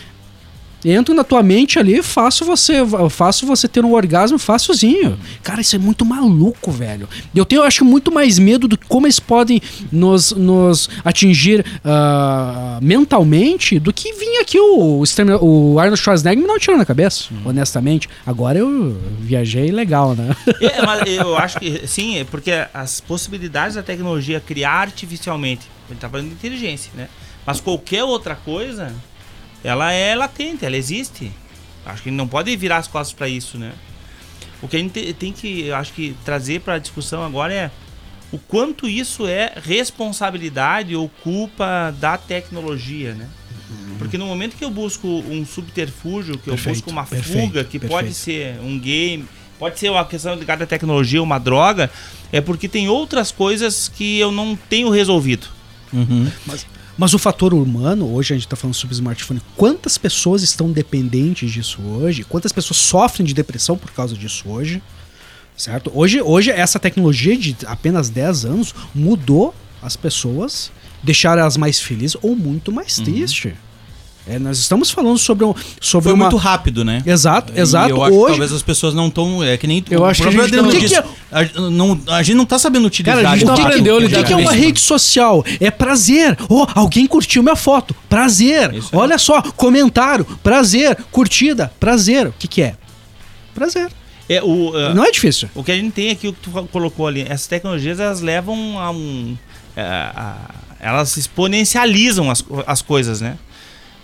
[0.86, 2.76] entro na tua mente ali, faço você,
[3.10, 5.18] faço você ter um orgasmo facilzinho.
[5.42, 7.08] Cara, isso é muito maluco, velho.
[7.34, 9.62] Eu tenho, eu acho, muito mais medo do como eles podem
[9.92, 15.04] nos, nos atingir ah, mentalmente do que vir aqui o,
[15.42, 18.10] o, o Arnold Schwarzenegger me dar um tiro na cabeça, honestamente.
[18.26, 20.36] Agora eu viajei legal, né?
[20.62, 26.02] É, mas eu acho que sim, é porque as possibilidades da tecnologia criar artificialmente, gente
[26.02, 27.08] tá falando de inteligência, né?
[27.46, 28.94] Mas qualquer outra coisa,
[29.64, 31.32] ela é latente, ela existe.
[31.86, 33.74] Acho que não pode virar as costas para isso, né?
[34.62, 37.54] O que a gente te- tem que, eu acho que trazer para a discussão agora
[37.54, 37.72] é
[38.32, 43.28] o quanto isso é responsabilidade ou culpa da tecnologia, né?
[43.98, 47.64] Porque no momento que eu busco um subterfúgio, que eu Perfeito, busco uma perfeito, fuga,
[47.64, 48.14] que pode perfeito.
[48.14, 49.26] ser um game,
[49.60, 51.90] pode ser uma questão ligada à tecnologia, uma droga,
[52.32, 55.48] é porque tem outras coisas que eu não tenho resolvido.
[55.92, 56.30] Uhum.
[56.46, 56.66] Mas
[57.14, 61.82] o fator humano, hoje a gente tá falando sobre smartphone, quantas pessoas estão dependentes disso
[61.82, 62.24] hoje?
[62.24, 64.82] Quantas pessoas sofrem de depressão por causa disso hoje?
[65.58, 65.92] Certo?
[65.94, 70.72] Hoje, hoje essa tecnologia de apenas 10 anos mudou as pessoas,
[71.02, 73.54] deixaram elas mais felizes ou muito mais tristes.
[74.26, 76.26] É, nós estamos falando sobre, um, sobre Foi uma...
[76.30, 77.04] muito rápido, né?
[77.06, 77.90] Exato, E exato.
[77.90, 79.44] eu acho que hoje, talvez as pessoas não estão.
[79.44, 79.84] É que nem.
[79.90, 80.96] Eu acho que a gente não- O que disse,
[81.30, 83.18] A, não, a gente não tá sabendo utilizar.
[83.18, 84.64] Cara, a gente não aprendeu a o que, que é uma isso.
[84.64, 85.44] rede social?
[85.60, 86.38] É prazer.
[86.48, 87.94] Oh, alguém curtiu minha foto.
[88.08, 88.74] Prazer.
[88.74, 89.00] Isso aí.
[89.00, 90.24] Olha só, comentário.
[90.42, 90.96] Prazer.
[91.12, 91.74] Curtida.
[91.78, 92.28] Prazer.
[92.28, 92.76] O que, que é?
[93.54, 93.90] Prazer.
[94.30, 95.50] É, o, uh, Não é difícil.
[95.54, 98.80] o que a gente tem aqui, o que tu colocou ali, essas tecnologias elas levam
[98.80, 99.38] a um.
[99.76, 100.38] é, a-
[100.80, 103.38] elas exponencializam as, as coisas, né?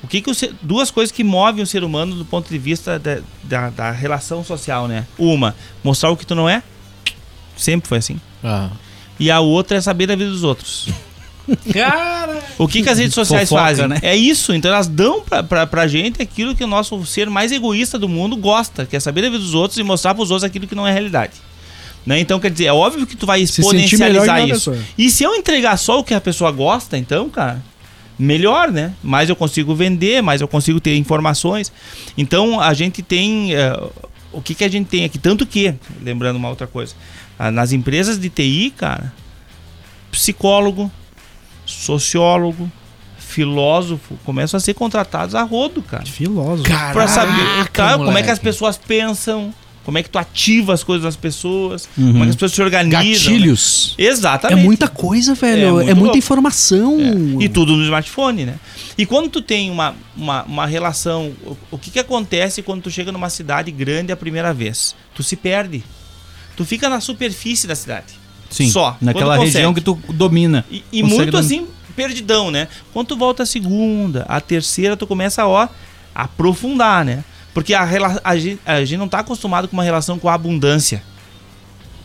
[0.03, 2.57] O que que o ser- duas coisas que movem o ser humano do ponto de
[2.57, 5.05] vista da, da, da relação social, né?
[5.17, 6.63] Uma, mostrar o que tu não é.
[7.57, 8.19] Sempre foi assim.
[8.43, 8.69] Ah.
[9.19, 10.87] E a outra é saber da vida dos outros.
[11.73, 12.41] Cara!
[12.57, 13.87] O que, que as redes sociais Fofoca, fazem?
[13.87, 13.99] né?
[14.01, 14.53] É isso.
[14.53, 18.07] Então elas dão pra, pra, pra gente aquilo que o nosso ser mais egoísta do
[18.07, 20.75] mundo gosta, que é saber da vida dos outros e mostrar pros outros aquilo que
[20.75, 21.33] não é realidade.
[22.05, 22.19] Né?
[22.19, 24.73] Então, quer dizer, é óbvio que tu vai Se exponencializar a isso.
[24.97, 27.61] E se eu entregar só o que a pessoa gosta, então, cara,
[28.19, 28.93] melhor, né?
[29.01, 31.71] Mais eu consigo vender, mais eu consigo ter informações.
[32.17, 33.55] Então, a gente tem.
[33.55, 33.89] eh,
[34.31, 35.17] o que, que a gente tem aqui?
[35.17, 36.93] Tanto que, lembrando uma outra coisa,
[37.39, 39.11] ah, nas empresas de TI, cara,
[40.11, 40.91] psicólogo,
[41.65, 42.69] sociólogo,
[43.17, 46.05] filósofo começam a ser contratados a rodo, cara.
[46.05, 46.69] Filósofo.
[46.91, 49.53] Pra saber Caraca, tá, como é que as pessoas pensam,
[49.85, 52.61] como é que tu ativa as coisas das pessoas, como é que as pessoas se
[52.61, 53.01] organizam.
[53.01, 53.37] né?
[53.39, 53.95] Gatilhos.
[53.97, 54.63] É Exatamente.
[54.63, 55.81] muita coisa, velho.
[55.81, 56.97] É É, muita informação.
[57.39, 58.55] E tudo no smartphone, né?
[58.97, 62.91] E quando tu tem uma, uma, uma relação, o, o que, que acontece quando tu
[62.91, 64.95] chega numa cidade grande a primeira vez?
[65.15, 65.83] Tu se perde.
[66.55, 68.19] Tu fica na superfície da cidade.
[68.49, 68.97] Sim, Só.
[68.99, 70.65] naquela região que tu domina.
[70.69, 71.39] E, e muito dominar.
[71.39, 72.67] assim, perdidão, né?
[72.91, 75.67] Quando tu volta a segunda, a terceira, tu começa ó,
[76.13, 77.23] a aprofundar, né?
[77.59, 80.33] Porque a, rela- a, gente, a gente não tá acostumado com uma relação com a
[80.33, 81.03] abundância.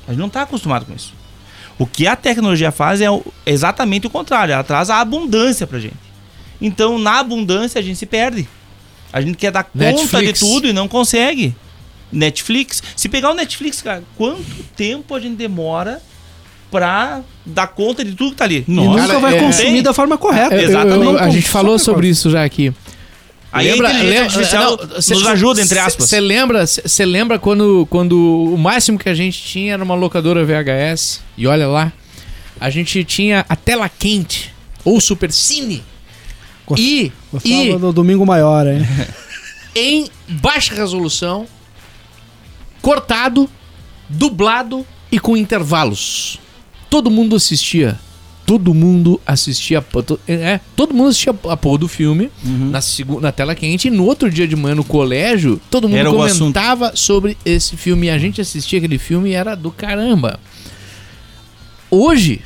[0.06, 1.12] A gente não tá acostumado com isso.
[1.78, 3.06] O que a tecnologia faz é
[3.46, 5.96] exatamente o contrário, ela traz a abundância pra gente.
[6.60, 8.48] Então, na abundância, a gente se perde.
[9.12, 10.38] A gente quer dar conta Netflix.
[10.40, 11.54] de tudo e não consegue.
[12.12, 12.82] Netflix.
[12.96, 14.44] Se pegar o Netflix, cara, quanto
[14.76, 16.00] tempo a gente demora
[16.70, 18.64] pra dar conta de tudo que tá ali?
[18.66, 20.54] E Nossa, nunca Cara, vai é- consumir da forma correta.
[20.54, 21.20] É, eu- eu- Exatamente.
[21.22, 22.72] a gente falou sobre isso já aqui.
[23.58, 24.76] Aí a inteligência artificial
[25.14, 26.08] nos ajuda, entre aspas.
[26.08, 28.18] Você lembra, você lembra quando, quando
[28.52, 31.20] o máximo que a gente tinha era uma locadora VHS?
[31.38, 31.92] E olha lá,
[32.60, 34.52] a gente tinha a tela quente
[34.84, 35.82] ou Super Cine.
[36.66, 38.80] Gost- E, Gostava e do Domingo Maior, hein?
[39.76, 41.46] em baixa resolução,
[42.82, 43.48] cortado,
[44.08, 46.38] dublado e com intervalos.
[46.90, 47.98] Todo mundo assistia.
[48.46, 49.80] Todo mundo assistia.
[49.80, 52.70] to- É, todo mundo assistia a porra do filme Uhum.
[52.70, 52.80] na,
[53.20, 53.88] na tela quente.
[53.88, 58.08] E no outro dia de manhã no colégio, todo mundo Era comentava sobre esse filme.
[58.08, 60.38] E a gente assistia aquele filme e era do caramba.
[61.90, 62.40] Hoje.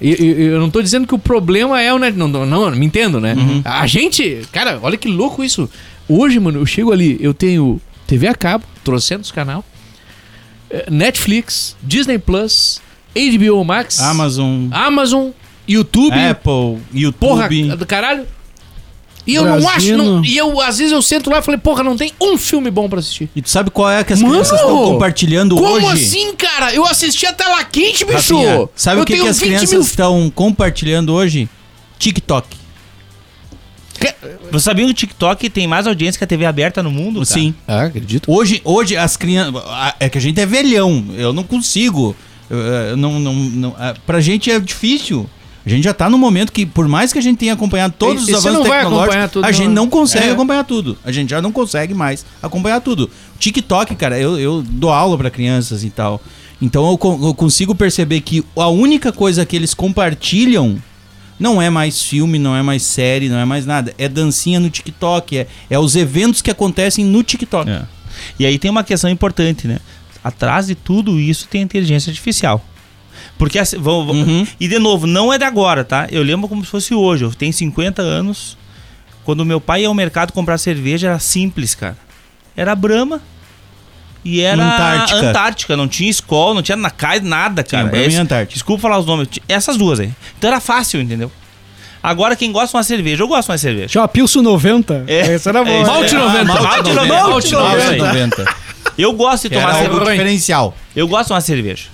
[0.00, 2.16] e- e- Eu não tô dizendo que o problema é o net.
[2.16, 3.34] Não, não, não, me entendo, né?
[3.34, 3.62] Uhum.
[3.64, 4.42] A gente.
[4.50, 5.70] Cara, olha que louco isso.
[6.08, 9.64] Hoje, mano, eu chego ali, eu tenho TV a cabo, trocentos canal,
[10.68, 12.82] eh, Netflix, Disney Plus,
[13.14, 15.30] HBO Max, Amazon, Amazon,
[15.68, 17.18] YouTube, Apple, YouTube.
[17.18, 18.26] porra do caralho.
[19.26, 21.82] E eu não acho, não, e eu às vezes eu sento lá e falei, porra,
[21.82, 23.30] não tem um filme bom pra assistir.
[23.34, 24.34] E tu sabe qual é que as Mano!
[24.34, 26.04] crianças estão compartilhando Como hoje?
[26.04, 26.74] assim, cara?
[26.74, 28.36] Eu assisti a tela quente, bicho.
[28.36, 31.48] Rafinha, sabe eu o que, que as 20 crianças mil estão compartilhando hoje?
[31.98, 32.64] TikTok.
[34.50, 37.14] Você sabia que o TikTok tem mais audiência que a TV aberta no mundo?
[37.20, 37.24] cara?
[37.24, 37.54] Sim.
[37.66, 38.30] Ah, acredito.
[38.30, 39.62] Hoje, hoje as crianças.
[39.98, 41.02] É que a gente é velhão.
[41.16, 42.14] Eu não consigo.
[42.50, 45.28] Eu não, não, não, ah, pra gente é difícil.
[45.66, 48.28] A gente já tá no momento que, por mais que a gente tenha acompanhado todos
[48.28, 49.84] E- os avanços tecnológicos, a gente não.
[49.84, 50.30] não consegue É.
[50.32, 50.98] acompanhar tudo.
[51.02, 53.08] A gente já não consegue mais acompanhar tudo.
[53.38, 56.20] TikTok, cara, eu, eu dou aula pra crianças e tal.
[56.60, 60.76] Então eu, eu consigo perceber que a única coisa que eles compartilham
[61.40, 63.94] não é mais filme, não é mais série, não é mais nada.
[63.96, 67.70] É dancinha no TikTok, é, é os eventos que acontecem no TikTok.
[67.70, 67.82] É.
[68.38, 69.78] E aí tem uma questão importante, né?
[70.24, 72.64] Atrás de tudo isso tem a inteligência artificial.
[73.38, 74.46] Porque assim, vão- Uhum.
[74.58, 76.08] e de novo, não é de agora, tá?
[76.10, 77.24] Eu lembro como se fosse hoje.
[77.24, 78.56] Eu tenho 50 anos.
[79.24, 81.96] Quando meu pai ia ao mercado comprar cerveja, era simples, cara.
[82.56, 83.20] Era Brahma.
[84.24, 85.18] E era Antártica.
[85.30, 87.84] Antártica, não tinha escola, não tinha na casa, nada, cara.
[87.88, 88.54] Brahma e Esse- Antártica.
[88.54, 89.28] Desculpa falar os nomes.
[89.48, 90.10] Essas duas aí.
[90.38, 91.30] Então era fácil, entendeu?
[92.02, 93.88] Agora quem gosta de uma cerveja, eu gosto de uma cerveja.
[93.88, 95.04] Tinha uma Pilso 90.
[95.06, 95.34] É.
[95.34, 95.76] Essa era É boa.
[95.82, 96.22] isso Malte aí.
[96.22, 96.52] 90.
[96.52, 97.14] Ah, Malte 90.
[97.14, 98.06] Malte 90.
[98.06, 98.56] 90.
[98.96, 99.92] Eu gosto de tomar era cerveja.
[100.00, 100.76] algo diferencial.
[100.94, 101.88] Eu gosto de uma cerveja.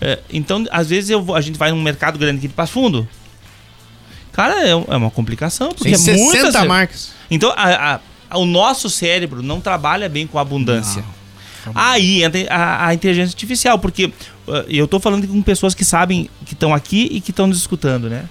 [0.00, 2.72] É, então, às vezes eu vou- a gente vai num mercado grande aqui de Passo
[2.72, 3.06] Fundo.
[4.32, 5.68] Cara, é, é uma complicação.
[5.70, 6.64] Porque Tem é muita 60 cerveja.
[6.64, 7.12] marcas.
[7.30, 8.00] Então, a-
[8.30, 11.04] a- o nosso cérebro não trabalha bem com abundância.
[11.74, 14.12] Aí entra a, a inteligência artificial, porque uh,
[14.68, 18.08] eu tô falando com pessoas que sabem, que estão aqui e que estão nos escutando,
[18.08, 18.24] né?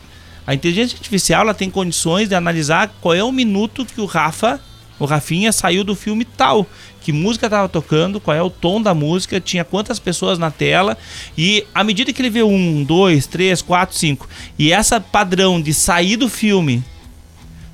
[0.47, 4.59] A inteligência artificial ela tem condições de analisar qual é o minuto que o Rafa,
[4.99, 6.67] o Rafinha, saiu do filme tal.
[7.01, 10.97] Que música estava tocando, qual é o tom da música, tinha quantas pessoas na tela.
[11.37, 14.27] E à medida que ele vê um, dois, três, quatro, cinco,
[14.57, 16.83] e essa padrão de sair do filme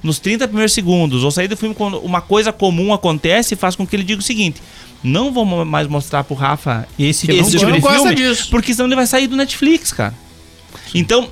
[0.03, 3.87] nos 30 primeiros segundos, ou sair do filme quando uma coisa comum acontece, faz com
[3.87, 4.61] que ele diga o seguinte:
[5.03, 8.49] não vou mais mostrar pro Rafa esse, esse tipo de filme, disso.
[8.51, 10.13] porque senão ele vai sair do Netflix, cara.
[10.93, 11.29] Então,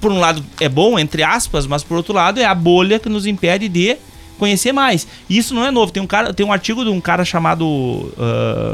[0.00, 3.08] por um lado é bom, entre aspas, mas por outro lado é a bolha que
[3.08, 3.96] nos impede de
[4.38, 5.06] conhecer mais.
[5.28, 5.92] E isso não é novo.
[5.92, 7.66] Tem um cara, tem um artigo de um cara chamado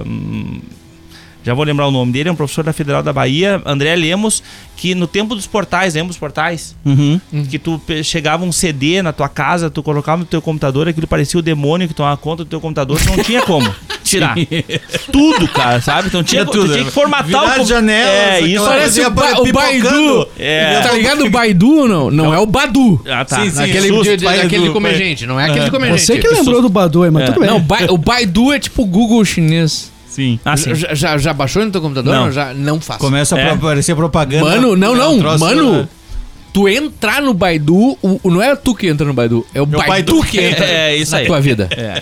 [0.06, 0.60] hum,
[1.44, 4.42] já vou lembrar o nome dele, é um professor da Federal da Bahia, André Lemos,
[4.76, 6.74] que no tempo dos portais, lembra os portais?
[6.84, 7.20] Uhum.
[7.50, 11.38] Que tu chegava um CD na tua casa, tu colocava no teu computador, aquilo parecia
[11.38, 13.72] o demônio que tomava conta do teu computador, tu não tinha como
[14.02, 14.34] tirar.
[15.12, 16.08] Tudo, cara, sabe?
[16.08, 19.10] Então tinha, Tinha tu tudo, tinha que formatar virar o janelas, É, isso Parece o,
[19.10, 19.52] ba o.
[19.52, 20.28] Baidu.
[20.38, 20.80] É.
[20.80, 22.10] Tá ligado o Baidu ou não?
[22.10, 23.00] Não é o Badu.
[23.08, 23.36] Ah, tá.
[23.42, 23.56] Sim, sim.
[23.56, 25.90] Naquele, susto, de, de, Baidu, aquele de comer Bai- gente, não é aquele de comer
[25.98, 26.26] Você gente.
[26.26, 27.26] que lembrou do Badu aí, mas É.
[27.26, 27.48] tudo bem.
[27.50, 27.64] Não,
[27.94, 29.92] o Baidu é tipo o Google chinês.
[30.14, 30.38] Sim.
[30.44, 30.74] Ah, sim.
[30.74, 32.14] Já, já, já baixou no teu computador?
[32.14, 32.30] Não.
[32.30, 33.00] Já não faço.
[33.00, 33.50] Começa É.
[33.50, 34.44] a aparecer propaganda.
[34.44, 35.18] Mano, não, É não.
[35.18, 35.88] troço, mano,
[36.52, 39.88] tu entrar no Baidu, o, não é tu que entra no Baidu, é o Baidu,
[39.88, 41.26] Baidu que entra É, isso na aí.
[41.26, 41.68] tua vida.
[41.72, 42.00] É.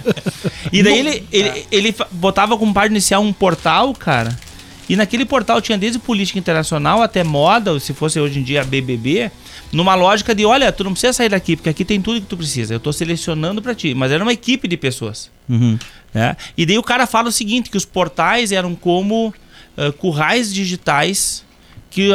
[0.71, 4.37] E daí ele, ele, ele botava como parte inicial um portal, cara.
[4.93, 8.62] E naquele portal tinha desde política internacional até moda, ou se fosse hoje em dia
[8.62, 9.31] BBB,
[9.73, 12.36] numa lógica de, olha, tu não precisa sair daqui, porque aqui tem tudo que tu
[12.36, 12.74] precisa.
[12.74, 13.94] Eu tô selecionando pra ti.
[13.94, 15.31] Mas era uma equipe de pessoas.
[15.48, 15.78] Uhum.
[16.12, 16.36] né?
[16.59, 19.32] E daí o cara fala o seguinte, que os portais eram como
[19.78, 21.43] ah, currais digitais
[21.89, 22.10] que,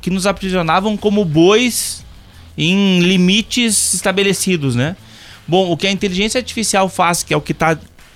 [0.00, 2.06] que nos aprisionavam como bois
[2.56, 4.94] em limites estabelecidos, né?
[5.48, 7.74] Bom, o que a inteligência artificial faz, que é o que está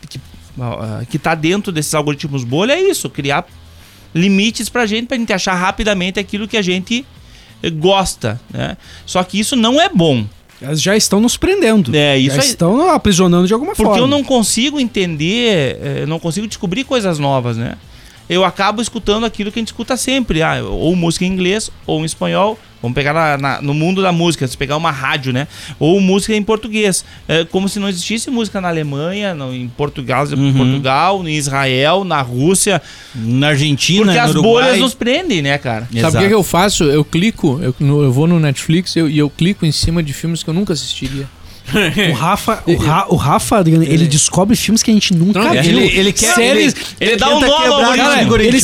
[0.09, 0.21] que,
[0.61, 3.45] ah, que tá dentro desses algoritmos bolha, é isso, criar
[4.15, 7.05] limites pra gente, pra gente achar rapidamente aquilo que a gente
[7.63, 8.77] eh, gosta, né?
[9.05, 10.25] Só que isso não é bom.
[10.63, 11.95] Elas já estão nos prendendo.
[11.95, 12.49] É, isso já aí.
[12.49, 14.03] estão aprisionando de alguma Porque forma.
[14.03, 17.75] eu não consigo entender, eh, eu não consigo descobrir coisas novas, né?
[18.29, 22.01] Eu acabo escutando aquilo que a gente escuta sempre, ah, ou música em inglês, ou
[22.01, 22.59] em espanhol.
[22.81, 25.49] Vamos pegar na- na- no mundo da música, se pegar uma rádio, né?
[25.79, 27.03] Ou música em português.
[27.27, 30.53] É, como se não existisse música na Alemanha, no- em Portugal, Uhum.
[30.53, 32.83] Portugal, em Israel, na Rússia.
[33.15, 34.53] Na Argentina, Porque as Uruguai.
[34.65, 35.83] bolhas nos prendem, né, cara?
[35.87, 36.25] Sabe o que, Exato.
[36.27, 36.85] eu faço?
[36.85, 40.13] Eu clico, eu, no- eu vou no Netflix eu- e eu clico em cima de
[40.13, 41.27] filmes que eu nunca assistiria.
[42.11, 45.51] O Rafa, o, Ra, o Rafa Adriano, ele descobre filmes que a gente nunca Não,
[45.51, 45.61] viu.
[45.81, 46.75] ele- ele quer- séries.
[47.01, 48.11] Ele, ele dá um nó no algoritmo.
[48.21, 48.43] algoritmo.
[48.43, 48.61] ele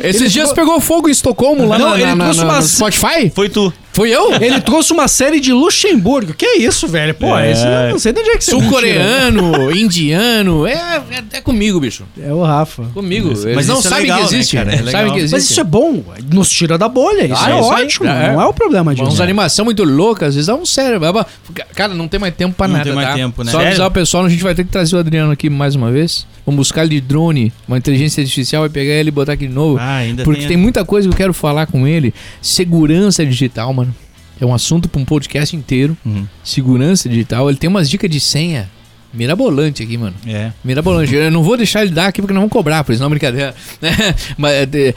[0.00, 2.56] ele Esses dias pegou fogo em Estocolmo lá Não, na, ele na- trouxe na- uma-
[2.60, 3.30] no Spotify.
[3.34, 3.72] Foi tu.
[3.92, 4.34] Foi eu?
[4.40, 6.32] Ele trouxe uma série de Luxemburgo.
[6.34, 7.14] Que isso, velho?
[7.14, 7.50] Pô, É.
[7.52, 10.66] esse eu não sei de onde é que você Sul-coreano, indiano.
[10.66, 10.72] É,
[11.10, 12.04] é, é comigo, bicho.
[12.20, 12.84] É o Rafa.
[12.94, 13.28] Comigo.
[13.30, 14.56] Mas Eles não isso é sabem legal, que né, existe.
[14.56, 14.72] cara?
[14.72, 15.00] É Não legal.
[15.00, 15.32] sabem que existe.
[15.34, 16.02] Mas isso é bom,
[16.32, 17.24] nos tira da bolha.
[17.24, 18.06] Isso Ah, é ótimo.
[18.08, 18.32] É.
[18.32, 19.06] Não é o problema disso.
[19.08, 21.06] Uns animação muito louca, às vezes dá um cérebro.
[21.74, 23.14] Cara, não tem mais tempo pra Não nada, tem mais tá?
[23.14, 23.50] tempo, né?
[23.50, 23.88] Só avisar Sério?
[23.88, 26.26] o pessoal, a gente vai ter que trazer o Adriano aqui mais uma vez.
[26.44, 29.52] Vamos buscar ele de drone, uma inteligência artificial, vai pegar ele e botar aqui de
[29.54, 29.78] novo.
[29.80, 32.12] Ah, ainda porque tem- tem muita coisa que eu quero falar com ele.
[32.40, 33.81] Segurança digital, mano.
[34.42, 35.96] É um assunto pra um podcast inteiro.
[36.04, 36.26] Uhum.
[36.42, 37.48] Segurança digital.
[37.48, 38.68] Ele tem umas dicas de senha
[39.14, 40.16] mirabolante aqui, mano.
[40.26, 40.50] É.
[40.64, 41.14] Mirabolante.
[41.14, 43.10] Eu não vou deixar ele dar aqui porque não vão cobrar, por isso não é
[43.10, 43.54] brincadeira.
[43.80, 43.90] né?
[44.38, 44.94] Mas, é, é,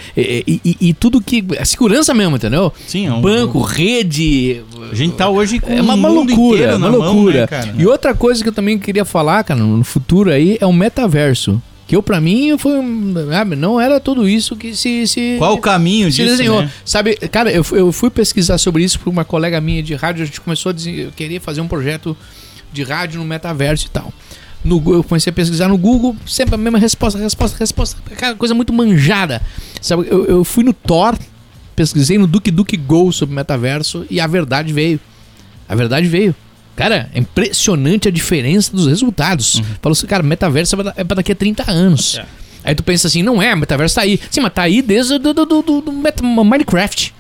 [0.48, 1.44] e, e- e tudo que.
[1.60, 2.72] A segurança mesmo, entendeu?
[2.88, 4.64] Sim, é um- Banco, rede.
[4.92, 7.42] A gente tá hoje com É uma, uma mundo loucura, uma mão, loucura.
[7.42, 7.76] né, cara?
[7.78, 11.62] E outra coisa que eu também queria falar, cara, no futuro aí é o metaverso.
[11.88, 12.80] Que eu, pra mim, foi.
[12.80, 13.14] um-
[13.58, 15.06] Não era tudo isso que se.
[15.08, 16.62] se Qual o caminho se disso, desenhou.
[16.64, 16.72] né?
[16.84, 20.24] Sabe, cara, eu, fui- eu fui pesquisar sobre isso por uma colega minha de rádio.
[20.24, 20.76] A gente começou a
[21.16, 22.18] queria fazer um projeto
[22.74, 24.12] de rádio no metaverso e tal.
[24.64, 27.98] No, eu comecei a pesquisar no Google, sempre a mesma resposta, resposta, resposta.
[28.18, 29.40] Cara, coisa muito manjada.
[29.80, 31.16] Sabe, eu, eu fui no Thor,
[31.76, 35.00] pesquisei no Duke Duke Go sobre metaverso e a verdade veio.
[35.70, 36.34] A verdade veio.
[36.76, 39.62] Cara, é impressionante a diferença dos resultados.
[39.82, 42.18] Falou assim, cara, metaverso é pra, é daqui a 30 anos.
[42.18, 42.26] É.
[42.66, 44.20] Aí tu pensa assim, não é, metaverso tá aí.
[44.30, 47.14] Sim, mas tá aí desde do, do, do, do- Minecraft.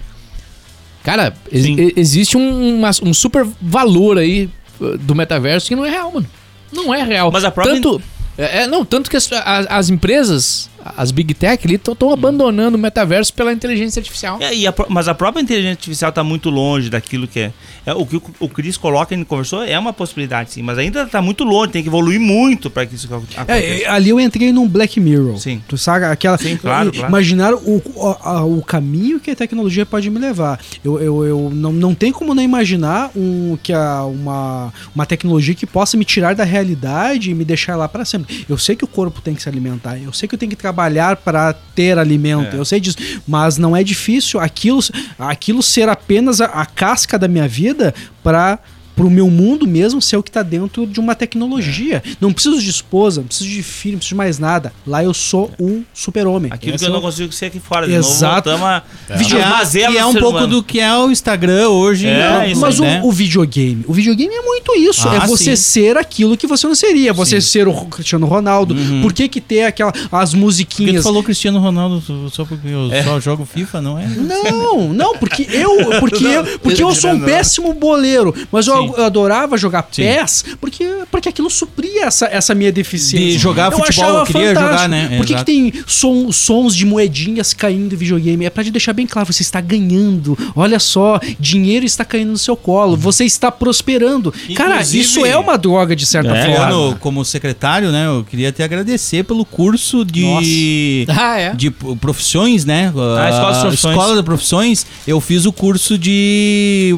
[1.03, 1.91] Cara, Sim.
[1.95, 4.49] existe um, um super valor aí
[4.81, 6.27] uh, do metaverso que não é real, mano.
[6.73, 7.31] Não é real.
[7.31, 8.01] Mas a própria- Tanto,
[8.37, 12.77] é, é, não, tanto que as, as- as empresas, as big tech ali, estão abandonando
[12.77, 14.37] o metaverso pela inteligência artificial.
[14.39, 17.53] É, e a mas a própria inteligência artificial está muito longe daquilo que é.
[17.85, 21.01] é o que o, o Cris coloca, ele conversou, é uma possibilidade, sim, mas ainda
[21.03, 23.45] está muito longe, tem que evoluir muito para que isso aconteça.
[23.47, 25.39] É, é, ali eu entrei num Black Mirror.
[25.39, 25.61] Sim.
[25.67, 26.37] Tu sabe aquela.
[26.37, 27.07] Sim, claro, claro.
[27.09, 30.59] Imaginar o, o, a- o caminho que a tecnologia pode me levar.
[30.83, 35.55] Eu, eu, eu não, não tem como não imaginar um, que a, uma, uma tecnologia
[35.55, 38.45] que possa me tirar da realidade e me deixar lá para sempre.
[38.47, 40.55] Eu sei que o corpo tem que se alimentar, eu sei que eu tenho que
[40.55, 40.74] trabalhar
[41.17, 42.59] para ter alimento, É.
[42.59, 42.97] eu sei disso,
[43.27, 44.79] mas não é difícil aquilo,
[45.17, 47.93] aquilo ser apenas a, a casca da minha vida
[48.23, 48.59] para
[48.95, 52.01] pro meu mundo mesmo ser o que tá dentro de uma tecnologia.
[52.19, 54.73] Não preciso de esposa, não preciso de filho, não preciso de mais nada.
[54.85, 56.51] Lá eu sou um super-homem.
[56.51, 57.87] Aquilo Essa que eu é não consigo ser aqui fora.
[57.87, 58.49] De Exato.
[58.49, 59.35] novo, voltamos a...
[59.37, 60.47] É, mazela que é um pouco humano.
[60.47, 62.07] do que é o Instagram hoje.
[62.07, 62.51] É, né?
[62.51, 63.01] isso Mas né?
[63.03, 65.07] o, o videogame, o videogame é muito isso.
[65.07, 65.63] Ah, é você sim.
[65.63, 67.13] ser aquilo que você não seria.
[67.13, 67.47] Você Sim.
[67.47, 68.73] ser o Cristiano Ronaldo.
[68.73, 69.01] Uhum.
[69.01, 71.03] Por que que ter aquela as Porque tu musiquinhas?
[71.03, 74.07] falou Cristiano Ronaldo só porque eu só jogo FIFA, não é?
[74.07, 78.84] Não, não, porque eu, porque eu, porque eu sou um péssimo boleiro, mas eu, Sim.
[78.97, 80.03] Eu adorava jogar Sim.
[80.03, 83.31] PES porque, porque aquilo supria essa, essa minha deficiência.
[83.31, 84.71] De jogar futebol, eu queria fantástico.
[84.73, 85.17] jogar, né?
[85.17, 88.45] Por que, que tem som- sons de moedinhas caindo em videogame?
[88.45, 90.37] É pra te deixar bem claro, você está ganhando.
[90.55, 94.33] Olha só, dinheiro está caindo no seu colo, você está prosperando.
[94.55, 96.63] Cara, Inclusive- isso é uma droga de certa É, forma.
[96.65, 98.07] Adriano, como secretário, né?
[98.07, 101.05] Eu queria te agradecer pelo curso de.
[101.09, 101.53] Ah, é?
[101.53, 102.91] De profissões, né?
[103.17, 103.93] Ah, escola de profissões.
[103.95, 104.85] Escola de profissões.
[105.07, 106.97] Eu fiz o curso de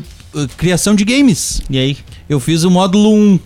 [0.58, 1.62] criação de games.
[1.70, 1.98] E aí?
[2.30, 3.40] Eu fiz o módulo 1.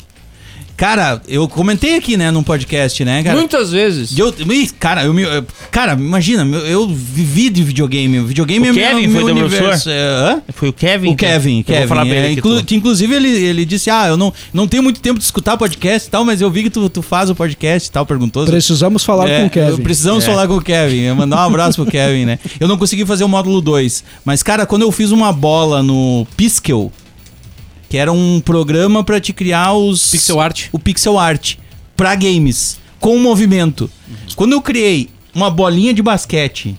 [0.81, 3.37] Cara, eu comentei aqui, né, num podcast, né, cara?
[3.37, 4.17] Muitas vezes.
[4.17, 4.33] Eu,
[4.79, 8.17] cara, eu, me- eu- cara, imagina, eu, eu vivi de videogame.
[8.17, 9.63] O videogame O é meu, Kevin meu foi teu universo.
[9.63, 9.91] professor?
[9.91, 10.41] É, hã?
[10.51, 11.11] Foi o Kevin?
[11.11, 11.79] O Kevin, Eu Kevin.
[11.81, 12.65] vou falar pra ele é, inclu- tu.
[12.65, 16.07] que inclusive ele, ele disse: Ah, eu não, não tenho muito tempo de escutar podcast
[16.07, 18.43] e tal, mas eu vi que tu, tu faz o podcast e tal, perguntou.
[18.47, 19.83] Precisamos falar É, com o Kevin.
[19.83, 20.27] Precisamos É.
[20.31, 21.01] falar com o Kevin.
[21.01, 22.39] Eu mandar um abraço pro Kevin, né?
[22.59, 24.03] Eu não consegui fazer o módulo 2.
[24.25, 26.91] Mas, cara, quando eu fiz uma bola no Piskel,
[27.91, 30.11] que era um programa pra te criar os.
[30.11, 30.67] Pixel art.
[30.71, 31.55] O pixel art
[31.97, 33.91] pra games, com movimento.
[34.33, 36.73] Quando eu criei uma bolinha de basquete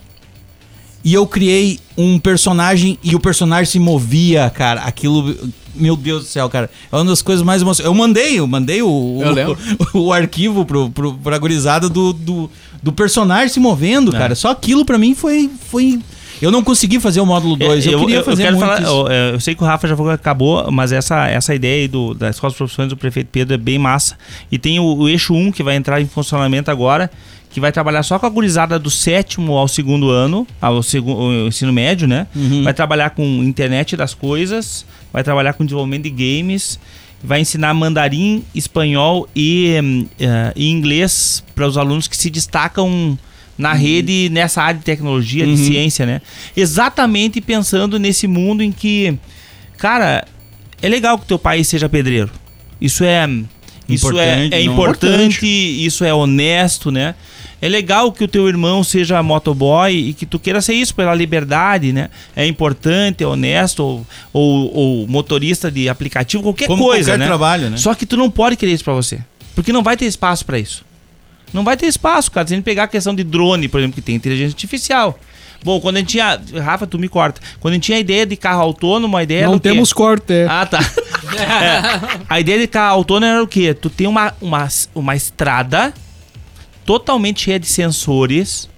[1.04, 5.36] e eu criei um personagem e o personagem se movia, cara, aquilo.
[5.74, 6.70] Meu Deus do céu, cara.
[6.90, 7.84] É uma das coisas mais emocionantes.
[7.84, 9.58] Eu mandei, eu mandei o, lembro.
[9.92, 12.50] o, o arquivo pro, pro, pra gurizada do, do,
[12.82, 14.18] do personagem se movendo, É.
[14.18, 14.34] cara.
[14.34, 15.50] Só aquilo pra mim foi.
[15.68, 16.00] foi...
[16.42, 17.86] Eu não consegui fazer o módulo 2.
[17.86, 20.68] eu, queria fazer quero muito falar, eu, é, eu sei que o Rafa já acabou,
[20.72, 23.78] mas essa, essa ideia aí do, da Escola de Profissões do Prefeito Pedro é bem
[23.78, 24.16] massa.
[24.50, 27.08] E tem o, o eixo 1 que vai entrar em funcionamento agora,
[27.48, 31.72] que vai trabalhar só com a gurizada do sétimo ao segundo ano, ao segundo ensino
[31.72, 32.26] médio, né?
[32.34, 32.64] Uhum.
[32.64, 36.76] Vai trabalhar com internet das coisas, vai trabalhar com desenvolvimento de games,
[37.22, 39.76] vai ensinar mandarim, espanhol e,
[40.18, 43.16] eh, e inglês para os alunos que se destacam
[43.56, 46.20] na rede nessa área de tecnologia, de ciência, né?
[46.56, 49.16] Exatamente pensando nesse mundo em que,
[49.78, 50.26] cara,
[50.80, 52.30] é legal que teu pai seja pedreiro.
[52.80, 53.28] Isso é
[53.88, 54.72] isso é, Importante, é não?
[54.72, 57.14] importante, isso é honesto, né?
[57.60, 61.14] É legal que o teu irmão seja motoboy e que tu queira ser isso pela
[61.14, 62.10] liberdade, né?
[62.34, 67.26] É importante, é honesto, ou, ou, ou motorista de aplicativo, qualquer Como coisa, qualquer né?
[67.26, 67.76] trabalho, né?
[67.76, 69.20] Só que tu não pode querer isso pra você.
[69.54, 70.84] Porque não vai ter espaço pra isso.
[71.52, 72.46] Não vai ter espaço, cara.
[72.46, 75.18] Se a gente pegar a questão de drone, por exemplo, que tem inteligência artificial.
[75.64, 76.40] Bom, quando a gente tinha.
[76.62, 77.40] Rafa, tu me corta.
[77.60, 79.68] Quando a gente tinha a ideia de carro autônomo, a ideia Não era o quê?
[79.68, 80.32] temos corte.
[80.32, 80.46] é.
[80.48, 80.78] Ah, tá.
[81.32, 82.20] É.
[82.28, 83.72] A ideia de carro autônomo era o quê?
[83.72, 85.94] Tu tem uma, uma, uma estrada
[86.84, 88.68] totalmente cheia de sensores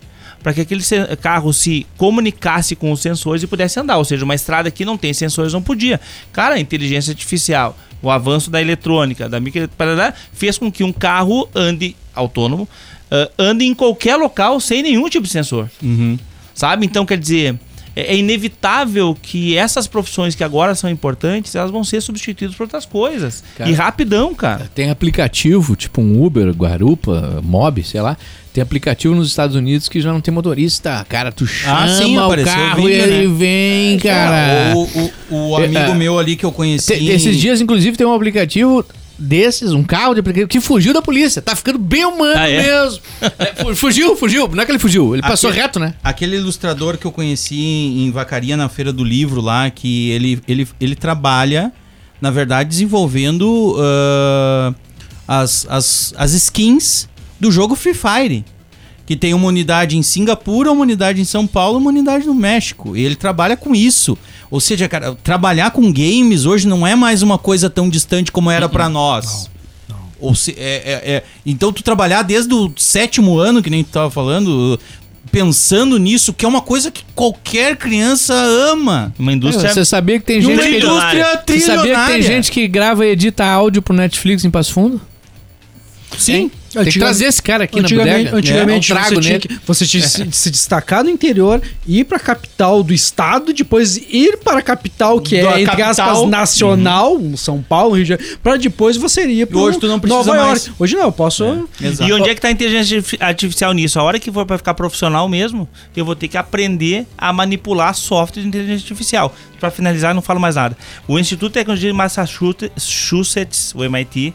[0.41, 0.83] para que aquele
[1.21, 3.97] carro se comunicasse com os sensores e pudesse andar.
[3.97, 5.99] Ou seja, uma estrada que não tem sensores não podia.
[6.33, 9.69] Cara, a inteligência artificial, o avanço da eletrônica, da micro,
[10.33, 12.69] fez com que um carro ande autônomo,
[13.11, 15.69] ah, ande em qualquer local sem nenhum tipo de sensor.
[15.83, 16.19] Uhum.
[16.55, 16.87] Sabe?
[16.87, 17.57] Então, quer dizer,
[17.97, 22.65] é, é inevitável que essas profissões que agora são importantes, elas vão ser substituídas por
[22.65, 23.43] outras coisas.
[23.57, 23.71] Cara.
[23.71, 24.71] E rapidão, cara.
[24.75, 28.17] Tem aplicativo, tipo um Uber, Guarupa, Mob, sei lá.
[28.53, 31.05] Tem aplicativo nos Estados Unidos que já não tem motorista.
[31.09, 33.35] Cara, tu chama Ah, sim, o carro e ele né?
[33.37, 34.75] vem, cara.
[34.77, 34.83] O,
[35.35, 35.95] o, o amigo É, é.
[35.95, 36.93] meu ali que eu conheci.
[37.11, 38.85] Esses dias, inclusive, tem um aplicativo
[39.19, 41.41] desses, um carro de aplicativo que fugiu da polícia.
[41.41, 42.63] Tá ficando bem humano Ah, é?
[42.63, 43.01] mesmo.
[43.39, 44.49] É, fu- fugiu, fugiu.
[44.49, 45.95] Não é que ele fugiu, ele passou Aquele- reto, né?
[46.03, 50.69] Aquele ilustrador que eu conheci em Vacaria na Feira do Livro lá, que ele, ele,
[50.81, 51.73] ele trabalha,
[52.21, 54.75] na verdade, desenvolvendo ah,
[55.27, 57.09] as, as, as skins
[57.41, 58.45] do jogo Free Fire.
[59.07, 62.97] Que tem uma unidade em Singapura, uma unidade em São Paulo, uma unidade no México.
[62.97, 64.17] E ele trabalha com isso.
[64.55, 68.53] Ou seja, cara, trabalhar com games hoje não é mais uma coisa tão distante como
[68.53, 69.51] era pra nós.
[70.21, 73.91] Ou se, é, é- é- então tu trabalhar desde o sétimo ano, que nem tu
[73.91, 74.79] tava falando,
[75.33, 79.13] pensando nisso, que é uma coisa que qualquer criança ama.
[79.19, 79.75] Uma indústria.
[79.75, 80.77] Você sabia que tem uma gente que...
[80.77, 84.73] indústria Você sabia que tem gente que grava e edita áudio pro Netflix em Passo
[84.73, 85.01] Fundo?
[86.19, 86.51] Sim.
[86.73, 88.37] Tem que trazer esse cara aqui na Antigamente, bodega.
[88.37, 91.63] antigamente É, um trago você, tinha que, você tinha que se, se destacar no interior,
[91.87, 96.11] ir pra capital do estado, depois ir para a capital, que Da é, entre capital.
[96.17, 100.01] aspas, nacional, São Paulo, Rio de Janeiro, pra depois você ir para hoje tu não
[100.01, 100.67] precisa Nova mais.
[100.67, 100.83] York.
[100.83, 101.69] Hoje não, eu posso...
[101.81, 102.11] Exato.
[102.11, 104.01] E onde é que tá a inteligência artifi- artificial nisso?
[104.01, 107.95] A hora que for pra ficar profissional mesmo, eu vou ter que aprender a manipular
[107.95, 109.33] software de inteligência artificial.
[109.61, 110.77] Pra finalizar, eu não falo mais nada.
[111.07, 114.35] O Instituto de Tecnologia de Massachusetts, o MIT,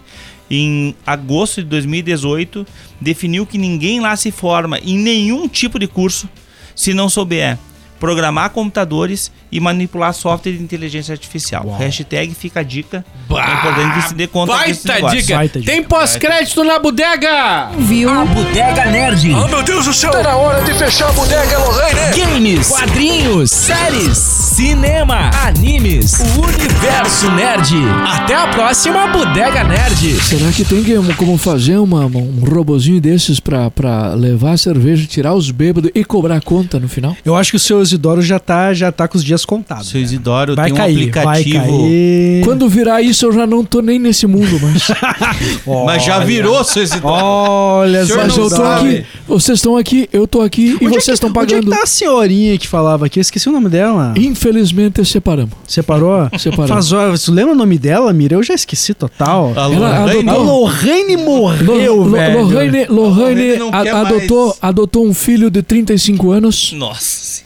[0.49, 2.65] em agosto de 2018,
[2.99, 6.27] definiu que ninguém lá se forma em nenhum tipo de curso
[6.75, 7.57] se não souber
[7.99, 11.67] programar computadores e manipular software de inteligência artificial.
[11.77, 13.03] Hashtag fica a dica.
[13.29, 15.21] é importante que se dê conta desse Baita negócio.
[15.21, 15.35] dica.
[15.35, 15.71] Baita dica.
[15.71, 17.69] Tem pós-crédito na bodega.
[17.79, 18.09] Viu?
[18.09, 19.31] A Bodega Nerd.
[19.33, 20.11] Oh, meu Deus do céu!
[20.11, 22.17] Tá na hora de fechar a bodega, Lorraine!
[22.19, 27.73] Games, quadrinhos, séries, cinema, animes, o universo nerd.
[28.07, 30.21] Até a próxima Bodega Nerd.
[30.21, 30.83] Será que tem
[31.15, 36.03] como fazer uma- um robozinho desses pra, pra levar a cerveja, tirar os bêbados e
[36.03, 37.15] cobrar a conta no final?
[37.23, 39.89] Eu acho que o seu Isidoro já tá, já tá com os dias contados.
[39.89, 41.77] Seu Isidoro Vai tem um cair, vai aplicativo.
[41.83, 42.43] cair.
[42.43, 44.87] Quando virar isso, eu já não tô nem nesse mundo mais.
[45.85, 47.13] Mas já virou, seu Isidoro.
[47.13, 48.89] Olha, senhor Mas eu tô sabe.
[48.97, 51.53] aqui, vocês estão aqui, eu tô aqui e Onde é vocês estão Onde é que
[51.65, 51.69] pagando.
[51.71, 53.19] tá a senhorinha que falava aqui?
[53.19, 54.13] Eu esqueci o nome dela.
[54.17, 55.53] Infelizmente separamos.
[55.67, 56.29] Separou?
[56.37, 56.69] Separamos.
[56.69, 57.23] Faz horas.
[57.23, 58.35] Tu lembra o nome dela, Mira?
[58.35, 59.53] Eu já esqueci total.
[59.55, 62.89] A Ela Lorraine- A Lorraine morreu, Lo- velho.
[62.89, 64.57] Lorraine, adotou, mais.
[64.61, 66.73] adotou um filho de 35 anos.
[66.73, 67.41] Nossa.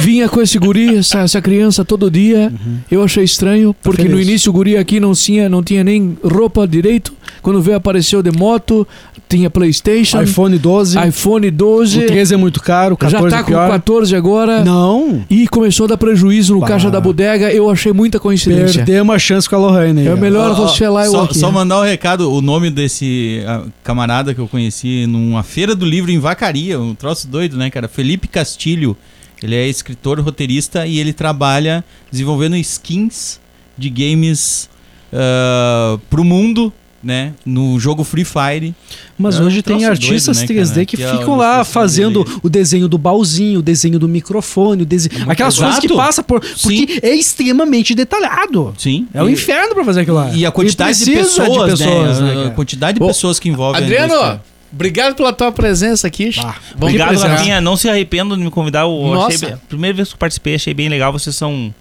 [0.00, 2.52] Vinha com esse guri, essa, essa criança todo dia.
[2.90, 6.66] Eu achei estranho, porque no início o guri aqui não tinha, não tinha nem roupa
[6.66, 7.12] direito.
[7.42, 8.86] Quando veio apareceu de moto,
[9.28, 10.98] tinha Playstation, iPhone 12.
[11.08, 11.98] iPhone 12.
[11.98, 13.70] O 13 é muito caro, o 14 já tá é com pior.
[13.70, 14.64] 14 agora.
[14.64, 15.24] Não.
[15.28, 16.68] E começou a dar prejuízo no Bah.
[16.68, 17.52] caixa da bodega.
[17.52, 18.84] Eu achei muita coincidência.
[18.84, 20.06] Perdemos a chance com a Lorraine.
[20.06, 21.38] É melhor ó, você lá e só, aqui.
[21.38, 25.84] só mandar um recado, o nome desse ah, camarada que eu conheci numa feira do
[25.84, 27.86] livro em Vacaria, um troço doido, né, cara?
[27.86, 28.96] Felipe Castilho.
[29.42, 33.38] Ele é escritor, roteirista e ele trabalha desenvolvendo skins
[33.76, 34.68] de games
[35.12, 37.32] ah, pro mundo, né?
[37.46, 38.74] No jogo Free Fire.
[39.16, 40.84] Mas É um hoje tem troço artistas doido, né, 3D cara?
[40.86, 42.38] que Que é ficam lá fazendo dele.
[42.42, 45.30] o desenho do baúzinho, o desenho do microfone, o desenho.
[45.30, 46.40] Aquelas coisas que passam por.
[46.40, 48.74] Porque é extremamente detalhado.
[48.76, 49.06] Sim.
[49.14, 50.30] É o E- inferno pra fazer aquilo lá.
[50.34, 51.86] E a quantidade de precisa pessoas, né?
[52.34, 52.48] cara?
[52.48, 54.40] A quantidade de pessoas que envolvem Adriano.
[54.72, 56.30] Obrigado pela tua presença aqui.
[56.30, 57.16] Vamos Obrigado.
[57.18, 57.60] Rafinha.
[57.60, 58.82] Não se arrependo de me convidar.
[58.82, 59.34] Eu Nossa.
[59.36, 61.12] achei bem- primeira vez que eu participei, achei bem legal.
[61.12, 61.74] Vocês são.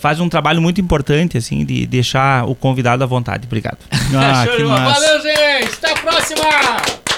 [0.00, 3.46] fazem um trabalho muito importante, assim, de deixar o convidado à vontade.
[3.46, 3.78] Obrigado.
[4.14, 4.44] Ah.
[4.92, 5.74] Valeu, gente.
[5.74, 7.09] Até a próxima.